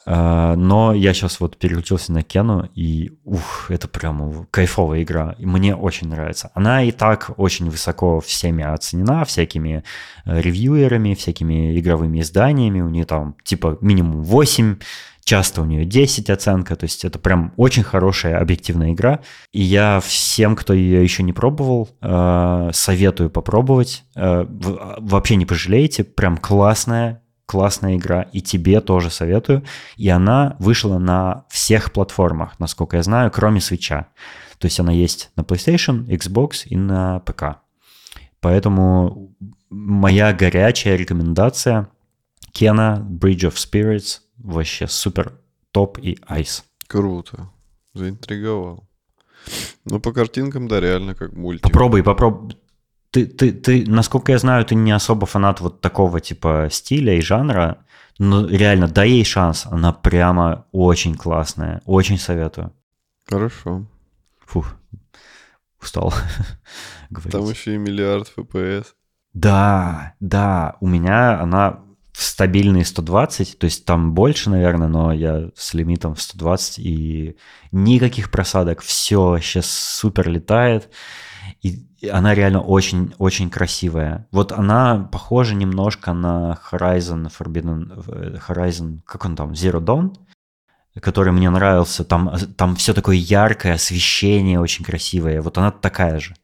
но 0.07 0.95
я 0.95 1.13
сейчас 1.13 1.41
вот 1.41 1.59
переключился 1.59 2.13
на 2.13 2.23
Кену, 2.23 2.69
и 2.75 3.13
ух, 3.25 3.71
это 3.71 3.87
прям 3.87 4.47
кайфовая 4.51 5.03
игра. 5.03 5.35
И 5.39 5.47
мне 5.47 5.77
очень 5.77 6.09
нравится. 6.09 6.51
Она 6.55 6.83
и 6.83 6.91
так 6.91 7.33
очень 7.37 7.69
высоко 7.69 8.21
всеми 8.21 8.65
оценена, 8.65 9.25
всякими 9.25 9.85
э, 10.25 10.41
ревьюерами, 10.41 11.15
всякими 11.15 11.79
игровыми 11.79 12.21
изданиями. 12.21 12.81
У 12.81 12.89
нее 12.89 13.05
там 13.05 13.37
типа 13.45 13.79
минимум 13.81 14.23
8, 14.23 14.77
Часто 15.23 15.63
у 15.63 15.65
нее 15.65 15.85
10 15.85 16.31
оценка, 16.31 16.75
то 16.77 16.85
есть 16.85 17.05
это 17.05 17.19
прям 17.19 17.53
очень 17.57 17.83
хорошая 17.83 18.41
объективная 18.41 18.93
игра. 18.93 19.21
И 19.53 19.61
я 19.61 20.01
всем, 20.01 20.57
кто 20.57 20.73
ее 20.73 21.03
еще 21.03 21.23
не 21.23 21.33
пробовал, 21.33 21.89
э, 22.01 22.71
советую 22.73 23.31
попробовать. 23.31 24.03
Э, 24.17 24.47
вообще 24.49 25.37
не 25.37 25.47
пожалеете, 25.47 26.05
прям 26.05 26.37
классная, 26.37 27.20
классная 27.51 27.97
игра, 27.97 28.23
и 28.23 28.41
тебе 28.41 28.81
тоже 28.81 29.11
советую. 29.11 29.65
И 29.97 30.09
она 30.09 30.55
вышла 30.61 30.99
на 30.99 31.47
всех 31.49 31.93
платформах, 31.93 32.61
насколько 32.61 32.97
я 32.97 33.03
знаю, 33.03 33.33
кроме 33.33 33.61
свеча. 33.61 34.07
То 34.59 34.67
есть 34.67 34.79
она 34.79 34.93
есть 34.93 35.33
на 35.35 35.41
PlayStation, 35.41 36.07
Xbox 36.07 36.63
и 36.67 36.77
на 36.77 37.19
ПК. 37.19 37.59
Поэтому 38.39 39.35
моя 39.69 40.33
горячая 40.33 40.95
рекомендация 40.95 41.89
Кена 42.53 43.05
Bridge 43.11 43.51
of 43.51 43.55
Spirits 43.55 44.21
вообще 44.37 44.87
супер 44.87 45.33
топ 45.73 45.99
и 45.99 46.19
айс. 46.29 46.65
Круто. 46.87 47.51
Заинтриговал. 47.95 48.89
Ну, 49.85 49.99
по 49.99 50.13
картинкам, 50.13 50.69
да, 50.69 50.79
реально 50.79 51.17
как 51.17 51.33
мультик. 51.33 51.65
Попробуй, 51.65 52.05
попробуй. 52.05 52.57
Ты, 53.11 53.27
ты, 53.27 53.53
ты, 53.53 53.85
насколько 53.91 54.33
я 54.33 54.39
знаю, 54.39 54.65
ты 54.65 54.75
не 54.75 54.93
особо 54.93 55.27
фанат 55.27 55.61
вот 55.61 55.81
такого 55.81 56.21
типа 56.21 56.69
стиля 56.71 57.15
и 57.17 57.21
жанра, 57.21 57.85
но 58.19 58.47
реально 58.47 58.87
дай 58.87 59.11
ей 59.11 59.25
шанс. 59.25 59.67
Она 59.67 59.93
прямо 59.93 60.67
очень 60.73 61.17
классная. 61.17 61.83
Очень 61.87 62.19
советую. 62.19 62.73
Хорошо. 63.29 63.87
Фух, 64.47 64.75
устал 65.81 66.13
говорить. 67.11 67.33
Там 67.33 67.49
еще 67.49 67.75
и 67.75 67.79
миллиард 67.79 68.33
FPS. 68.37 68.87
Да, 69.33 70.15
да, 70.21 70.77
у 70.81 70.89
меня 70.89 71.41
она 71.41 71.81
стабильные 72.13 72.85
120, 72.85 73.59
то 73.59 73.65
есть 73.65 73.85
там 73.85 74.13
больше, 74.13 74.51
наверное, 74.51 74.89
но 74.89 75.13
я 75.13 75.51
с 75.55 75.73
лимитом 75.75 76.15
в 76.15 76.23
120 76.23 76.79
и 76.81 77.37
никаких 77.73 78.31
просадок, 78.31 78.81
все 78.81 79.23
вообще 79.31 79.63
супер 79.63 80.29
летает. 80.29 80.91
И 81.63 81.87
она 82.09 82.35
реально 82.35 82.61
очень-очень 82.61 83.51
красивая. 83.51 84.27
Вот 84.31 84.53
она 84.53 85.09
похожа 85.13 85.55
немножко 85.55 86.13
на 86.13 86.59
Horizon 86.71 87.31
Forbidden, 87.31 88.03
э, 88.07 88.39
Horizon, 88.49 89.01
как 89.05 89.25
он 89.25 89.37
там, 89.37 89.53
Zero 89.53 89.81
Dawn, 89.81 90.17
который 91.01 91.33
мне 91.33 91.51
нравился. 91.51 92.05
Там, 92.05 92.35
там 92.57 92.77
все 92.77 92.95
такое 92.95 93.17
яркое, 93.17 93.75
освещение 93.75 94.59
очень 94.59 94.85
красивое. 94.85 95.43
Вот 95.43 95.59
она 95.59 95.71
такая 95.71 96.19
же. 96.19 96.35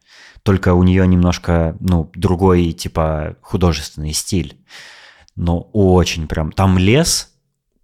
Только 0.42 0.74
у 0.74 0.82
нее 0.82 1.06
немножко, 1.08 1.76
ну, 1.80 2.10
другой, 2.14 2.72
типа, 2.72 3.36
художественный 3.40 4.12
стиль 4.12 4.58
но 5.36 5.60
очень 5.72 6.26
прям... 6.26 6.50
Там 6.50 6.78
лес, 6.78 7.34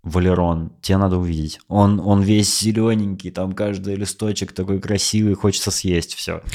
Валерон, 0.02 0.72
тебе 0.80 0.96
надо 0.96 1.18
увидеть. 1.18 1.60
Он, 1.68 2.00
он 2.00 2.22
весь 2.22 2.60
зелененький, 2.60 3.30
там 3.30 3.52
каждый 3.52 3.94
листочек 3.94 4.52
такой 4.52 4.80
красивый, 4.80 5.34
хочется 5.34 5.70
съесть 5.70 6.14
все. 6.14 6.42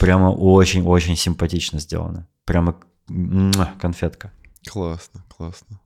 Прямо 0.00 0.30
очень-очень 0.30 1.14
симпатично 1.14 1.78
сделано. 1.78 2.26
Прямо 2.46 2.74
конфетка. 3.78 4.32
Классно, 4.66 5.22
классно. 5.28 5.78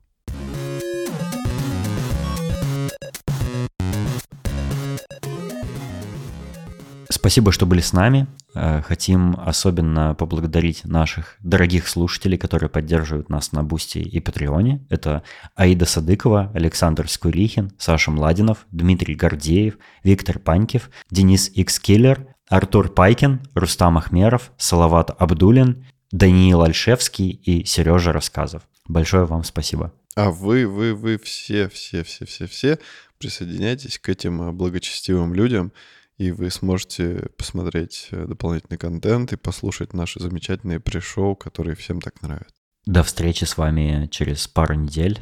Спасибо, 7.09 7.51
что 7.51 7.65
были 7.65 7.81
с 7.81 7.91
нами. 7.91 8.27
Э, 8.53 8.81
хотим 8.83 9.35
особенно 9.37 10.15
поблагодарить 10.15 10.85
наших 10.85 11.35
дорогих 11.41 11.89
слушателей, 11.89 12.37
которые 12.37 12.69
поддерживают 12.69 13.29
нас 13.29 13.51
на 13.51 13.63
Бусти 13.63 13.97
и 13.97 14.19
Патреоне. 14.21 14.85
Это 14.89 15.23
Аида 15.55 15.85
Садыкова, 15.85 16.51
Александр 16.53 17.09
Скурихин, 17.09 17.73
Саша 17.77 18.11
Младинов, 18.11 18.65
Дмитрий 18.71 19.15
Гордеев, 19.15 19.77
Виктор 20.03 20.39
Панькев, 20.39 20.89
Денис 21.11 21.51
Икскиллер, 21.53 22.34
Артур 22.49 22.89
Пайкин, 22.89 23.41
Рустам 23.55 23.97
Ахмеров, 23.97 24.51
Салават 24.57 25.11
Абдулин, 25.19 25.85
Даниил 26.11 26.61
Альшевский 26.61 27.29
и 27.29 27.65
Сережа 27.65 28.11
Рассказов. 28.11 28.63
Большое 28.87 29.25
вам 29.25 29.43
спасибо. 29.43 29.93
А 30.15 30.31
вы, 30.31 30.67
вы, 30.67 30.93
вы 30.93 31.17
все, 31.17 31.67
все, 31.69 32.03
все, 32.03 32.25
все, 32.25 32.47
все 32.47 32.79
присоединяйтесь 33.17 33.99
к 33.99 34.09
этим 34.09 34.55
благочестивым 34.55 35.33
людям– 35.33 35.71
и 36.17 36.31
вы 36.31 36.49
сможете 36.49 37.29
посмотреть 37.37 38.07
э, 38.11 38.25
дополнительный 38.25 38.77
контент 38.77 39.33
и 39.33 39.37
послушать 39.37 39.93
наши 39.93 40.19
замечательные 40.19 40.79
пришоу, 40.79 41.35
которые 41.35 41.75
всем 41.75 42.01
так 42.01 42.21
нравятся. 42.21 42.53
До 42.85 43.03
встречи 43.03 43.45
с 43.45 43.57
вами 43.57 44.07
через 44.11 44.47
пару 44.47 44.75
недель. 44.75 45.19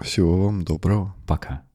Всего 0.00 0.44
вам 0.44 0.64
доброго. 0.64 1.14
Пока. 1.26 1.67